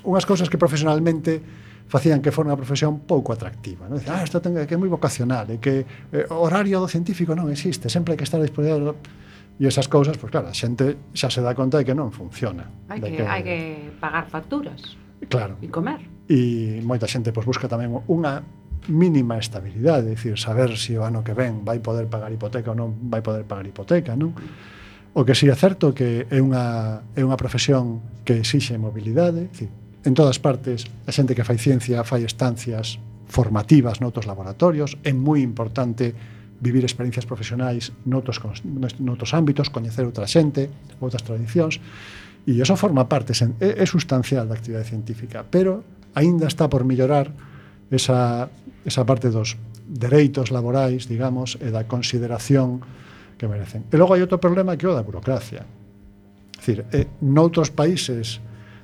unhas 0.05 0.27
cousas 0.29 0.47
que 0.53 0.61
profesionalmente 0.61 1.41
facían 1.89 2.21
que 2.21 2.33
fora 2.33 2.53
unha 2.53 2.61
profesión 2.61 3.05
pouco 3.05 3.33
atractiva, 3.33 3.89
non? 3.89 4.01
Dicen, 4.01 4.17
ah, 4.17 4.25
isto 4.25 4.41
ten, 4.41 4.57
que 4.57 4.75
é 4.75 4.79
moi 4.81 4.89
vocacional, 4.89 5.49
e 5.53 5.61
que 5.61 5.85
eh, 6.13 6.25
horario 6.33 6.81
do 6.81 6.89
científico 6.89 7.37
non 7.37 7.53
existe, 7.53 7.93
sempre 7.93 8.17
hai 8.17 8.19
que 8.21 8.25
estar 8.25 8.41
disponible 8.41 8.97
E 9.55 9.71
esas 9.71 9.87
cousas, 9.87 10.19
pois 10.19 10.35
claro, 10.35 10.51
a 10.51 10.57
xente 10.57 10.99
xa 11.15 11.31
se 11.31 11.39
dá 11.39 11.55
conta 11.55 11.79
de 11.79 11.87
que 11.87 11.95
non 11.95 12.11
funciona. 12.11 12.67
Hai 12.91 12.99
que, 12.99 13.11
que... 13.15 13.23
hai 13.23 13.43
que 13.47 13.59
pagar 14.03 14.27
facturas. 14.27 14.99
Claro. 15.31 15.55
E 15.63 15.71
comer. 15.71 16.03
E 16.27 16.83
moita 16.83 17.07
xente 17.07 17.31
pois 17.31 17.47
busca 17.47 17.71
tamén 17.71 17.95
unha 18.11 18.43
mínima 18.89 19.39
estabilidade, 19.39 20.09
é 20.09 20.15
dicir, 20.15 20.39
saber 20.39 20.77
se 20.77 20.97
o 20.99 21.03
ano 21.05 21.25
que 21.25 21.33
ven 21.33 21.65
vai 21.65 21.81
poder 21.81 22.07
pagar 22.07 22.33
hipoteca 22.33 22.73
ou 22.73 22.77
non 22.77 22.91
vai 23.09 23.25
poder 23.25 23.49
pagar 23.49 23.65
hipoteca, 23.65 24.17
non? 24.17 24.37
O 25.15 25.23
que 25.23 25.39
si 25.39 25.47
é 25.47 25.55
certo 25.55 25.95
que 25.95 26.27
é 26.27 26.39
unha, 26.43 27.07
é 27.15 27.23
unha 27.23 27.39
profesión 27.39 28.03
que 28.27 28.35
exixe 28.41 28.75
mobilidade, 28.77 29.47
dicir, 29.47 29.71
en 30.05 30.13
todas 30.13 30.37
partes 30.43 30.85
a 31.09 31.13
xente 31.15 31.33
que 31.33 31.47
fai 31.47 31.57
ciencia 31.57 32.05
fai 32.05 32.27
estancias 32.27 33.01
formativas 33.31 34.05
noutros 34.05 34.29
laboratorios, 34.29 35.01
é 35.07 35.15
moi 35.15 35.41
importante 35.41 36.13
vivir 36.61 36.85
experiencias 36.85 37.27
profesionais 37.27 37.93
noutros, 38.05 38.41
noutros 39.01 39.31
ámbitos, 39.33 39.73
coñecer 39.73 40.05
outra 40.05 40.29
xente, 40.29 40.69
outras 41.01 41.25
tradicións, 41.25 41.81
e 42.45 42.61
iso 42.61 42.77
forma 42.77 43.09
parte, 43.09 43.33
é, 43.61 43.81
é 43.81 43.87
sustancial 43.89 44.45
da 44.45 44.55
actividade 44.59 44.93
científica, 44.93 45.47
pero 45.49 45.85
aínda 46.13 46.47
está 46.47 46.69
por 46.69 46.85
mellorar 46.85 47.33
esa 47.91 48.49
esa 48.85 49.05
parte 49.05 49.33
dos 49.33 49.57
dereitos 49.89 50.53
laborais, 50.53 51.09
digamos, 51.09 51.57
e 51.61 51.73
da 51.73 51.89
consideración 51.89 52.85
que 53.37 53.49
merecen. 53.49 53.89
E 53.91 53.97
logo 53.97 54.15
hai 54.15 54.21
outro 54.21 54.39
problema 54.39 54.77
que 54.77 54.85
é 54.87 54.91
o 54.93 54.97
da 54.97 55.03
burocracia. 55.03 55.65
É 55.65 55.85
Dicir, 56.65 56.87
eh, 56.93 57.09
noutros 57.21 57.69
países 57.69 58.41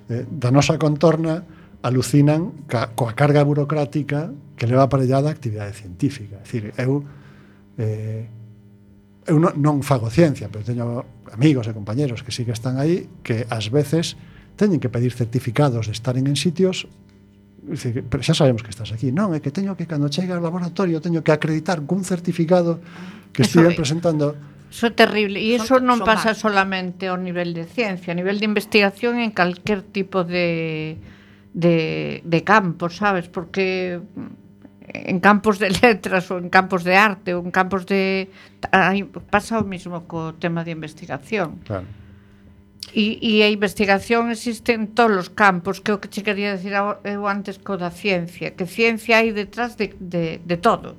eh, 0.08 0.26
da 0.28 0.50
nosa 0.52 0.76
contorna 0.76 1.44
alucinan 1.80 2.66
ca, 2.68 2.92
coa 2.92 3.16
carga 3.16 3.40
burocrática 3.44 4.28
que 4.56 4.68
leva 4.68 4.84
aparellada 4.84 5.28
a 5.28 5.32
actividade 5.32 5.72
científica. 5.72 6.40
É 6.40 6.44
Dicir, 6.44 6.64
eu 6.76 7.04
eh, 7.78 8.28
eu 9.28 9.38
non, 9.38 9.54
non 9.60 9.76
fago 9.86 10.10
ciencia, 10.10 10.50
pero 10.50 10.64
teño 10.64 11.06
amigos 11.30 11.68
e 11.68 11.72
compañeros 11.72 12.26
que 12.26 12.34
sí 12.34 12.42
que 12.42 12.52
están 12.52 12.80
aí 12.80 13.08
que 13.22 13.46
ás 13.48 13.70
veces 13.70 14.18
teñen 14.58 14.82
que 14.82 14.90
pedir 14.92 15.14
certificados 15.14 15.86
de 15.86 15.94
estaren 15.94 16.26
en 16.26 16.36
sitios 16.36 16.90
pero 18.08 18.22
xa 18.24 18.32
sabemos 18.32 18.62
que 18.64 18.72
estás 18.72 18.90
aquí. 18.92 19.12
Non, 19.12 19.36
é 19.36 19.44
que 19.44 19.52
teño 19.52 19.76
que, 19.76 19.84
cando 19.84 20.08
chegue 20.08 20.32
ao 20.32 20.40
laboratorio, 20.40 21.04
teño 21.04 21.20
que 21.20 21.32
acreditar 21.32 21.84
cun 21.84 22.02
certificado 22.02 22.80
que 23.36 23.44
estive 23.44 23.76
presentando. 23.76 24.34
Eso 24.72 24.88
é 24.88 24.92
terrible. 24.94 25.36
E 25.36 25.60
iso 25.60 25.76
non 25.82 26.00
pasa 26.00 26.32
solamente 26.32 27.12
ao 27.12 27.20
nivel 27.20 27.52
de 27.52 27.68
ciencia, 27.68 28.14
a 28.14 28.16
nivel 28.16 28.40
de 28.40 28.46
investigación 28.48 29.20
en 29.20 29.34
calquer 29.34 29.84
tipo 29.84 30.24
de, 30.24 30.96
de, 31.52 32.24
de 32.24 32.40
campo, 32.46 32.88
sabes? 32.88 33.28
Porque 33.28 34.00
en 34.90 35.18
campos 35.20 35.60
de 35.60 35.70
letras 35.84 36.32
ou 36.32 36.40
en 36.40 36.48
campos 36.48 36.80
de 36.82 36.96
arte 36.96 37.36
ou 37.36 37.44
en 37.44 37.52
campos 37.52 37.84
de... 37.84 38.32
Aí 38.72 39.04
pasa 39.04 39.60
o 39.60 39.66
mismo 39.68 40.08
co 40.08 40.32
tema 40.40 40.64
de 40.64 40.72
investigación. 40.72 41.60
Claro 41.68 41.99
E, 42.90 43.22
e 43.22 43.46
a 43.46 43.48
investigación 43.52 44.34
existe 44.34 44.74
en 44.74 44.90
todos 44.90 45.14
os 45.14 45.30
campos, 45.30 45.78
que 45.78 45.94
o 45.94 46.02
que 46.02 46.10
che 46.10 46.26
quería 46.26 46.58
decir 46.58 46.74
eu 46.74 47.22
antes 47.30 47.62
co 47.62 47.78
da 47.78 47.94
ciencia, 47.94 48.58
que 48.58 48.66
ciencia 48.66 49.22
hai 49.22 49.30
detrás 49.30 49.78
de, 49.78 49.94
de, 50.02 50.42
de 50.42 50.56
todo. 50.58 50.98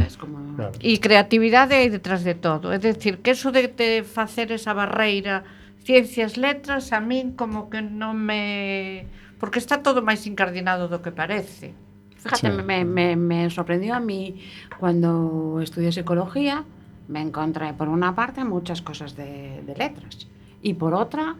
Es 0.00 0.16
como... 0.16 0.40
Claro. 0.56 0.72
E 0.80 0.96
creatividade 0.96 1.76
hai 1.76 1.92
detrás 1.92 2.24
de 2.24 2.32
todo. 2.32 2.72
É 2.72 2.80
dicir, 2.80 3.20
que 3.20 3.36
eso 3.36 3.52
de, 3.52 3.68
de 3.68 4.00
facer 4.00 4.48
esa 4.48 4.72
barreira 4.72 5.44
ciencias 5.84 6.40
letras 6.40 6.88
a 6.96 7.04
min 7.04 7.36
como 7.36 7.68
que 7.68 7.84
non 7.84 8.16
me... 8.16 9.04
Porque 9.36 9.60
está 9.60 9.84
todo 9.84 10.00
máis 10.00 10.24
incardinado 10.24 10.88
do 10.88 11.04
que 11.04 11.12
parece. 11.12 11.76
Fíjate, 12.16 12.48
sí. 12.48 12.64
me, 12.64 12.88
me, 12.88 13.12
me 13.12 13.44
sorprendió 13.52 13.92
a 13.92 14.00
mí 14.00 14.40
cuando 14.80 15.60
estudié 15.60 15.92
psicología, 15.92 16.64
me 17.12 17.20
encontré 17.20 17.76
por 17.76 17.92
una 17.92 18.16
parte 18.16 18.40
muchas 18.40 18.80
cosas 18.80 19.12
de, 19.20 19.60
de 19.68 19.76
letras 19.76 20.32
y 20.66 20.74
por 20.74 20.94
otra 20.94 21.36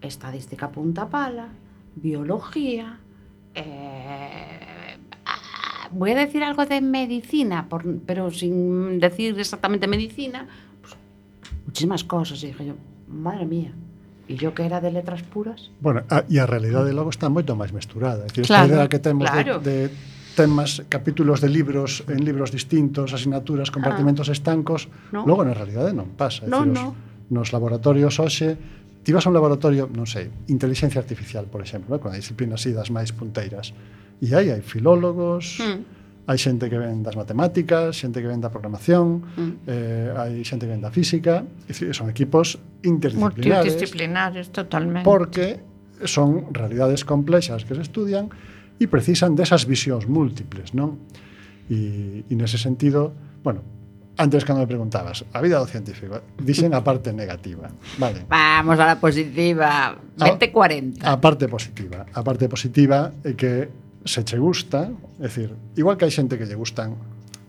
estadística 0.00 0.70
punta 0.70 1.08
pala, 1.10 1.48
biología, 1.96 2.98
eh, 3.54 4.96
ah, 5.26 5.88
voy 5.90 6.12
a 6.12 6.16
decir 6.16 6.42
algo 6.44 6.64
de 6.66 6.80
medicina, 6.80 7.66
por- 7.68 7.98
pero 8.06 8.30
sin 8.30 9.00
decir 9.00 9.34
exactamente 9.38 9.86
medicina, 9.88 10.46
pues, 10.80 10.94
muchísimas 11.66 12.04
cosas. 12.04 12.42
Y 12.44 12.46
dije 12.54 12.66
yo, 12.66 12.74
madre 13.10 13.46
mía, 13.46 13.72
y 14.28 14.36
yo 14.36 14.54
que 14.54 14.64
era 14.64 14.80
de 14.80 14.92
letras 14.92 15.22
puras. 15.24 15.70
Bueno, 15.80 16.02
a, 16.08 16.22
e 16.30 16.38
a 16.38 16.46
realidade 16.46 16.94
logo 16.94 17.10
está 17.10 17.26
moito 17.26 17.58
máis 17.58 17.74
mesturada. 17.74 18.22
É 18.22 18.30
dicir, 18.30 18.46
Claro, 18.46 18.70
esta 18.70 18.74
idea 18.78 18.86
que 18.86 19.00
temos 19.02 19.26
claro. 19.26 19.58
de, 19.58 19.90
de 19.90 19.94
temas, 20.38 20.86
capítulos 20.88 21.42
de 21.42 21.50
libros 21.50 22.06
en 22.06 22.22
libros 22.24 22.54
distintos, 22.54 23.10
asignaturas, 23.10 23.74
compartimentos 23.74 24.30
estancos, 24.30 24.86
No. 25.10 25.26
logo 25.26 25.42
na 25.42 25.50
realidade 25.52 25.90
non 25.90 26.14
pasa. 26.14 26.46
É 26.46 26.48
No, 26.48 26.62
dicir, 26.62 26.78
no. 26.78 26.86
nos 27.32 27.56
laboratorios 27.56 28.20
hoxe 28.20 28.60
ti 29.02 29.12
vas 29.12 29.26
a 29.26 29.30
un 29.30 29.34
laboratorio, 29.34 29.90
non 29.90 30.06
sei, 30.06 30.30
inteligencia 30.46 31.02
artificial, 31.02 31.50
por 31.50 31.58
exemplo, 31.58 31.98
eh, 31.98 32.00
con 32.00 32.14
as 32.14 32.22
disciplinas 32.22 32.62
así 32.62 32.70
das 32.70 32.94
máis 32.94 33.10
punteiras. 33.10 33.74
E 34.22 34.30
aí 34.30 34.54
hai 34.54 34.62
filólogos, 34.62 35.58
mm. 35.58 36.30
hai 36.30 36.38
xente 36.38 36.70
que 36.70 36.78
ven 36.78 37.02
das 37.02 37.18
matemáticas, 37.18 37.98
xente 37.98 38.22
que 38.22 38.30
ven 38.30 38.38
da 38.38 38.54
programación, 38.54 39.26
mm. 39.34 39.52
eh, 39.66 40.14
hai 40.14 40.46
xente 40.46 40.70
que 40.70 40.72
ven 40.78 40.82
da 40.84 40.94
física, 40.94 41.42
dicir, 41.66 41.90
son 41.90 42.06
equipos 42.14 42.62
interdisciplinares. 42.86 43.74
Multidisciplinares, 43.74 44.44
totalmente. 44.54 45.02
Porque 45.02 45.58
son 46.06 46.54
realidades 46.54 47.02
complexas 47.02 47.66
que 47.66 47.74
se 47.74 47.82
estudian 47.82 48.30
e 48.78 48.86
precisan 48.86 49.34
desas 49.34 49.66
visións 49.66 50.06
múltiples, 50.06 50.78
non? 50.78 51.02
E, 51.66 52.22
e 52.22 52.34
nese 52.38 52.58
sentido, 52.58 53.10
bueno, 53.42 53.66
Antes, 54.18 54.44
cando 54.44 54.60
me 54.60 54.68
preguntabas, 54.68 55.24
a 55.32 55.40
vida 55.40 55.56
do 55.56 55.64
científico, 55.64 56.20
dixen 56.36 56.76
a 56.76 56.84
parte 56.84 57.16
negativa. 57.16 57.72
Vale. 57.96 58.28
Vamos 58.28 58.76
a 58.76 58.84
la 58.84 58.96
positiva. 59.00 59.96
Ah, 60.20 60.36
20-40. 60.36 61.00
A, 61.00 61.16
a 61.16 61.20
parte 61.20 61.48
positiva. 61.48 62.04
A 62.12 62.20
parte 62.20 62.44
positiva 62.48 63.08
é 63.24 63.32
que 63.32 63.72
se 64.04 64.20
che 64.24 64.36
gusta, 64.36 64.92
é 65.16 65.26
dicir, 65.26 65.54
igual 65.76 65.96
que 65.96 66.04
hai 66.04 66.12
xente 66.12 66.36
que 66.36 66.44
lle 66.44 66.58
gustan 66.58 66.92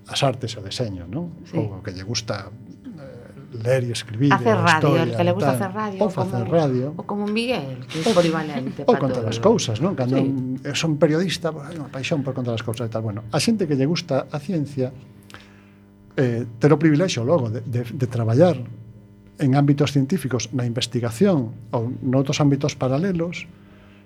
as 0.08 0.22
artes 0.24 0.56
e 0.56 0.58
o 0.60 0.64
deseño, 0.64 1.04
non? 1.10 1.44
Sí. 1.44 1.58
Ou 1.58 1.82
que 1.82 1.92
lle 1.92 2.06
gusta 2.08 2.48
eh, 2.48 3.60
ler 3.60 3.84
e 3.84 3.92
escribir 3.92 4.32
hacer 4.32 4.56
radio, 4.56 4.96
historia, 4.96 5.04
el 5.04 5.12
que 5.18 5.24
le 5.24 5.34
gusta 5.34 5.52
tal, 5.52 5.58
hacer 5.58 5.72
radio 5.74 6.00
ou 6.00 6.10
facer 6.10 6.44
radio 6.48 6.88
ou 6.96 7.04
como 7.04 7.26
Miguel, 7.26 7.84
que 7.90 8.06
é 8.06 8.14
polivalente 8.14 8.80
ou 8.86 8.96
contar 8.96 9.26
as 9.26 9.40
cousas, 9.42 9.82
non? 9.82 9.98
Cando 9.98 10.16
sí. 10.16 10.72
son 10.78 10.96
periodista, 11.02 11.50
bueno, 11.52 11.90
paixón 11.90 12.22
por 12.22 12.38
contar 12.38 12.54
as 12.54 12.64
cousas 12.64 12.88
e 12.88 12.92
tal, 12.92 13.02
bueno, 13.02 13.26
a 13.34 13.40
xente 13.42 13.66
que 13.66 13.76
lle 13.76 13.88
gusta 13.90 14.30
a 14.30 14.38
ciencia 14.38 14.94
eh, 16.18 16.46
ter 16.60 16.72
o 16.74 16.78
privilexio 16.78 17.24
logo 17.24 17.50
de, 17.50 17.62
de, 17.66 17.84
de 17.84 18.08
traballar 18.08 18.58
en 19.40 19.56
ámbitos 19.56 19.92
científicos 19.92 20.54
na 20.54 20.66
investigación 20.66 21.54
ou 21.74 21.90
noutros 22.06 22.38
ámbitos 22.38 22.78
paralelos 22.78 23.50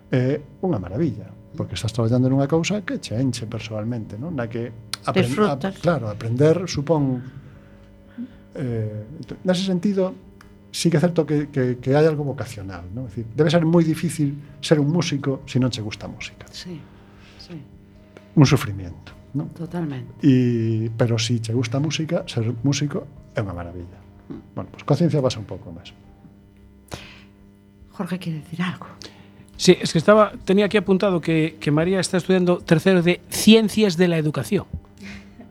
é 0.08 0.40
eh, 0.40 0.64
unha 0.64 0.80
maravilla 0.80 1.28
porque 1.60 1.76
estás 1.76 1.92
traballando 1.92 2.32
nunha 2.32 2.48
cousa 2.48 2.80
que 2.88 3.04
che 3.04 3.20
enche 3.20 3.44
personalmente 3.44 4.16
non? 4.16 4.40
na 4.40 4.48
que 4.48 4.72
aprend, 5.04 5.36
a, 5.44 5.60
claro, 5.84 6.08
aprender 6.08 6.64
supón 6.72 7.20
eh, 8.56 9.04
entón, 9.20 9.38
nese 9.44 9.68
sentido 9.68 10.16
sí 10.72 10.88
que 10.88 10.96
é 10.96 11.04
certo 11.04 11.28
que, 11.28 11.52
que, 11.52 11.84
que 11.84 11.92
hai 11.92 12.08
algo 12.08 12.24
vocacional 12.24 12.88
non? 12.96 13.12
É 13.12 13.12
dicir, 13.12 13.26
debe 13.36 13.52
ser 13.52 13.68
moi 13.68 13.84
difícil 13.84 14.40
ser 14.64 14.80
un 14.80 14.88
músico 14.88 15.44
se 15.44 15.60
non 15.60 15.68
che 15.68 15.84
gusta 15.84 16.08
a 16.08 16.12
música 16.12 16.48
sí, 16.56 16.80
sí. 17.36 17.60
un 18.32 18.48
sufrimiento 18.48 19.17
non? 19.34 19.50
totalmente. 19.56 20.14
E, 20.24 20.92
pero 20.96 21.18
si 21.18 21.40
che 21.42 21.52
gusta 21.54 21.80
música, 21.80 22.24
ser 22.28 22.54
músico 22.64 23.08
é 23.36 23.42
unha 23.42 23.54
maravilla. 23.56 24.00
Bueno, 24.56 24.70
pues 24.72 24.84
coa 24.84 24.96
ciencia 25.00 25.20
pasa 25.24 25.40
un 25.40 25.48
pouco 25.48 25.72
máis. 25.72 25.92
Jorge 27.92 28.20
quiere 28.20 28.40
decir 28.40 28.62
algo. 28.62 28.88
Sí, 29.58 29.76
es 29.82 29.92
que 29.92 29.98
estaba 29.98 30.32
tenía 30.46 30.66
aquí 30.66 30.78
apuntado 30.78 31.20
que, 31.20 31.58
que 31.60 31.72
María 31.72 32.00
está 32.00 32.18
estudiando 32.18 32.60
tercero 32.60 33.02
de 33.02 33.22
Ciencias 33.30 33.98
de 33.98 34.08
la 34.08 34.18
Educación. 34.18 34.66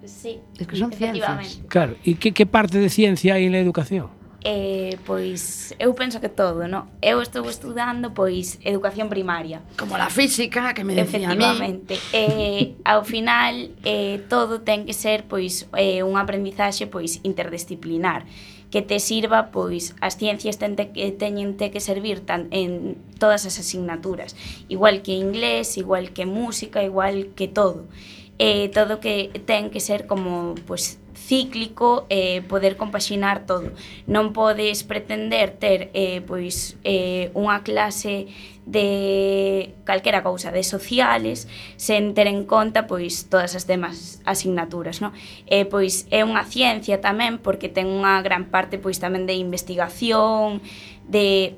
Sí, 0.06 0.38
Es 0.58 0.66
que 0.66 0.76
son 0.76 0.92
efectivamente. 0.92 1.44
ciencias. 1.44 1.66
Claro, 1.68 1.96
¿y 2.04 2.14
qué, 2.14 2.32
qué 2.32 2.46
parte 2.46 2.78
de 2.78 2.88
ciencia 2.90 3.34
hai 3.34 3.46
en 3.46 3.52
la 3.52 3.58
educación? 3.58 4.06
eh, 4.46 4.96
pois 5.04 5.74
eu 5.82 5.92
penso 5.98 6.20
que 6.22 6.28
todo, 6.28 6.68
no? 6.70 6.86
Eu 7.02 7.18
estou 7.20 7.42
estudando 7.50 8.14
pois 8.14 8.62
educación 8.62 9.10
primaria. 9.10 9.60
Como 9.76 9.98
la 9.98 10.08
física 10.08 10.72
que 10.72 10.84
me 10.84 10.94
decía 10.94 11.26
Efectivamente. 11.26 11.94
a 11.94 11.98
mí. 11.98 12.06
Eh, 12.14 12.74
ao 12.86 13.02
final 13.02 13.74
eh, 13.82 14.22
todo 14.30 14.62
ten 14.62 14.86
que 14.86 14.94
ser 14.94 15.26
pois 15.26 15.66
eh, 15.74 16.06
unha 16.06 16.22
aprendizaxe 16.22 16.86
pois 16.86 17.18
interdisciplinar 17.26 18.22
que 18.70 18.86
te 18.86 19.02
sirva 19.02 19.50
pois 19.50 19.98
as 19.98 20.14
ciencias 20.14 20.62
tente, 20.62 20.94
eh, 20.94 21.10
teñen 21.10 21.58
te 21.58 21.74
que 21.74 21.82
servir 21.82 22.22
tan, 22.22 22.46
en 22.54 23.02
todas 23.18 23.50
as 23.50 23.58
asignaturas, 23.58 24.38
igual 24.70 25.02
que 25.02 25.18
inglés, 25.18 25.74
igual 25.74 26.14
que 26.14 26.22
música, 26.22 26.86
igual 26.86 27.34
que 27.34 27.50
todo. 27.50 27.90
Eh, 28.38 28.68
todo 28.70 29.00
que 29.00 29.32
ten 29.42 29.74
que 29.74 29.80
ser 29.82 30.06
como 30.06 30.54
pois 30.70 31.02
cíclico 31.16 32.06
eh, 32.08 32.42
poder 32.46 32.76
compaxinar 32.76 33.48
todo. 33.48 33.72
Non 34.06 34.36
podes 34.36 34.84
pretender 34.84 35.56
ter 35.56 35.90
eh, 35.96 36.20
pois 36.22 36.76
eh, 36.84 37.32
unha 37.32 37.64
clase 37.64 38.28
de 38.66 39.74
calquera 39.86 40.26
cousa 40.26 40.50
de 40.50 40.66
sociales 40.66 41.46
sen 41.78 42.12
ter 42.18 42.26
en 42.26 42.44
conta 42.44 42.90
pois 42.90 43.30
todas 43.32 43.56
as 43.56 43.64
demás 43.64 44.20
asignaturas, 44.28 45.00
non? 45.00 45.16
Eh, 45.48 45.64
pois 45.64 46.04
é 46.12 46.26
unha 46.26 46.44
ciencia 46.44 47.00
tamén 47.00 47.40
porque 47.40 47.72
ten 47.72 47.88
unha 47.88 48.20
gran 48.20 48.52
parte 48.52 48.76
pois 48.76 49.00
tamén 49.00 49.24
de 49.24 49.38
investigación, 49.38 50.60
de 51.08 51.56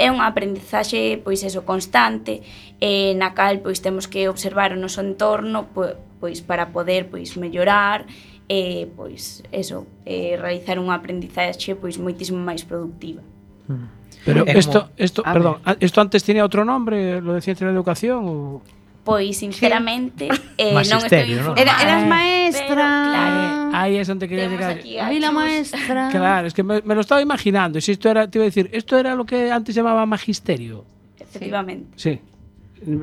é 0.00 0.08
unha 0.08 0.24
aprendizaxe 0.32 1.20
pois 1.20 1.44
eso 1.44 1.68
constante 1.68 2.40
eh, 2.80 3.12
na 3.20 3.36
cal 3.36 3.60
pois 3.60 3.84
temos 3.84 4.08
que 4.08 4.32
observar 4.32 4.72
o 4.72 4.80
noso 4.80 5.04
entorno 5.04 5.68
pois 5.68 6.40
para 6.40 6.72
poder 6.72 7.12
pois 7.12 7.36
mellorar 7.36 8.08
e 8.50 8.90
pois 8.98 9.46
eso, 9.54 9.86
eh, 10.02 10.34
realizar 10.34 10.74
unha 10.82 10.98
aprendizaxe 10.98 11.78
pois 11.78 12.02
moitísimo 12.02 12.42
máis 12.42 12.66
productiva. 12.66 13.22
Pero 14.26 14.42
É 14.42 14.52
como- 14.52 14.58
esto, 14.58 14.78
esto, 14.98 15.20
A 15.24 15.30
perdón, 15.32 15.62
a- 15.62 15.78
esto 15.78 16.02
antes 16.02 16.26
tenía 16.26 16.42
otro 16.44 16.66
nombre, 16.66 17.22
lo 17.22 17.32
de 17.38 17.40
Ciencia 17.40 17.62
de 17.64 17.70
la 17.72 17.78
Educación 17.78 18.26
o 18.26 18.60
Pois 19.00 19.32
sinceramente 19.40 20.28
eh, 20.60 20.76
non 20.76 21.00
estou 21.00 21.24
informada. 21.24 21.56
Era, 21.56 21.72
eras 21.80 22.02
Pero, 22.04 22.10
maestra. 22.12 22.84
claro, 23.08 23.40
ahí 23.72 23.96
es 23.96 24.06
donde 24.10 24.28
quería 24.28 24.44
llegar. 24.50 24.76
aquí 24.76 24.98
a 25.00 25.08
Ahí 25.08 25.16
la 25.22 25.32
maestra. 25.32 26.10
Claro, 26.12 26.44
es 26.44 26.52
que 26.52 26.60
me, 26.66 26.82
me 26.84 26.92
lo 26.92 27.00
estaba 27.00 27.22
imaginando. 27.24 27.78
Y 27.78 27.82
si 27.86 27.96
esto 27.96 28.10
era, 28.12 28.28
te 28.28 28.36
iba 28.36 28.44
a 28.44 28.50
decir, 28.52 28.68
esto 28.76 28.98
era 29.00 29.14
lo 29.16 29.24
que 29.24 29.48
antes 29.48 29.72
llamaba 29.72 30.04
magisterio. 30.04 30.84
Efectivamente. 31.16 31.96
Sí. 31.96 32.20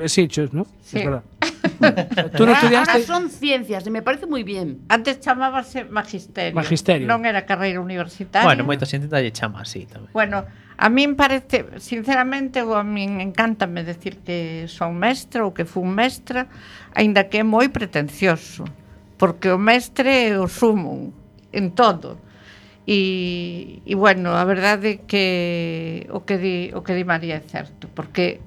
Sí, 0.06 0.28
Chus, 0.28 0.52
¿no? 0.54 0.66
Sí. 0.86 0.98
Es 0.98 1.04
verdad. 1.04 1.22
Tú 2.36 2.46
non 2.46 2.54
estudiaste? 2.54 2.92
Ahora 2.92 3.04
son 3.04 3.30
ciencias 3.30 3.84
e 3.86 3.90
me 3.90 4.02
parece 4.02 4.26
moi 4.26 4.42
bien. 4.42 4.84
Antes 4.88 5.20
chamábase 5.20 5.84
magisterio. 5.84 6.56
Magisterio. 6.56 7.06
Non 7.06 7.24
era 7.24 7.44
carreira 7.44 7.80
universitaria. 7.80 8.46
Bueno, 8.46 8.64
moita 8.64 8.88
xente 8.88 9.08
lle 9.08 9.32
chama 9.32 9.62
así 9.62 9.84
tamén. 9.84 10.10
Bueno, 10.12 10.44
a 10.78 10.86
min 10.88 11.18
parece, 11.18 11.66
sinceramente, 11.82 12.62
a 12.62 12.84
min 12.86 13.18
encántame 13.18 13.82
decir 13.82 14.22
que 14.22 14.70
son 14.70 14.94
mestra 14.94 15.42
ou 15.42 15.50
que 15.50 15.66
fun 15.66 15.90
mestra, 15.90 16.46
aínda 16.94 17.26
que 17.26 17.42
é 17.42 17.44
moi 17.44 17.66
pretencioso, 17.66 18.62
porque 19.18 19.50
o 19.50 19.58
mestre 19.58 20.30
é 20.30 20.38
o 20.38 20.46
sumo 20.46 21.10
en 21.50 21.74
todo. 21.74 22.22
E, 22.88 23.82
e 23.84 23.94
bueno, 23.98 24.32
a 24.32 24.46
verdade 24.48 24.96
é 24.96 25.00
que 25.04 26.06
o 26.08 26.24
que 26.24 26.38
di, 26.38 26.56
o 26.72 26.80
que 26.80 26.94
di 26.96 27.04
María 27.04 27.36
é 27.36 27.44
certo, 27.44 27.90
porque 27.92 28.40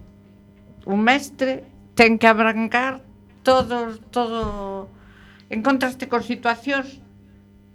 un 0.88 1.04
mestre 1.04 1.68
ten 1.94 2.18
que 2.18 2.26
abrancar 2.26 3.04
todo, 3.44 3.98
todo 4.12 4.90
encontraste 5.50 6.08
con 6.08 6.24
situacións 6.24 7.02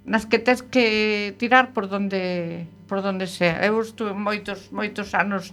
nas 0.06 0.24
que 0.24 0.38
tes 0.38 0.62
que 0.62 1.34
tirar 1.36 1.74
por 1.74 1.90
donde 1.90 2.66
por 2.86 3.02
donde 3.02 3.26
sea. 3.26 3.58
Eu 3.66 3.82
estuve 3.82 4.14
moitos 4.14 4.70
moitos 4.70 5.12
anos 5.14 5.50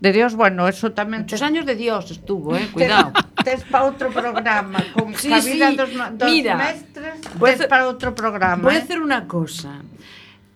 de 0.00 0.12
Dios, 0.12 0.34
bueno, 0.34 0.68
eso 0.68 0.92
tamén 0.92 1.26
Muchos 1.26 1.42
años 1.42 1.64
de 1.66 1.74
Dios 1.74 2.10
estuvo, 2.14 2.54
eh, 2.54 2.68
cuidado. 2.74 3.12
Tes, 3.42 3.66
para 3.66 3.84
pa 3.84 3.90
outro 3.90 4.08
programa 4.14 4.78
con 4.94 5.14
sí, 5.18 5.32
a 5.32 5.40
vida 5.42 5.72
sí. 5.72 5.76
dos, 5.76 5.90
dos 5.90 6.28
Mira, 6.30 6.54
mestres, 6.54 7.20
tes 7.20 7.58
hacer, 7.58 7.68
para 7.68 7.90
outro 7.90 8.14
programa. 8.14 8.62
Voy 8.62 8.76
a 8.76 8.80
eh. 8.80 8.84
hacer 8.86 9.02
una 9.02 9.26
cosa. 9.26 9.82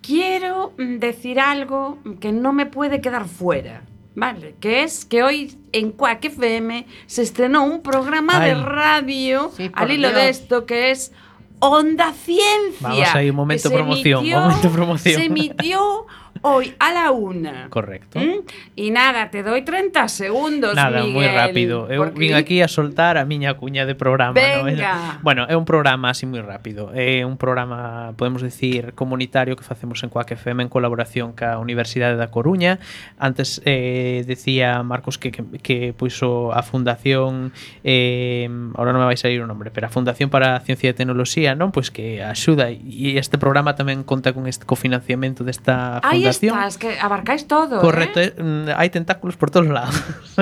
Quiero 0.00 0.72
mm, 0.78 1.02
decir 1.02 1.40
algo 1.40 1.98
que 2.20 2.32
no 2.32 2.52
me 2.52 2.66
puede 2.66 3.00
quedar 3.00 3.26
fuera. 3.26 3.82
Vale, 4.14 4.54
que 4.60 4.82
es 4.82 5.04
que 5.04 5.22
hoy 5.22 5.56
en 5.72 5.92
Quack 5.92 6.24
FM 6.24 6.86
se 7.06 7.22
estrenó 7.22 7.64
un 7.64 7.80
programa 7.82 8.40
de 8.40 8.54
radio 8.54 9.50
Sí, 9.56 9.70
al 9.72 9.90
hilo 9.92 10.12
de 10.12 10.28
esto 10.28 10.66
que 10.66 10.90
es 10.90 11.12
Onda 11.60 12.12
Ciencia. 12.12 12.76
Vamos 12.80 13.14
ahí, 13.14 13.30
un 13.30 13.36
momento 13.36 13.70
promoción, 13.70 14.20
emitió- 14.24 14.40
momento 14.40 14.70
promoción. 14.70 15.14
Se 15.20 15.26
emitió 15.26 16.06
hoy 16.42 16.74
a 16.78 16.92
la 16.92 17.10
una. 17.10 17.68
Correcto. 17.68 18.18
¿Mm? 18.18 18.46
Y 18.76 18.90
nada, 18.90 19.30
te 19.30 19.42
doy 19.42 19.62
30 19.62 20.08
segundos, 20.08 20.74
Nada, 20.74 21.02
Miguel, 21.02 21.12
moi 21.12 21.28
rápido. 21.28 21.86
Eu 21.90 22.08
porque... 22.08 22.18
vin 22.18 22.34
aquí 22.34 22.62
a 22.62 22.68
soltar 22.68 23.18
a 23.18 23.24
miña 23.24 23.54
cuña 23.54 23.84
de 23.84 23.94
programa, 23.94 24.32
Venga. 24.32 25.20
no? 25.20 25.20
Bueno, 25.22 25.46
é 25.48 25.56
un 25.56 25.64
programa 25.64 26.10
así 26.10 26.24
moi 26.24 26.40
rápido. 26.40 26.90
É 26.96 27.26
un 27.28 27.36
programa, 27.36 28.14
podemos 28.16 28.40
decir, 28.40 28.96
comunitario 28.96 29.56
que 29.56 29.64
facemos 29.64 30.00
en 30.02 30.08
Coac 30.08 30.32
FM 30.32 30.64
en 30.64 30.70
colaboración 30.72 31.36
ca 31.36 31.58
Universidade 31.60 32.16
da 32.16 32.32
Coruña. 32.32 32.80
Antes 33.20 33.60
eh, 33.68 34.24
decía 34.24 34.82
Marcos 34.82 35.18
que, 35.20 35.30
que, 35.30 35.44
que 35.60 35.92
puxo 35.92 36.52
a 36.56 36.62
Fundación 36.64 37.52
eh, 37.84 38.48
ahora 38.74 38.96
non 38.96 39.04
me 39.04 39.08
vai 39.08 39.20
sair 39.20 39.42
o 39.42 39.46
nombre, 39.46 39.68
pero 39.68 39.86
a 39.86 39.92
Fundación 39.92 40.32
para 40.32 40.56
a 40.56 40.60
Ciencia 40.64 40.88
e 40.88 40.96
Tecnoloxía, 40.96 41.52
non? 41.52 41.68
Pois 41.74 41.92
pues 41.92 41.96
que 41.96 42.24
axuda 42.24 42.72
e 42.72 43.16
este 43.20 43.36
programa 43.36 43.76
tamén 43.76 44.06
conta 44.06 44.32
con 44.32 44.48
este 44.48 44.64
cofinanciamento 44.64 45.44
desta 45.44 46.00
fundación 46.00 46.29
imaginación. 46.30 46.54
Estás, 46.54 46.78
que 46.78 47.00
abarcáis 47.00 47.46
todo. 47.46 47.78
¿eh? 47.78 47.82
Correcto, 47.82 48.20
eh? 48.20 48.34
hai 48.76 48.90
tentáculos 48.90 49.34
por 49.34 49.50
todos 49.50 49.68
lados. 49.68 49.96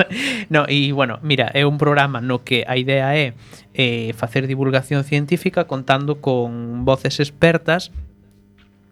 no, 0.53 0.69
e 0.69 0.93
bueno, 0.93 1.17
mira, 1.21 1.49
é 1.53 1.65
un 1.65 1.81
programa 1.81 2.21
no 2.21 2.45
que 2.45 2.63
a 2.67 2.77
idea 2.77 3.15
é 3.17 3.33
eh, 3.73 4.13
facer 4.13 4.45
divulgación 4.45 5.03
científica 5.03 5.65
contando 5.65 6.21
con 6.21 6.85
voces 6.85 7.19
expertas 7.19 7.91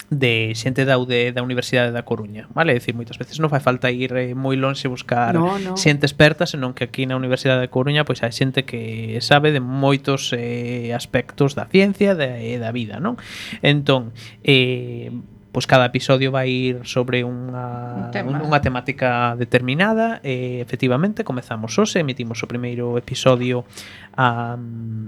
de 0.10 0.54
xente 0.56 0.86
da 0.86 0.98
UD 0.98 1.36
da 1.36 1.43
Universidade 1.43 1.91
da 1.91 2.04
Coruña, 2.04 2.48
vale? 2.56 2.72
É 2.72 2.80
dicir, 2.80 2.95
moitas 2.95 3.20
veces 3.20 3.43
non 3.43 3.52
fai 3.52 3.60
falta 3.60 3.91
ir 3.91 4.16
eh, 4.16 4.32
moi 4.32 4.56
lonxe 4.56 4.88
buscar 4.88 5.36
no, 5.36 5.60
no. 5.60 5.76
xente 5.76 6.08
experta, 6.08 6.48
senón 6.48 6.72
que 6.72 6.88
aquí 6.88 7.04
na 7.04 7.20
Universidade 7.20 7.60
da 7.60 7.68
Coruña 7.68 8.08
pois 8.08 8.24
hai 8.24 8.32
xente 8.32 8.64
que 8.64 9.20
sabe 9.20 9.52
de 9.52 9.60
moitos 9.60 10.32
eh, 10.32 10.95
aspectos 10.95 11.60
da 11.60 11.68
ciencia 11.68 12.16
e 12.16 12.56
da 12.56 12.72
vida, 12.72 13.04
non? 13.04 13.20
Entón, 13.60 14.16
eh, 14.48 15.12
pois 15.58 15.66
cada 15.66 15.89
episodio 15.89 16.30
vai 16.30 16.53
ir 16.53 16.86
sobre 16.86 17.26
unha, 17.26 17.66
un 17.97 18.14
tema. 18.14 18.38
unha 18.45 18.62
temática 18.62 19.34
determinada 19.41 20.22
e 20.22 20.62
efectivamente 20.62 21.26
comezamos 21.26 21.74
hoxe, 21.82 21.97
emitimos 21.97 22.38
o 22.45 22.47
primeiro 22.47 22.93
episodio 22.93 23.66
a, 24.14 24.53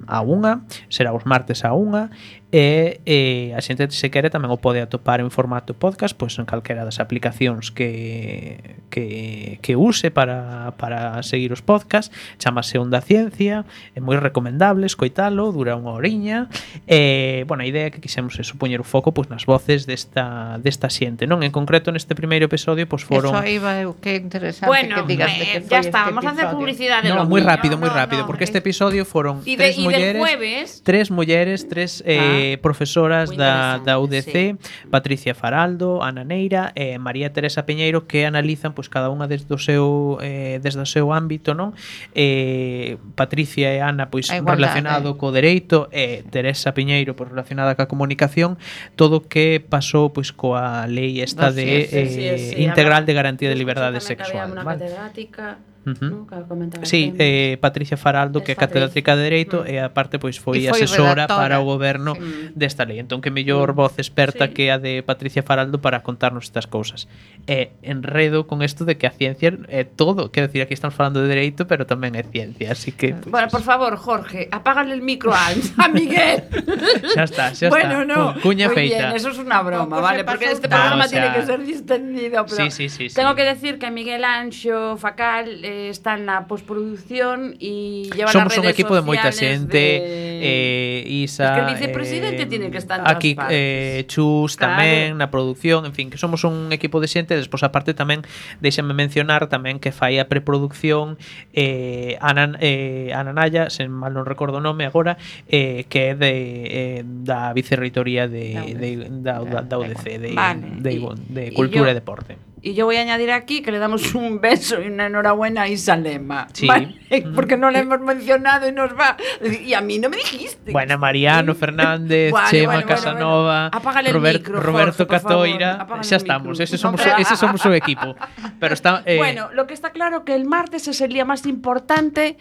a 0.09 0.17
unha, 0.25 0.65
será 0.89 1.13
os 1.13 1.21
martes 1.29 1.61
a 1.61 1.77
unha 1.77 2.09
E, 2.49 2.97
e 3.05 3.53
a 3.53 3.61
xente 3.61 3.85
se 3.93 4.09
quere 4.09 4.33
tamén 4.33 4.49
o 4.49 4.57
pode 4.57 4.81
atopar 4.81 5.21
en 5.21 5.29
formato 5.29 5.77
podcast 5.77 6.17
pois 6.17 6.33
en 6.41 6.49
calquera 6.49 6.81
das 6.81 6.97
aplicacións 6.97 7.69
que, 7.69 8.57
que, 8.89 9.61
que 9.61 9.77
use 9.77 10.09
para, 10.09 10.73
para 10.81 11.21
seguir 11.21 11.53
os 11.53 11.61
podcast 11.61 12.09
chamase 12.41 12.81
Onda 12.81 13.05
Ciencia 13.05 13.69
é 13.93 14.01
moi 14.01 14.17
recomendable 14.17 14.89
escoitalo 14.89 15.53
dura 15.53 15.77
unha 15.77 15.93
horiña. 15.93 16.49
E, 16.89 17.45
bueno, 17.45 17.61
a 17.61 17.69
idea 17.69 17.93
que 17.93 18.01
quixemos 18.01 18.33
é 18.41 18.43
supoñer 18.43 18.81
o 18.81 18.87
foco 18.87 19.13
pois 19.13 19.29
nas 19.29 19.45
voces 19.45 19.85
desta, 19.85 20.57
desta 20.57 20.89
xente 20.89 21.29
non? 21.29 21.45
En 21.45 21.53
concreto 21.53 21.93
neste 21.93 22.17
primeiro 22.17 22.49
episodio 22.49 22.89
pois 22.89 23.05
foron 23.05 23.29
Eso 23.29 23.45
iba 23.45 23.77
eu, 23.77 23.93
que 24.01 24.17
interesante 24.17 24.65
bueno, 24.65 25.05
que 25.05 25.13
digas 25.13 25.37
de 25.37 25.45
eh, 25.45 25.51
que 25.53 25.57
eh, 25.61 25.69
ya 25.69 25.85
está, 25.85 26.09
este 26.09 26.17
vamos 26.17 26.25
a 26.25 26.33
hacer 26.33 26.49
publicidade 26.49 27.13
no, 27.13 27.29
moi 27.29 27.45
rápido, 27.45 27.77
moi 27.77 27.93
no, 27.93 28.01
rápido 28.01 28.25
no, 28.25 28.27
porque 28.27 28.41
este 28.41 28.57
episodio 28.57 29.05
foron 29.05 29.45
y 29.45 29.53
de, 29.53 29.69
tres 29.69 29.77
mulleres, 29.77 30.17
jueves... 30.17 30.67
tres 30.81 31.13
mulleres, 31.13 31.69
tres 31.69 32.01
eh, 32.09 32.17
ah 32.17 32.38
eh, 32.39 32.57
profesoras 32.57 33.35
da, 33.35 33.79
da 33.83 33.99
UDC, 33.99 34.31
sí. 34.31 34.55
Patricia 34.89 35.35
Faraldo, 35.35 36.01
Ana 36.01 36.23
Neira 36.23 36.71
e 36.75 36.95
eh, 36.95 36.97
María 36.97 37.31
Teresa 37.35 37.67
Peñeiro 37.67 38.07
que 38.07 38.25
analizan 38.25 38.71
pois 38.71 38.87
cada 38.87 39.11
unha 39.11 39.27
desde 39.27 39.51
o 39.51 39.59
seu 39.59 40.17
eh, 40.23 40.63
desde 40.63 40.81
o 40.81 40.89
seu 40.89 41.11
ámbito, 41.11 41.51
non? 41.51 41.75
Eh, 42.15 42.97
Patricia 43.13 43.69
e 43.75 43.83
Ana 43.83 44.07
pois 44.07 44.31
igualdad, 44.31 44.79
relacionado 44.79 45.13
eh. 45.13 45.19
co 45.19 45.35
dereito 45.35 45.91
e 45.91 46.23
eh, 46.23 46.31
Teresa 46.31 46.71
Piñeiro 46.71 47.13
pois 47.13 47.29
relacionada 47.29 47.75
ca 47.75 47.91
comunicación, 47.91 48.55
todo 48.95 49.19
o 49.19 49.25
que 49.27 49.59
pasou 49.59 50.09
pois 50.09 50.31
coa 50.31 50.87
lei 50.87 51.19
esta 51.19 51.51
no, 51.51 51.57
de 51.57 51.65
sí, 51.65 51.77
sí, 51.85 51.97
eh, 51.97 52.37
sí, 52.37 52.55
sí, 52.55 52.63
integral 52.63 53.05
de 53.05 53.13
garantía 53.13 53.49
de 53.49 53.57
liberdade 53.59 53.99
sexual. 53.99 54.49
Había 54.49 54.53
una 54.53 54.63
vale. 54.63 54.85
catedrática 54.85 55.59
Uh 55.85 55.95
-huh. 55.95 56.27
non? 56.27 56.69
Sí, 56.83 57.15
eh, 57.17 57.57
Patricia 57.61 57.95
Faraldo, 57.95 58.43
que 58.43 58.51
é 58.51 58.55
catedrática 58.55 59.15
de 59.15 59.23
Dereito 59.23 59.63
mm. 59.63 59.71
e 59.71 59.75
aparte 59.79 60.19
pois 60.19 60.35
foi, 60.35 60.67
e 60.67 60.67
foi 60.67 60.83
asesora 60.83 61.23
redactora. 61.23 61.39
para 61.39 61.55
o 61.59 61.63
goberno 61.63 62.19
sí. 62.19 62.51
desta 62.51 62.83
lei. 62.83 62.99
Entón 62.99 63.23
que 63.23 63.31
mellor 63.31 63.71
mm. 63.71 63.79
voz 63.79 63.93
experta 63.95 64.47
sí. 64.47 64.53
que 64.53 64.63
a 64.71 64.77
de 64.77 65.03
Patricia 65.03 65.39
Faraldo 65.39 65.79
para 65.79 66.03
contarnos 66.03 66.51
estas 66.51 66.67
cousas. 66.67 67.07
E 67.47 67.71
eh, 67.71 67.87
enredo 67.87 68.43
con 68.43 68.59
isto 68.59 68.83
de 68.83 68.99
que 68.99 69.07
a 69.07 69.13
ciencia 69.15 69.55
é 69.71 69.87
todo, 69.87 70.31
quero 70.35 70.51
decir, 70.51 70.61
aquí 70.61 70.75
estamos 70.75 70.95
falando 70.99 71.23
de 71.23 71.31
dereito, 71.31 71.63
pero 71.63 71.87
tamén 71.87 72.19
é 72.19 72.27
ciencia, 72.27 72.75
así 72.75 72.91
que 72.91 73.15
pues, 73.15 73.31
Bueno, 73.31 73.47
por 73.47 73.63
favor, 73.63 73.95
Jorge, 73.95 74.51
apágale 74.51 74.91
el 74.93 75.01
micro 75.01 75.31
a, 75.31 75.55
a 75.55 75.87
Miguel. 75.87 76.43
xa 77.15 77.23
está, 77.23 77.55
xa 77.55 77.67
está. 77.67 77.73
Bueno, 77.73 78.03
no. 78.03 78.35
Cuña 78.43 78.67
Muy 78.67 78.75
feita. 78.75 79.09
Bien, 79.09 79.15
eso 79.15 79.31
es 79.31 79.39
una 79.39 79.63
broma, 79.63 79.87
pues 79.87 80.01
vale, 80.01 80.23
porque 80.27 80.51
este 80.51 80.67
programa 80.67 80.95
no, 80.97 81.05
o 81.05 81.07
sea... 81.07 81.21
tiene 81.21 81.35
que 81.35 81.45
ser 81.47 81.59
distendido, 81.63 82.45
pero 82.45 82.67
sí, 82.67 82.71
sí, 82.71 82.89
sí, 82.89 83.09
sí. 83.09 83.15
Tengo 83.15 83.35
que 83.35 83.43
decir 83.43 83.79
que 83.79 83.91
Miguel 83.91 84.23
Anxo 84.27 84.97
Facal 84.97 85.63
eh, 85.69 85.89
están 85.93 86.25
na 86.25 86.49
postproducción 86.49 87.53
e 87.61 88.09
llevan 88.09 88.33
Somos 88.33 88.57
un 88.57 88.65
equipo 88.65 88.97
de 88.97 89.05
moita 89.05 89.29
xente, 89.29 89.77
de... 89.77 91.05
eh, 91.05 91.25
Isa... 91.29 91.45
Es 91.45 91.51
que 91.53 91.61
el 91.61 91.71
vicepresidente 91.77 92.41
eh, 92.43 92.49
tiene 92.49 92.73
que 92.73 92.81
estar 92.81 93.05
nas 93.05 93.13
aquí, 93.13 93.31
eh, 93.31 93.35
partes. 93.37 93.53
Eh, 93.53 94.05
Chus 94.09 94.57
claro. 94.57 94.81
tamén, 94.81 95.21
na 95.21 95.29
producción, 95.29 95.85
en 95.85 95.93
fin, 95.93 96.09
que 96.09 96.17
somos 96.17 96.41
un 96.41 96.73
equipo 96.73 96.97
de 96.97 97.05
xente, 97.05 97.37
despois 97.37 97.61
aparte 97.61 97.93
tamén, 97.93 98.25
déxame 98.57 98.97
mencionar 98.97 99.45
tamén 99.45 99.77
que 99.77 99.93
fai 99.93 100.17
a 100.17 100.25
preproducción 100.25 101.21
eh, 101.53 102.17
Ana, 102.17 102.57
eh, 102.57 103.13
Ananaya, 103.13 103.69
se 103.69 103.85
mal 103.85 104.17
non 104.17 104.25
recordo 104.25 104.57
o 104.57 104.63
nome 104.65 104.89
agora, 104.89 105.21
eh, 105.45 105.85
que 105.85 106.11
é 106.11 106.13
de, 106.17 106.33
eh, 106.65 106.99
da 107.05 107.53
vicerreitoría 107.53 108.25
de, 108.25 108.57
da 108.57 108.65
UDC, 108.65 108.81
de, 108.81 108.89
da, 109.21 109.33
da, 109.45 109.59
da, 109.61 109.75
UDC, 109.77 110.05
de, 110.17 110.33
vale. 110.33 110.81
de, 110.81 110.89
de, 110.89 110.99
de, 111.29 111.41
de 111.45 111.53
Cultura 111.53 111.93
yo... 111.93 111.93
e 111.93 111.99
Deporte. 111.99 112.48
Y 112.61 112.73
yo 112.73 112.85
voy 112.85 112.97
a 112.97 113.01
añadir 113.01 113.31
aquí 113.31 113.61
que 113.61 113.71
le 113.71 113.79
damos 113.79 114.13
un 114.15 114.41
beso 114.41 114.81
y 114.81 114.87
una 114.87 115.05
enhorabuena 115.07 115.63
a 115.63 115.67
Isa 115.67 115.95
Lema. 115.95 116.47
Sí. 116.53 116.67
¿vale? 116.67 116.95
Porque 117.35 117.57
no 117.57 117.71
le 117.71 117.79
hemos 117.79 117.99
mencionado 118.01 118.67
y 118.67 118.71
nos 118.71 118.91
va. 118.91 119.17
Y 119.65 119.73
a 119.73 119.81
mí 119.81 119.99
no 119.99 120.09
me 120.09 120.17
dijiste. 120.17 120.71
Bueno, 120.71 120.97
Mariano 120.97 121.55
Fernández, 121.55 122.33
Chema 122.49 122.73
bueno, 122.73 122.81
bueno, 122.81 122.87
Casanova, 122.87 123.71
Robert- 124.11 124.39
micro, 124.39 124.59
Roberto 124.59 125.05
Jorge, 125.05 125.19
favor. 125.19 125.47
Catoira, 125.47 125.87
el 126.03 126.15
estamos, 126.15 126.59
ese 126.59 126.77
somos, 126.77 127.01
ese 127.17 127.35
somos 127.35 127.65
o 127.65 127.73
equipo. 127.73 128.15
Pero 128.59 128.73
está 128.73 129.03
eh, 129.05 129.17
Bueno, 129.17 129.49
lo 129.53 129.65
que 129.67 129.73
está 129.73 129.91
claro 129.91 130.23
que 130.25 130.35
el 130.35 130.45
martes 130.45 130.87
es 130.87 131.01
el 131.01 131.13
día 131.13 131.25
más 131.25 131.45
importante 131.45 132.37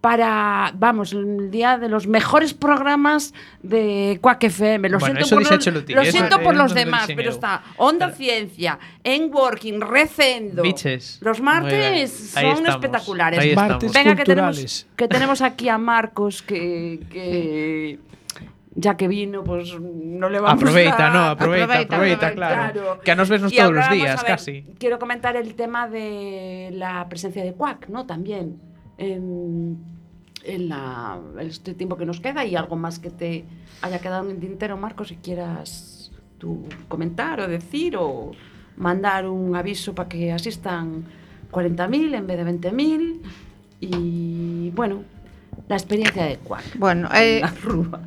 para, 0.00 0.70
vamos, 0.76 1.12
el 1.12 1.50
día 1.50 1.76
de 1.76 1.88
los 1.88 2.06
mejores 2.06 2.54
programas 2.54 3.34
de 3.62 4.18
Quack 4.20 4.44
FM. 4.44 4.88
Lo 4.88 4.98
Bueno, 4.98 5.16
siento, 5.16 5.34
por 5.34 5.42
los, 5.50 5.66
lo 5.88 6.02
eso 6.02 6.10
siento 6.12 6.40
por 6.40 6.52
un 6.52 6.58
los 6.58 6.72
demás, 6.74 7.08
pero 7.16 7.30
está 7.30 7.62
Onda 7.76 8.06
Pero- 8.06 8.16
Ciencia, 8.16 8.78
en 9.02 9.32
Working, 9.34 9.80
Recendo. 9.80 10.62
Biches. 10.62 11.18
Los 11.20 11.40
martes 11.40 12.30
son 12.30 12.44
estamos. 12.44 12.68
espectaculares. 12.68 13.56
Martes 13.56 13.92
Venga, 13.92 14.14
que 14.14 14.24
tenemos, 14.24 14.86
que 14.94 15.08
tenemos 15.08 15.42
aquí 15.42 15.68
a 15.68 15.78
Marcos 15.78 16.42
que, 16.42 17.00
que 17.10 17.98
ya 18.76 18.96
que 18.96 19.08
vino, 19.08 19.42
pues 19.42 19.74
no 19.80 20.28
le 20.30 20.38
vamos 20.38 20.62
Aproveita, 20.62 21.08
a... 21.08 21.10
no, 21.10 21.18
aproveita, 21.24 21.64
Aproveita, 21.64 21.94
aproveita, 21.96 22.26
aproveita. 22.28 22.34
claro. 22.72 23.00
Que 23.02 23.10
a 23.10 23.14
nos 23.16 23.28
vesnos 23.28 23.52
Y 23.52 23.56
todos 23.56 23.72
los 23.72 23.90
días, 23.90 24.22
ver, 24.22 24.30
casi. 24.30 24.64
Quiero 24.78 25.00
comentar 25.00 25.34
el 25.34 25.54
tema 25.56 25.88
de 25.88 26.70
la 26.72 27.08
presencia 27.08 27.42
de 27.42 27.54
Quack, 27.54 27.88
¿no? 27.88 28.06
También. 28.06 28.60
En, 28.98 29.78
en 30.44 30.68
la, 30.68 31.18
este 31.40 31.74
tiempo 31.74 31.96
que 31.96 32.04
nos 32.06 32.20
queda 32.20 32.44
y 32.44 32.56
algo 32.56 32.76
más 32.76 32.98
que 32.98 33.10
te 33.10 33.44
haya 33.82 33.98
quedado 34.00 34.24
en 34.24 34.36
el 34.36 34.40
tintero, 34.40 34.76
Marcos, 34.76 35.08
si 35.08 35.16
quieras 35.16 36.10
tú 36.38 36.64
comentar 36.88 37.40
o 37.40 37.48
decir 37.48 37.96
o 37.96 38.32
mandar 38.76 39.26
un 39.28 39.54
aviso 39.56 39.94
para 39.94 40.08
que 40.08 40.32
asistan 40.32 41.04
40.000 41.52 42.14
en 42.14 42.26
vez 42.26 42.36
de 42.38 42.70
20.000 42.70 43.20
y 43.80 44.70
bueno, 44.74 45.02
la 45.68 45.76
experiencia 45.76 46.24
de 46.24 46.36
Quack. 46.38 46.76
Bueno, 46.78 47.08
en 47.14 47.22
eh, 47.22 47.40
la 47.40 47.54
Rúa. 47.62 48.00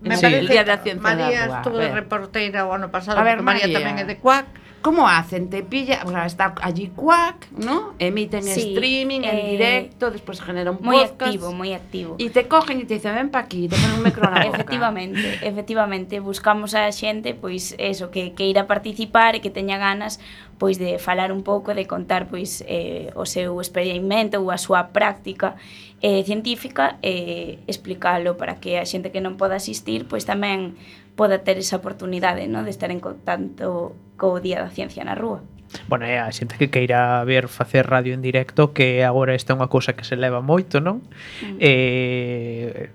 Me 0.00 0.14
Sí. 0.16 0.22
parece 0.22 0.38
El 0.38 0.48
Día 0.48 0.62
da 0.64 0.78
Ciencia 0.78 1.02
María 1.02 1.40
da 1.40 1.46
Rúa. 1.46 1.56
estuvo 1.58 1.76
de 1.78 1.84
ver. 1.86 1.94
reporteira 1.94 2.66
o 2.66 2.72
ano 2.72 2.90
pasado, 2.90 3.18
A 3.18 3.22
ver, 3.24 3.42
María, 3.42 3.66
María. 3.66 3.78
tamén 3.82 3.98
é 3.98 4.04
de 4.06 4.14
Cuac. 4.22 4.46
Como 4.80 5.08
hacen? 5.08 5.50
Te 5.50 5.62
pilla, 5.62 6.02
o 6.06 6.10
sea, 6.10 6.26
está 6.26 6.54
allí 6.62 6.88
Quack, 6.94 7.50
¿no? 7.52 7.94
Emiten 7.98 8.42
sí, 8.44 8.74
streaming 8.74 9.22
eh, 9.22 9.30
en 9.30 9.50
directo, 9.50 10.10
después 10.10 10.40
genera 10.40 10.70
un 10.70 10.78
muy 10.80 10.96
podcast. 10.96 11.20
Moi 11.20 11.28
activo, 11.28 11.52
muy 11.52 11.72
activo. 11.72 12.14
Y 12.18 12.30
te 12.30 12.46
cogen 12.46 12.80
y 12.80 12.84
te 12.84 12.94
dicen, 12.94 13.14
ven 13.14 13.30
pa 13.30 13.40
aquí, 13.40 13.68
te 13.68 13.76
ponen 13.76 13.98
un 13.98 14.02
micro 14.04 14.30
na 14.30 14.44
boca. 14.44 14.56
Efectivamente, 14.56 15.38
efectivamente, 15.42 16.20
buscamos 16.20 16.74
a 16.74 16.90
xente, 16.92 17.34
pois, 17.34 17.74
eso, 17.78 18.10
que, 18.10 18.32
que 18.34 18.46
ir 18.46 18.58
a 18.58 18.66
participar 18.66 19.34
e 19.34 19.40
que 19.42 19.50
teña 19.50 19.78
ganas 19.78 20.22
pois 20.58 20.78
de 20.78 20.98
falar 20.98 21.30
un 21.32 21.42
pouco, 21.42 21.74
de 21.74 21.86
contar 21.86 22.26
pois 22.28 22.62
eh, 22.66 23.10
o 23.14 23.24
seu 23.26 23.58
experimento 23.62 24.42
ou 24.42 24.50
a 24.50 24.58
súa 24.58 24.90
práctica 24.90 25.54
eh, 26.02 26.22
científica 26.26 26.98
e 27.02 27.10
eh, 27.10 27.70
explicalo 27.70 28.36
para 28.36 28.58
que 28.58 28.78
a 28.78 28.84
xente 28.86 29.10
que 29.14 29.22
non 29.22 29.38
poda 29.38 29.58
asistir 29.58 30.06
pois 30.10 30.26
tamén 30.26 30.74
poda 31.14 31.42
ter 31.42 31.58
esa 31.58 31.78
oportunidade 31.78 32.46
no? 32.46 32.62
de 32.66 32.70
estar 32.70 32.90
en 32.90 33.02
contacto 33.02 33.94
co 34.18 34.40
Día 34.40 34.58
da 34.60 34.74
Ciencia 34.76 35.04
na 35.04 35.14
Rúa. 35.14 35.40
bueno, 35.88 36.04
é 36.06 36.18
a 36.18 36.30
xente 36.32 36.56
que 36.56 36.70
queira 36.70 37.22
ver 37.24 37.48
facer 37.48 37.86
radio 37.86 38.14
en 38.14 38.22
directo 38.22 38.72
que 38.72 39.04
agora 39.04 39.34
esta 39.36 39.52
é 39.52 39.56
unha 39.56 39.68
cousa 39.68 39.92
que 39.92 40.04
se 40.04 40.16
leva 40.16 40.40
moito, 40.40 40.80
non? 40.80 41.04
Mm. 41.44 41.56
Eh, 41.60 42.88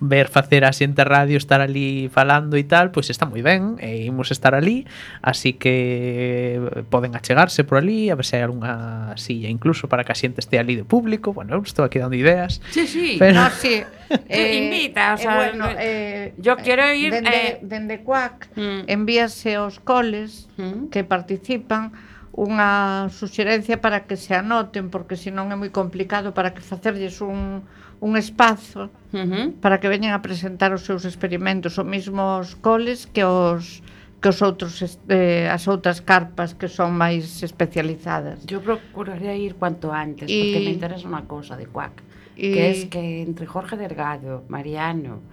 ver 0.00 0.28
facer 0.28 0.64
a 0.64 0.72
xente 0.72 1.04
radio 1.04 1.36
estar 1.36 1.60
ali 1.60 2.08
falando 2.12 2.56
e 2.56 2.64
tal, 2.64 2.92
pois 2.92 3.08
está 3.08 3.24
moi 3.24 3.40
ben, 3.40 3.76
e 3.80 4.08
imos 4.08 4.32
estar 4.32 4.52
ali, 4.52 4.84
así 5.20 5.56
que 5.56 6.60
poden 6.88 7.16
achegarse 7.16 7.64
por 7.64 7.80
ali, 7.80 8.08
a 8.12 8.16
ver 8.16 8.24
se 8.28 8.40
hai 8.40 8.44
algunha 8.44 9.16
silla 9.16 9.48
incluso 9.48 9.88
para 9.88 10.04
que 10.04 10.12
a 10.12 10.18
xente 10.18 10.40
este 10.40 10.60
ali 10.60 10.76
de 10.76 10.84
público, 10.84 11.32
bueno, 11.32 11.56
eu 11.56 11.62
estou 11.64 11.84
aquí 11.84 12.00
dando 12.00 12.16
ideas. 12.16 12.60
Sí, 12.72 12.86
sí, 12.86 13.16
pero... 13.18 13.40
no, 13.40 13.50
sí. 13.50 13.84
eh, 14.28 14.56
invita, 14.56 15.12
o 15.12 15.14
eh, 15.14 15.18
sea, 15.18 15.32
eh, 15.32 15.36
bueno, 15.36 15.64
eh, 15.78 16.34
yo 16.38 16.56
quiero 16.56 16.82
eh, 16.84 16.96
ir... 16.96 17.12
Dende, 17.12 17.30
eh... 17.30 17.58
dende 17.62 18.00
CUAC 18.00 18.48
mm. 18.56 18.80
envíase 18.88 19.54
aos 19.54 19.78
coles 19.80 20.48
mm. 20.56 20.88
que 20.90 21.04
participan 21.04 21.92
unha 22.30 23.10
suxerencia 23.10 23.82
para 23.82 24.06
que 24.06 24.14
se 24.14 24.38
anoten 24.38 24.86
porque 24.86 25.18
senón 25.18 25.50
é 25.50 25.56
moi 25.58 25.74
complicado 25.74 26.30
para 26.30 26.54
que 26.54 26.62
facerlles 26.62 27.18
un, 27.18 27.66
un 27.98 28.12
espazo 28.14 28.86
uh 28.86 29.18
-huh. 29.18 29.46
para 29.58 29.82
que 29.82 29.90
veñan 29.90 30.14
a 30.14 30.22
presentar 30.22 30.70
os 30.70 30.86
seus 30.86 31.02
experimentos 31.02 31.74
os 31.74 31.86
mesmos 31.86 32.54
coles 32.62 33.10
que 33.10 33.26
os 33.26 33.82
que 34.20 34.28
os 34.28 34.38
outros 34.44 34.78
eh, 35.08 35.48
as 35.50 35.66
outras 35.66 35.98
carpas 36.04 36.54
que 36.54 36.68
son 36.68 36.92
máis 36.92 37.42
especializadas. 37.42 38.44
Eu 38.46 38.60
procuraría 38.60 39.34
ir 39.34 39.56
cuanto 39.56 39.90
antes, 39.90 40.28
y... 40.28 40.36
porque 40.38 40.60
me 40.60 40.72
interesa 40.76 41.08
unha 41.08 41.24
cousa 41.24 41.56
de 41.56 41.66
cuac, 41.66 42.04
y... 42.36 42.52
que 42.52 42.62
es 42.70 42.80
que 42.92 43.24
entre 43.24 43.48
Jorge 43.48 43.80
Delgado, 43.80 44.44
Mariano, 44.52 45.24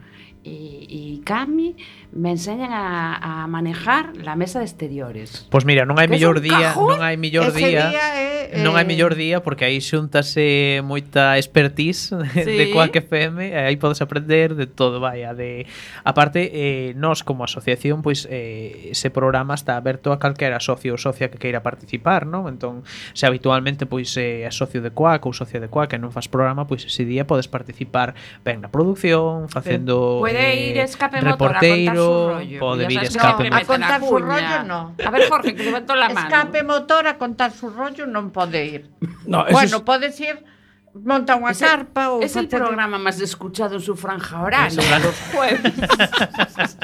y, 0.47 0.87
y 0.89 1.21
Cami 1.25 1.75
me 2.11 2.31
enseñan 2.31 2.71
a, 2.71 3.43
a, 3.43 3.47
manejar 3.47 4.15
la 4.17 4.35
mesa 4.35 4.59
de 4.59 4.65
exteriores. 4.65 5.45
Pois 5.51 5.63
pues 5.63 5.65
mira, 5.65 5.83
non 5.83 5.99
hai 5.99 6.07
mellor 6.07 6.39
día, 6.39 6.71
cajón? 6.71 6.97
non 6.97 7.03
hai 7.03 7.19
mellor 7.19 7.51
Ese 7.51 7.59
día, 7.59 7.91
día 7.91 8.05
é, 8.15 8.57
eh, 8.57 8.63
non 8.63 8.79
hai 8.79 8.87
eh, 8.87 8.89
mellor 8.89 9.13
día 9.19 9.43
porque 9.43 9.67
aí 9.67 9.83
xuntase 9.83 10.79
moita 10.87 11.35
expertise 11.35 12.15
sí. 12.33 12.47
de 12.47 12.71
Quack 12.71 12.95
FM, 13.03 13.59
aí 13.59 13.75
podes 13.75 13.99
aprender 13.99 14.55
de 14.55 14.65
todo, 14.71 15.03
vaya, 15.03 15.35
de 15.35 15.67
aparte 16.07 16.47
eh, 16.55 16.95
nós 16.95 17.27
como 17.27 17.43
asociación 17.43 17.99
pois 17.99 18.23
pues, 18.23 18.31
eh, 18.31 18.95
ese 18.95 19.11
programa 19.11 19.53
está 19.53 19.75
aberto 19.75 20.15
a 20.15 20.17
calquera 20.17 20.63
socio 20.63 20.95
ou 20.95 20.99
socia 21.01 21.27
que 21.27 21.37
queira 21.37 21.59
participar, 21.59 22.23
non? 22.23 22.47
Entón, 22.47 22.87
se 23.11 23.27
habitualmente 23.27 23.83
pois 23.83 24.15
pues, 24.15 24.23
eh, 24.23 24.47
é 24.47 24.51
socio 24.55 24.79
de 24.79 24.95
Quack 24.95 25.27
ou 25.27 25.35
socia 25.35 25.59
de 25.59 25.67
Quack 25.67 25.93
e 25.93 25.99
non 25.99 26.15
faz 26.15 26.31
programa, 26.31 26.65
pois 26.65 26.87
ese 26.87 27.03
día 27.03 27.27
podes 27.27 27.51
participar 27.51 28.15
ben 28.47 28.63
na 28.63 28.71
produción, 28.71 29.51
facendo 29.51 30.23
eh, 30.23 30.36
pode 30.37 30.55
ir 30.55 30.77
escape 30.77 31.21
motor 31.21 31.55
a 31.55 31.59
contar 31.59 31.95
su 31.95 32.29
rollo. 32.29 32.59
Pode 32.59 32.87
vir 32.87 33.03
escape 33.03 33.43
motor. 33.49 33.57
A 33.57 33.65
contar 33.65 34.01
su 34.01 34.17
rollo 34.17 34.63
no. 34.63 34.95
A 35.05 35.09
ver, 35.11 35.29
Jorge, 35.29 35.55
que 35.55 35.63
levanto 35.63 35.95
la 35.95 36.09
mano. 36.09 36.27
Escape 36.27 36.63
motor 36.63 37.07
a 37.07 37.17
contar 37.17 37.51
su 37.51 37.69
rollo 37.69 38.05
non 38.05 38.31
pode 38.31 38.65
ir. 38.65 38.81
No, 39.25 39.45
bueno, 39.51 39.77
es... 39.77 39.83
podes 39.83 40.19
ir 40.19 40.43
monta 40.93 41.35
unha 41.37 41.51
Es 41.53 41.61
el- 41.61 41.87
ou 42.07 42.23
Es 42.23 42.35
el 42.35 42.47
programa 42.47 42.97
más 42.97 43.19
escuchado 43.21 43.75
en 43.75 43.83
su 43.83 43.95
franja 43.95 44.41
horaria, 44.41 44.99
los 44.99 45.15
jueves. 45.33 45.73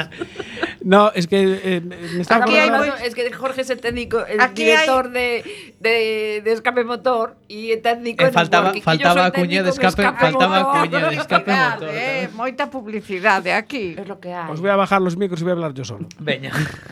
No, 0.83 1.11
es 1.15 1.27
que 1.27 1.59
eh, 1.63 1.79
me 1.81 2.21
estaba 2.21 2.43
Aquí 2.43 2.53
muy- 2.69 2.89
es 3.05 3.15
que 3.15 3.31
Jorge 3.31 3.61
es 3.61 3.69
el 3.69 3.79
técnico, 3.79 4.25
el 4.25 4.41
Aquí 4.41 4.65
director 4.65 5.09
de, 5.11 5.43
de, 5.79 6.41
de 6.43 6.51
escape 6.51 6.83
motor 6.83 7.37
y 7.47 7.71
el 7.71 7.81
técnico 7.81 8.25
Eh, 8.25 8.31
faltaba- 8.31 8.73
faltaba 8.83 9.31
cuña 9.31 9.63
de 9.63 9.69
en 9.69 9.75
escape- 9.75 10.03
faltaba 10.19 10.81
cuña 10.81 11.07
de 11.09 11.15
escape 11.15 11.51
motor. 11.55 11.89
Eh, 11.89 12.29
moita 12.35 12.69
publicidade 12.69 13.53
aquí. 13.53 13.95
Es 13.97 14.07
lo 14.07 14.19
que 14.19 14.33
hay. 14.33 14.51
Os 14.51 14.59
voy 14.59 14.71
a 14.71 14.75
bajar 14.75 15.01
los 15.01 15.15
micros 15.15 15.39
y 15.39 15.43
voy 15.43 15.51
a 15.51 15.53
hablar 15.53 15.73
yo 15.73 15.85
solo. 15.85 16.05
Veña. 16.19 16.51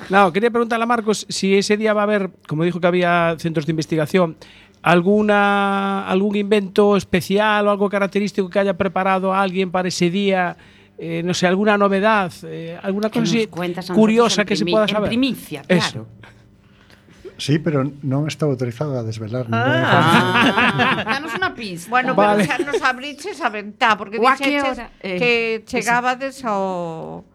No, 0.10 0.32
quería 0.32 0.52
preguntarle 0.52 0.84
a 0.84 0.88
Marcos 0.88 1.26
si 1.28 1.58
ese 1.58 1.76
día 1.76 1.92
va 1.94 2.02
a 2.02 2.08
haber, 2.08 2.30
como 2.48 2.64
dijo 2.64 2.80
que 2.80 2.88
había 2.88 3.36
centros 3.40 3.66
de 3.66 3.72
investigación, 3.72 4.38
alguna 4.84 6.08
algún 6.08 6.36
invento 6.36 6.98
especial 6.98 7.68
o 7.68 7.72
algo 7.72 7.90
característico 7.90 8.50
que 8.50 8.60
haya 8.60 8.74
preparado 8.78 9.34
alguien 9.34 9.72
para 9.72 9.88
ese 9.88 10.10
día, 10.10 10.58
eh, 10.98 11.22
no 11.24 11.34
sé, 11.34 11.48
alguna 11.48 11.78
novedad, 11.78 12.32
eh, 12.44 12.78
alguna 12.82 13.10
Que 13.10 13.48
cosa 13.48 13.94
curiosa 13.94 14.46
que 14.46 14.56
se 14.56 14.66
pueda 14.66 14.86
en 14.86 14.90
saber. 14.90 15.10
primicia, 15.10 15.62
Eso. 15.68 16.06
claro. 16.06 16.32
Sí, 17.42 17.58
pero 17.58 17.82
non 18.06 18.30
está 18.30 18.46
autorizado 18.46 18.94
a 18.94 19.02
desvelar 19.02 19.50
ninguna 19.50 19.82
Ah, 19.82 21.02
danos 21.18 21.34
una 21.34 21.50
pista. 21.58 21.90
Bueno, 21.90 22.14
Vale. 22.14 22.46
pero 22.46 22.54
xa 22.54 22.62
nos 22.62 22.78
abriches 22.86 23.42
a 23.42 23.50
ventá, 23.50 23.98
porque 23.98 24.22
a 24.22 24.38
que 24.38 24.46
dixeches 24.46 24.78
hora? 24.78 24.86
Eh, 25.02 25.18
que 25.18 25.32
chegabades 25.66 26.46
ao, 26.46 27.26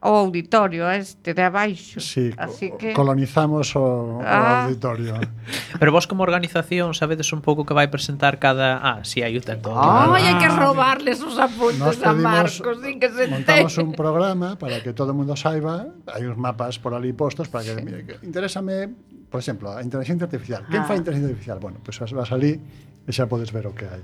o 0.00 0.14
auditorio 0.14 0.86
este 0.90 1.34
de 1.34 1.42
abaixo. 1.42 1.98
Sí, 1.98 2.30
Así 2.38 2.70
que 2.78 2.94
colonizamos 2.94 3.74
o, 3.74 4.22
ah. 4.22 4.66
o 4.66 4.70
auditorio. 4.70 5.18
Pero 5.80 5.90
vos 5.90 6.06
como 6.06 6.22
organización 6.22 6.94
sabedes 6.94 7.32
un 7.34 7.42
pouco 7.42 7.66
que 7.66 7.74
vai 7.74 7.90
presentar 7.90 8.38
cada 8.38 8.78
Ah, 8.78 9.02
si 9.02 9.18
sí, 9.18 9.26
hai 9.26 9.34
un 9.34 9.42
tanto. 9.42 9.74
Oh, 9.74 9.78
ah, 9.78 10.14
hai 10.14 10.38
que 10.38 10.46
ah, 10.46 10.54
robarles 10.54 11.18
os 11.18 11.34
apuntes 11.34 11.98
a 12.06 12.14
Marcos 12.14 12.78
sin 12.78 13.02
que 13.02 13.10
se 13.10 13.26
entere. 13.26 13.66
Montamos 13.66 13.74
un 13.82 13.90
programa 13.98 14.54
para 14.54 14.78
que 14.78 14.94
todo 14.94 15.10
o 15.10 15.16
mundo 15.18 15.34
saiba, 15.34 15.90
hai 16.06 16.22
uns 16.30 16.38
mapas 16.38 16.78
por 16.78 16.94
ali 16.94 17.10
postos 17.10 17.50
para 17.50 17.66
que, 17.66 17.74
sí. 17.74 17.82
mire, 17.82 18.06
que 18.06 18.14
interésame, 18.22 18.86
por 19.26 19.42
exemplo, 19.42 19.74
a 19.74 19.82
inteligencia 19.82 20.30
artificial. 20.30 20.62
Ah. 20.62 20.70
Quen 20.70 20.86
fai 20.86 21.02
inteligencia 21.02 21.34
artificial? 21.34 21.58
Bueno, 21.58 21.82
pois 21.82 21.98
pues 21.98 22.14
vas 22.14 22.30
ali 22.30 22.54
e 22.54 23.10
xa 23.10 23.26
podes 23.26 23.50
ver 23.50 23.66
o 23.66 23.74
que 23.74 23.90
hai. 23.90 24.02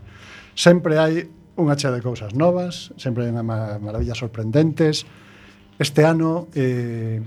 Sempre 0.59 0.99
hai 0.99 1.23
unha 1.55 1.79
chea 1.79 1.95
de 1.95 2.03
cousas 2.03 2.35
novas, 2.35 2.91
sempre 2.99 3.27
hai 3.27 3.31
unha 3.31 3.47
maravilla 3.79 4.19
sorprendentes, 4.19 5.07
Este 5.79 6.07
ano 6.07 6.47
eh, 6.55 7.21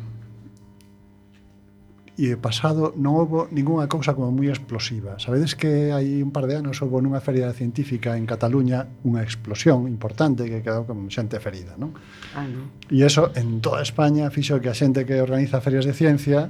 e 2.17 2.33
pasado 2.41 2.97
non 2.97 3.13
houve 3.13 3.45
ningunha 3.53 3.85
cousa 3.85 4.17
como 4.17 4.33
moi 4.33 4.49
explosiva. 4.49 5.21
Sabedes 5.21 5.53
que 5.53 5.93
hai 5.93 6.25
un 6.25 6.33
par 6.33 6.49
de 6.49 6.57
anos 6.57 6.81
houve 6.81 6.97
nunha 7.05 7.21
feria 7.21 7.53
científica 7.53 8.17
en 8.17 8.25
Cataluña 8.25 8.89
unha 9.05 9.21
explosión 9.21 9.85
importante 9.85 10.49
que 10.49 10.65
quedou 10.65 10.89
con 10.89 10.97
xente 11.13 11.37
ferida, 11.37 11.77
non? 11.77 11.93
Ah, 12.33 12.49
non. 12.49 12.73
E 12.89 13.05
eso 13.05 13.29
en 13.37 13.61
toda 13.61 13.85
España 13.85 14.33
fixo 14.33 14.57
que 14.57 14.73
a 14.73 14.75
xente 14.75 15.05
que 15.05 15.21
organiza 15.21 15.61
ferias 15.61 15.85
de 15.85 15.93
ciencia 15.93 16.49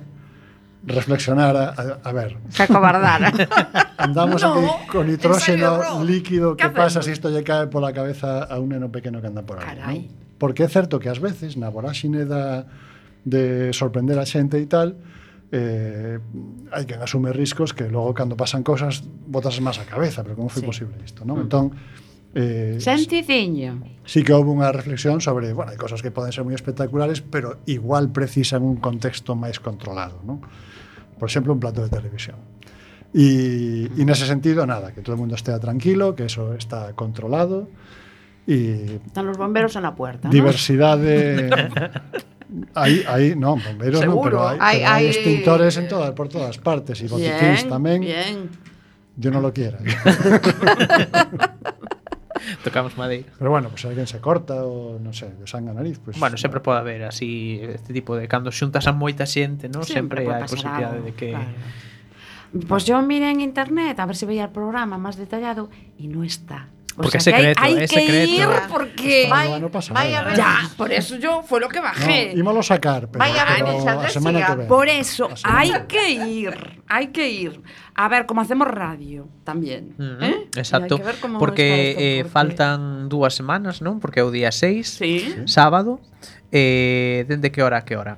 reflexionara, 0.88 1.76
a, 1.76 2.00
a 2.00 2.12
ver... 2.16 2.40
Se 2.48 2.64
acobardara. 2.64 3.28
Andamos 3.98 4.40
no, 4.40 4.56
aquí 4.56 4.88
con 4.88 5.12
nitróxeno 5.12 6.00
líquido, 6.06 6.56
que 6.56 6.70
pasa 6.70 7.04
se 7.04 7.12
si 7.12 7.20
isto 7.20 7.28
lle 7.28 7.44
cae 7.44 7.68
pola 7.68 7.92
cabeza 7.92 8.48
a 8.48 8.56
un 8.62 8.72
neno 8.72 8.88
pequeno 8.88 9.20
que 9.20 9.28
anda 9.28 9.44
por 9.44 9.60
aí? 9.60 9.68
Carai. 9.68 10.00
non? 10.08 10.27
Porque 10.38 10.64
é 10.64 10.70
certo 10.70 11.02
que 11.02 11.10
ás 11.10 11.18
veces 11.18 11.58
na 11.58 11.70
voraxine 11.74 12.26
da, 12.26 12.70
de 13.26 13.74
sorprender 13.74 14.22
a 14.22 14.26
xente 14.26 14.62
e 14.62 14.68
tal, 14.70 14.96
eh, 15.52 16.20
hai 16.72 16.84
que 16.86 16.96
asume 16.96 17.32
riscos 17.34 17.74
que 17.74 17.88
logo 17.88 18.14
cando 18.14 18.38
pasan 18.38 18.62
cosas 18.64 19.04
botas 19.04 19.58
máis 19.64 19.82
a 19.82 19.86
cabeza, 19.88 20.22
pero 20.24 20.38
como 20.38 20.52
foi 20.52 20.64
sí. 20.64 20.68
posible 20.68 20.96
isto, 21.04 21.24
non? 21.24 21.36
Uh 21.36 21.40
-huh. 21.40 21.46
Entón, 21.48 21.66
eh, 22.36 22.78
Santiciño. 22.80 23.82
Sí 24.06 24.24
que 24.24 24.36
houve 24.36 24.52
unha 24.52 24.70
reflexión 24.70 25.24
sobre, 25.24 25.52
bueno, 25.56 25.72
hai 25.72 25.80
cosas 25.80 26.04
que 26.04 26.12
poden 26.12 26.36
ser 26.36 26.44
moi 26.44 26.54
espectaculares, 26.54 27.24
pero 27.24 27.64
igual 27.66 28.12
precisan 28.12 28.62
un 28.62 28.78
contexto 28.78 29.34
máis 29.34 29.58
controlado, 29.64 30.20
non? 30.28 30.44
Por 31.18 31.26
exemplo, 31.32 31.56
un 31.56 31.60
plato 31.64 31.82
de 31.82 31.90
televisión. 31.90 32.38
E, 33.16 33.90
mm. 33.90 34.00
e 34.00 34.02
nese 34.04 34.28
sentido, 34.28 34.68
nada, 34.68 34.92
que 34.92 35.02
todo 35.02 35.16
o 35.16 35.20
mundo 35.20 35.34
estea 35.34 35.58
tranquilo, 35.58 36.14
que 36.14 36.28
eso 36.28 36.54
está 36.54 36.92
controlado, 36.94 37.72
E 38.48 39.04
Están 39.04 39.28
os 39.28 39.36
bomberos 39.36 39.76
na 39.76 39.92
puerta. 39.92 40.32
Diversidade... 40.32 41.52
Aí, 42.72 43.04
aí, 43.12 43.36
non, 43.36 43.60
bomberos 43.60 44.00
Seguro, 44.00 44.16
non, 44.16 44.24
pero 44.24 44.38
hai, 44.48 44.56
hai, 44.64 44.80
pero 44.80 44.88
hai 44.88 45.04
extintores 45.12 45.76
en 45.76 45.92
todas, 45.92 46.16
por 46.16 46.32
todas 46.32 46.56
partes 46.56 47.04
e 47.04 47.12
botiquíns 47.12 47.68
bien, 47.68 47.72
tamén. 47.72 48.00
Bien. 48.08 48.48
Yo 49.20 49.36
non 49.36 49.44
lo 49.44 49.52
quiera. 49.52 49.84
Tocamos 52.64 52.96
madeira. 52.96 53.28
Pero 53.38 53.52
bueno, 53.52 53.68
pues 53.70 53.84
alguén 53.84 54.08
se 54.08 54.24
corta 54.24 54.64
ou 54.64 54.96
non 54.96 55.12
sei, 55.12 55.36
de 55.36 55.44
sangue 55.44 55.74
a 55.74 55.76
nariz, 55.76 56.00
pues 56.00 56.16
Bueno, 56.16 56.40
sempre 56.40 56.64
pode 56.64 56.80
haber 56.80 57.04
así 57.04 57.60
este 57.60 57.92
tipo 57.92 58.16
de 58.16 58.32
cando 58.32 58.56
xuntas 58.56 58.88
a 58.88 58.96
moita 58.96 59.28
xente, 59.28 59.68
non? 59.68 59.84
Sempre, 59.84 60.24
sempre 60.24 60.40
hai 60.40 60.48
posibilidade 60.48 61.04
de 61.04 61.12
que 61.12 61.36
claro. 61.36 61.52
Pois 62.48 62.64
pues 62.64 62.84
yo 62.88 62.96
miré 63.04 63.28
en 63.36 63.44
internet 63.44 64.00
a 64.00 64.08
ver 64.08 64.16
se 64.16 64.24
veía 64.24 64.48
el 64.48 64.56
programa 64.56 64.96
máis 64.96 65.20
detallado 65.20 65.68
e 66.00 66.08
non 66.08 66.24
está. 66.24 66.72
Porque 66.98 67.20
o 67.20 67.22
sea, 67.22 67.38
es 67.38 67.38
secreto, 67.38 67.62
hay, 67.62 67.74
hay 67.76 67.84
es 67.84 67.92
secreto. 67.92 68.26
que 68.26 68.42
ir 68.42 68.48
porque... 68.70 69.28
Vai, 69.30 69.62
no 69.62 69.70
pasa 69.70 69.94
vai 69.94 70.12
nada. 70.12 70.34
Ya, 70.34 70.68
por 70.76 70.92
eso 70.92 71.16
yo 71.18 71.44
fue 71.44 71.60
lo 71.60 71.70
que 71.70 71.80
bajé. 71.80 72.34
No, 72.34 72.40
ímoslo 72.40 72.64
sacar, 72.64 73.08
pero, 73.08 73.20
vai 73.20 73.38
a 73.38 73.46
pero 73.46 74.02
a 74.02 74.10
semana 74.10 74.42
que 74.42 74.56
ven. 74.56 74.68
Por 74.68 74.90
eso, 74.90 75.30
hay 75.44 75.72
que 75.88 76.10
ir, 76.10 76.82
hay 76.88 77.08
que 77.14 77.30
ir. 77.30 77.62
A 77.94 78.10
ver, 78.10 78.26
como 78.26 78.42
hacemos 78.42 78.68
radio 78.68 79.30
también. 79.44 79.94
Mm 79.98 80.04
-hmm. 80.04 80.24
¿eh? 80.24 80.50
Exacto, 80.58 80.98
porque, 80.98 81.14
esto, 81.14 81.28
eh, 81.28 81.38
porque... 81.38 81.68
Eh, 81.98 82.26
faltan 82.26 83.10
dúas 83.10 83.38
semanas, 83.38 83.86
non? 83.86 84.02
Porque 84.02 84.22
é 84.22 84.26
o 84.26 84.34
día 84.34 84.50
6, 84.50 84.82
sí. 84.90 85.46
sábado. 85.46 86.02
Eh, 86.50 87.30
dende 87.30 87.54
que 87.54 87.62
hora 87.62 87.78
a 87.78 87.86
que 87.86 87.94
hora? 87.94 88.18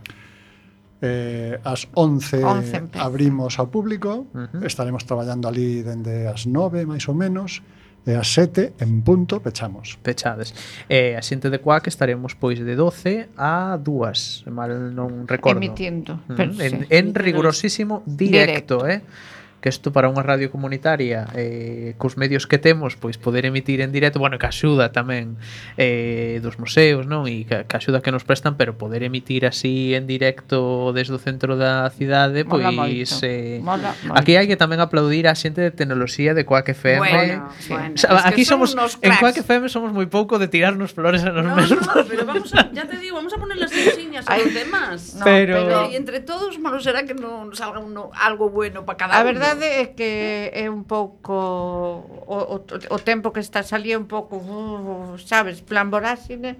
Eh, 1.01 1.59
as 1.63 1.87
11, 1.95 2.43
11 2.43 2.95
abrimos 2.99 3.55
ao 3.59 3.67
público, 3.71 4.27
uh 4.35 4.47
-huh. 4.51 4.63
estaremos 4.67 5.07
traballando 5.07 5.47
ali 5.47 5.83
dende 5.83 6.27
as 6.27 6.43
9, 6.43 6.83
máis 6.83 7.07
ou 7.07 7.15
menos, 7.15 7.59
e 7.59 7.78
e 8.07 8.15
as 8.15 8.27
7 8.31 8.73
en 8.79 9.01
punto 9.01 9.39
pechamos. 9.43 9.99
Pechades. 10.01 10.53
E 10.87 11.15
a 11.15 11.21
xente 11.21 11.49
de 11.51 11.59
Cuac 11.59 11.87
estaremos 11.87 12.35
pois 12.35 12.59
de 12.59 12.75
12 12.75 13.29
a 13.35 13.77
2, 13.77 14.47
mal 14.49 14.71
non 14.95 15.27
recordo. 15.27 15.59
Emitindo. 15.59 16.19
Mm, 16.27 16.39
en, 16.39 16.51
sí. 16.55 16.87
en 16.89 17.05
rigurosísimo 17.15 18.03
directo, 18.07 18.83
directo. 18.83 18.87
eh? 18.87 19.01
que 19.59 19.69
isto 19.69 19.91
para 19.91 20.07
unha 20.07 20.23
radio 20.23 20.47
comunitaria 20.47 21.27
eh, 21.35 21.93
cos 21.99 22.15
medios 22.15 22.47
que 22.47 22.55
temos 22.55 22.95
pois 22.95 23.19
poder 23.19 23.43
emitir 23.43 23.83
en 23.83 23.91
directo, 23.91 24.19
bueno, 24.19 24.39
que 24.39 24.47
axuda 24.47 24.95
tamén 24.95 25.35
eh, 25.75 26.39
dos 26.39 26.55
museos 26.63 27.03
non 27.03 27.27
e 27.27 27.43
que, 27.43 27.67
que 27.67 27.75
axuda 27.75 27.99
que 27.99 28.15
nos 28.15 28.23
prestan 28.23 28.55
pero 28.55 28.79
poder 28.79 29.03
emitir 29.03 29.43
así 29.43 29.91
en 29.91 30.07
directo 30.07 30.95
desde 30.95 31.15
o 31.15 31.21
centro 31.21 31.59
da 31.59 31.91
cidade 31.91 32.47
pois 32.47 32.63
moito. 32.71 33.19
eh, 33.27 33.59
Mola 33.59 33.91
aquí 34.15 34.39
hai 34.39 34.47
que 34.47 34.55
tamén 34.55 34.79
aplaudir 34.79 35.27
a 35.27 35.35
xente 35.35 35.59
de 35.59 35.75
tecnoloxía 35.75 36.31
de 36.31 36.47
Quack 36.47 36.71
FM 36.71 37.03
eh, 37.03 37.11
bueno, 37.11 37.51
sí. 37.59 37.75
bueno. 37.75 37.93
O 37.93 37.99
sea, 37.99 38.15
es 38.15 38.25
aquí 38.31 38.43
somos 38.47 38.71
en 39.03 39.13
Quack 39.19 39.43
FM 39.43 39.67
somos 39.67 39.91
moi 39.91 40.07
pouco 40.07 40.39
de 40.39 40.47
tirarnos 40.47 40.95
flores 40.95 41.27
a 41.27 41.35
nos 41.35 41.43
no, 41.43 41.55
mesmos 41.59 41.83
no, 41.83 42.07
pero 42.07 42.23
vamos 42.23 42.55
a, 42.55 42.71
ya 42.71 42.87
te 42.87 42.95
digo, 42.95 43.19
vamos 43.19 43.35
a 43.35 43.37
poner 43.37 43.59
las 43.59 43.75
insignias 43.75 44.23
a 44.23 44.39
los 44.39 44.53
demás 44.55 45.19
no, 45.19 45.27
pero... 45.27 45.55
pero 45.67 45.77
entre 45.91 46.23
todos 46.23 46.55
malo 46.63 46.79
será 46.79 47.03
que 47.03 47.11
non 47.11 47.51
salga 47.51 47.83
uno, 47.83 48.07
algo 48.15 48.47
bueno 48.47 48.87
para 48.87 48.95
cada 48.95 49.19
a 49.19 49.27
verdade 49.27 49.48
verdade 49.53 49.65
é 49.81 49.85
que 49.97 50.51
é 50.53 50.69
un 50.69 50.83
pouco 50.83 51.33
o, 51.33 52.37
o, 52.53 52.57
o 52.65 52.99
tempo 52.99 53.31
que 53.31 53.39
está 53.39 53.63
salía 53.63 53.97
un 53.97 54.05
pouco, 54.05 54.37
uh, 54.37 55.17
sabes, 55.17 55.61
plan 55.61 55.89
voráxine 55.89 56.57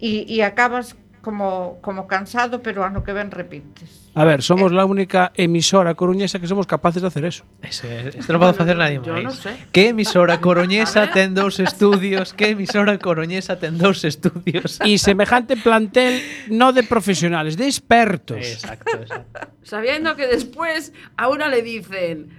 e, 0.00 0.26
e 0.26 0.42
acabas 0.42 0.96
como, 1.22 1.78
como 1.82 2.06
cansado, 2.06 2.62
pero 2.62 2.82
ano 2.82 3.02
que 3.04 3.12
ven 3.12 3.30
repites. 3.30 4.05
A 4.16 4.24
ver, 4.24 4.40
somos 4.40 4.72
la 4.72 4.86
única 4.88 5.30
emisora 5.36 5.92
coruñesa 5.94 6.40
que 6.40 6.46
somos 6.46 6.66
capaces 6.66 7.02
de 7.02 7.08
hacer 7.08 7.26
eso. 7.28 7.44
Ese, 7.60 8.16
este 8.16 8.32
non 8.32 8.40
pode 8.40 8.56
facer 8.56 8.72
nadie 8.80 8.96
Yo 9.04 9.12
máis. 9.12 9.28
non 9.28 9.36
sei. 9.36 9.52
Que 9.76 9.92
emisora 9.92 10.40
coruñesa 10.40 11.12
ten 11.12 11.36
dous 11.36 11.60
estudios? 11.60 12.32
Que 12.32 12.56
emisora 12.56 12.96
coruñesa 12.96 13.60
ten 13.60 13.76
dous 13.76 14.08
estudios? 14.08 14.80
Y 14.88 14.96
semejante 15.04 15.60
plantel 15.60 16.24
no 16.48 16.72
de 16.72 16.80
profesionales, 16.80 17.60
de 17.60 17.68
expertos. 17.68 18.40
Exacto, 18.40 18.96
exacto. 18.96 19.52
Sabiendo 19.60 20.16
que 20.16 20.24
después 20.32 20.96
a 21.20 21.28
una 21.28 21.52
le 21.52 21.60
dicen, 21.60 22.32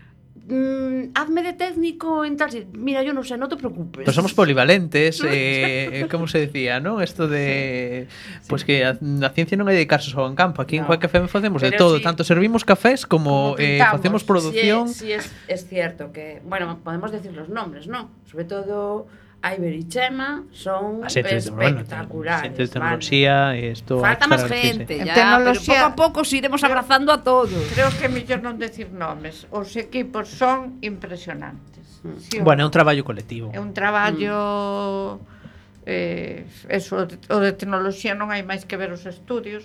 mm, 0.48 1.12
hazme 1.14 1.44
de 1.44 1.54
técnico 1.54 2.26
en 2.26 2.38
tal, 2.38 2.50
mira, 2.74 3.04
yo 3.04 3.14
no 3.14 3.24
sé 3.24 3.38
no 3.38 3.48
te 3.48 3.58
preocupes. 3.58 4.04
pues 4.06 4.16
somos 4.16 4.34
polivalentes, 4.34 5.22
eh, 5.28 6.08
como 6.10 6.28
se 6.28 6.40
decía, 6.40 6.80
non? 6.80 7.04
esto 7.04 7.28
de 7.28 8.08
sí. 8.10 8.16
sí. 8.42 8.50
pues 8.50 8.64
que 8.64 8.86
a, 8.86 8.98
a 8.98 9.30
ciencia 9.36 9.60
non 9.60 9.68
é 9.68 9.76
dedicarse 9.76 10.10
só 10.10 10.26
en 10.26 10.34
campo, 10.34 10.64
aquí 10.64 10.80
no. 10.80 10.84
en 10.84 10.86
Cuac 10.88 11.04
Café 11.04 11.22
facemos 11.28 11.62
Pero 11.62 11.72
de 11.72 11.78
todo, 11.78 11.98
si, 12.00 12.04
tanto 12.04 12.24
servimos 12.24 12.64
cafés 12.64 13.06
como, 13.06 13.54
como 13.54 13.60
eh, 13.60 13.78
pintamos, 13.78 13.94
eh, 13.94 13.98
facemos 13.98 14.22
producción. 14.24 14.88
Sí, 14.88 14.94
sí 14.94 15.00
si 15.08 15.12
es, 15.14 15.32
es 15.48 15.68
cierto 15.68 16.12
que, 16.12 16.42
bueno, 16.46 16.80
podemos 16.84 17.12
decir 17.12 17.34
los 17.34 17.50
nombres, 17.50 17.88
non? 17.88 18.10
Sobre 18.26 18.46
todo 18.46 19.08
Iber 19.44 19.74
y 19.74 19.88
Chema 19.88 20.44
son 20.52 21.06
espectaculares. 21.06 22.58
De 22.58 22.68
tecnología, 22.68 23.46
vale. 23.46 23.72
esto 23.72 24.00
Falta 24.00 24.28
más 24.28 24.44
gente, 24.46 24.98
ya, 25.06 25.14
tecnoloxía... 25.14 25.74
pero 25.74 25.86
pouco 25.86 25.86
a 25.86 25.96
pouco 25.96 26.26
se 26.26 26.38
iremos 26.38 26.64
abrazando 26.64 27.12
a 27.12 27.24
todos. 27.24 27.52
Creo 27.74 27.90
que 28.02 28.10
mellor 28.10 28.42
non 28.42 28.58
decir 28.58 28.90
nomes. 28.90 29.46
Os 29.54 29.78
equipos 29.78 30.28
son 30.28 30.82
impresionantes. 30.82 32.02
Mm. 32.02 32.18
Sí, 32.18 32.38
bueno, 32.42 32.64
é 32.64 32.66
un 32.66 32.74
traballo 32.74 33.06
colectivo. 33.06 33.54
É 33.54 33.62
un 33.62 33.78
traballo 33.78 35.22
mm. 35.22 35.86
eh, 35.86 36.46
eso, 36.74 37.06
o 37.06 37.38
de 37.38 37.52
tecnoloxía 37.54 38.18
non 38.18 38.34
hai 38.34 38.42
máis 38.42 38.66
que 38.66 38.76
ver 38.76 38.90
os 38.90 39.06
estudios. 39.06 39.64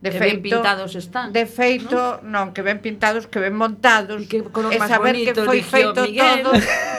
De 0.00 0.12
que 0.12 0.18
feito, 0.18 0.40
ben 0.40 0.56
pintados 0.56 0.92
están. 0.96 1.36
De 1.36 1.44
feito, 1.44 2.24
¿no? 2.24 2.48
non, 2.48 2.56
que 2.56 2.64
ben 2.64 2.80
pintados, 2.80 3.28
que 3.28 3.44
ben 3.44 3.52
montados. 3.52 4.24
E 4.24 4.28
que 4.28 4.40
color 4.48 4.72
máis 4.72 4.88
bonito, 4.96 5.36
que 5.36 5.44
foi 5.44 5.60
feito 5.60 6.00
Miguel. 6.00 6.48
todo. 6.48 6.56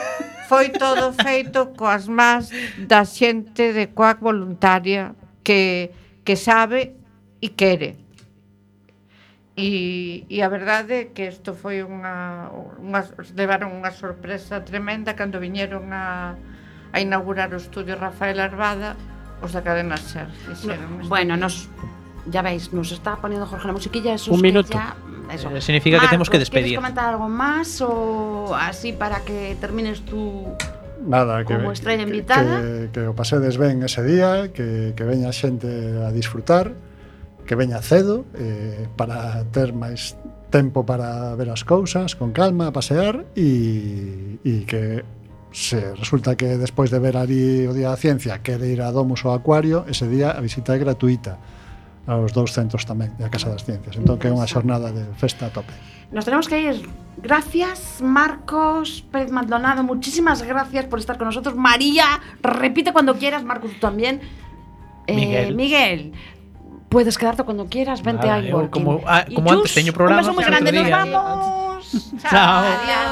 foi 0.48 0.72
todo 0.72 1.12
feito 1.12 1.76
coas 1.76 2.08
más 2.08 2.48
da 2.80 3.04
xente 3.04 3.76
de 3.76 3.92
coac 3.92 4.18
voluntaria 4.24 5.12
que, 5.44 5.92
que 6.24 6.34
sabe 6.40 6.96
e 7.44 7.52
quere. 7.52 8.00
E, 9.58 10.24
e 10.30 10.36
a 10.40 10.48
verdade 10.48 10.94
é 10.94 11.04
que 11.12 11.28
isto 11.28 11.52
foi 11.52 11.84
unha, 11.84 12.48
unha 12.80 13.02
levaron 13.36 13.74
unha 13.74 13.92
sorpresa 13.92 14.64
tremenda 14.64 15.18
cando 15.18 15.42
viñeron 15.42 15.92
a, 15.92 16.38
a 16.94 16.96
inaugurar 17.02 17.52
o 17.52 17.58
estudio 17.58 17.98
Rafael 17.98 18.38
Arbada 18.40 18.96
os 19.42 19.52
da 19.52 19.62
cadena 19.62 19.98
SER. 19.98 20.30
No, 20.64 21.10
bueno, 21.10 21.36
nos 21.36 21.68
ya 22.30 22.42
veis, 22.42 22.72
nos 22.72 22.90
está 22.92 23.16
poniendo 23.16 23.46
Jorge 23.46 23.66
la 23.66 23.74
musiquilla, 23.74 24.14
eso 24.14 24.32
Un 24.32 24.42
minuto. 24.42 24.72
Ya 24.72 24.94
eso. 25.30 25.50
Eh, 25.50 25.60
significa 25.60 25.96
Marcos, 25.96 26.08
que 26.08 26.14
temos 26.14 26.30
que 26.30 26.38
despedir. 26.38 26.64
¿Quieres 26.64 26.78
comentar 26.78 27.14
algo 27.14 27.28
más 27.28 27.80
o 27.80 28.54
así 28.54 28.92
para 28.92 29.20
que 29.20 29.56
termines 29.60 30.00
tú 30.02 30.46
Nada, 31.06 31.44
que, 31.44 31.54
como 31.54 31.72
estrella 31.72 32.02
invitada? 32.02 32.60
Que, 32.60 32.90
que, 32.92 33.00
que 33.00 33.06
o 33.06 33.14
pasedes 33.14 33.56
ben 33.56 33.82
ese 33.82 34.02
día, 34.02 34.52
que, 34.52 34.92
que 34.96 35.04
veña 35.04 35.32
xente 35.32 35.68
a 36.02 36.10
disfrutar, 36.10 36.74
que 37.46 37.54
veña 37.54 37.80
cedo 37.80 38.26
eh, 38.34 38.86
para 38.96 39.44
ter 39.54 39.72
máis 39.72 40.18
tempo 40.50 40.84
para 40.84 41.36
ver 41.36 41.48
as 41.48 41.64
cousas 41.64 42.16
con 42.16 42.32
calma, 42.32 42.68
a 42.68 42.72
pasear 42.72 43.24
e, 43.36 44.40
e 44.44 44.64
que 44.68 45.04
se 45.52 45.96
resulta 45.96 46.36
que 46.36 46.60
despois 46.60 46.92
de 46.92 47.00
ver 47.00 47.16
ali 47.16 47.64
o 47.64 47.72
Día 47.72 47.88
da 47.88 47.98
Ciencia 48.00 48.40
quere 48.44 48.68
ir 48.68 48.84
a 48.84 48.92
Domus 48.92 49.24
ou 49.24 49.32
Acuario, 49.32 49.88
ese 49.88 50.08
día 50.08 50.36
a 50.36 50.40
visita 50.44 50.76
é 50.76 50.78
gratuita 50.78 51.40
aos 52.08 52.32
dous 52.32 52.56
centros 52.56 52.88
tamén, 52.88 53.12
e 53.20 53.22
a 53.22 53.30
Casa 53.30 53.52
das 53.52 53.62
Ciencias. 53.68 53.94
Entón 54.00 54.16
que 54.16 54.26
é 54.26 54.32
unha 54.32 54.48
xornada 54.48 54.88
de 54.90 55.04
festa 55.20 55.46
a 55.46 55.52
tope. 55.52 55.70
Nos 56.08 56.24
tenemos 56.24 56.48
que 56.48 56.56
ir. 56.56 56.88
Gracias, 57.20 58.00
Marcos 58.00 59.04
Pérez 59.12 59.28
Maldonado. 59.28 59.84
Muchísimas 59.84 60.40
gracias 60.40 60.88
por 60.88 60.98
estar 60.98 61.20
con 61.20 61.28
nosotros. 61.28 61.52
María, 61.52 62.06
repite 62.40 62.96
cuando 62.96 63.20
quieras, 63.20 63.44
Marcos, 63.44 63.76
tú 63.76 63.80
también. 63.84 64.24
Eh, 65.06 65.12
Miguel. 65.14 65.54
Miguel, 65.54 66.00
puedes 66.88 67.18
quedarte 67.20 67.44
cuando 67.44 67.66
quieras. 67.68 68.00
Vente 68.02 68.26
Nada, 68.26 68.40
a 68.40 68.70
como- 68.72 69.04
ah, 69.04 69.24
como 69.28 69.52
antes 69.52 69.74
teño 69.76 69.92
programa, 69.92 70.22
Un 70.22 70.26
beso 70.28 70.34
muy 70.34 70.44
grande. 70.48 70.72
Nos 70.72 70.88
vamos. 70.90 72.12
Chao. 72.24 72.64
Adiós. 72.64 73.08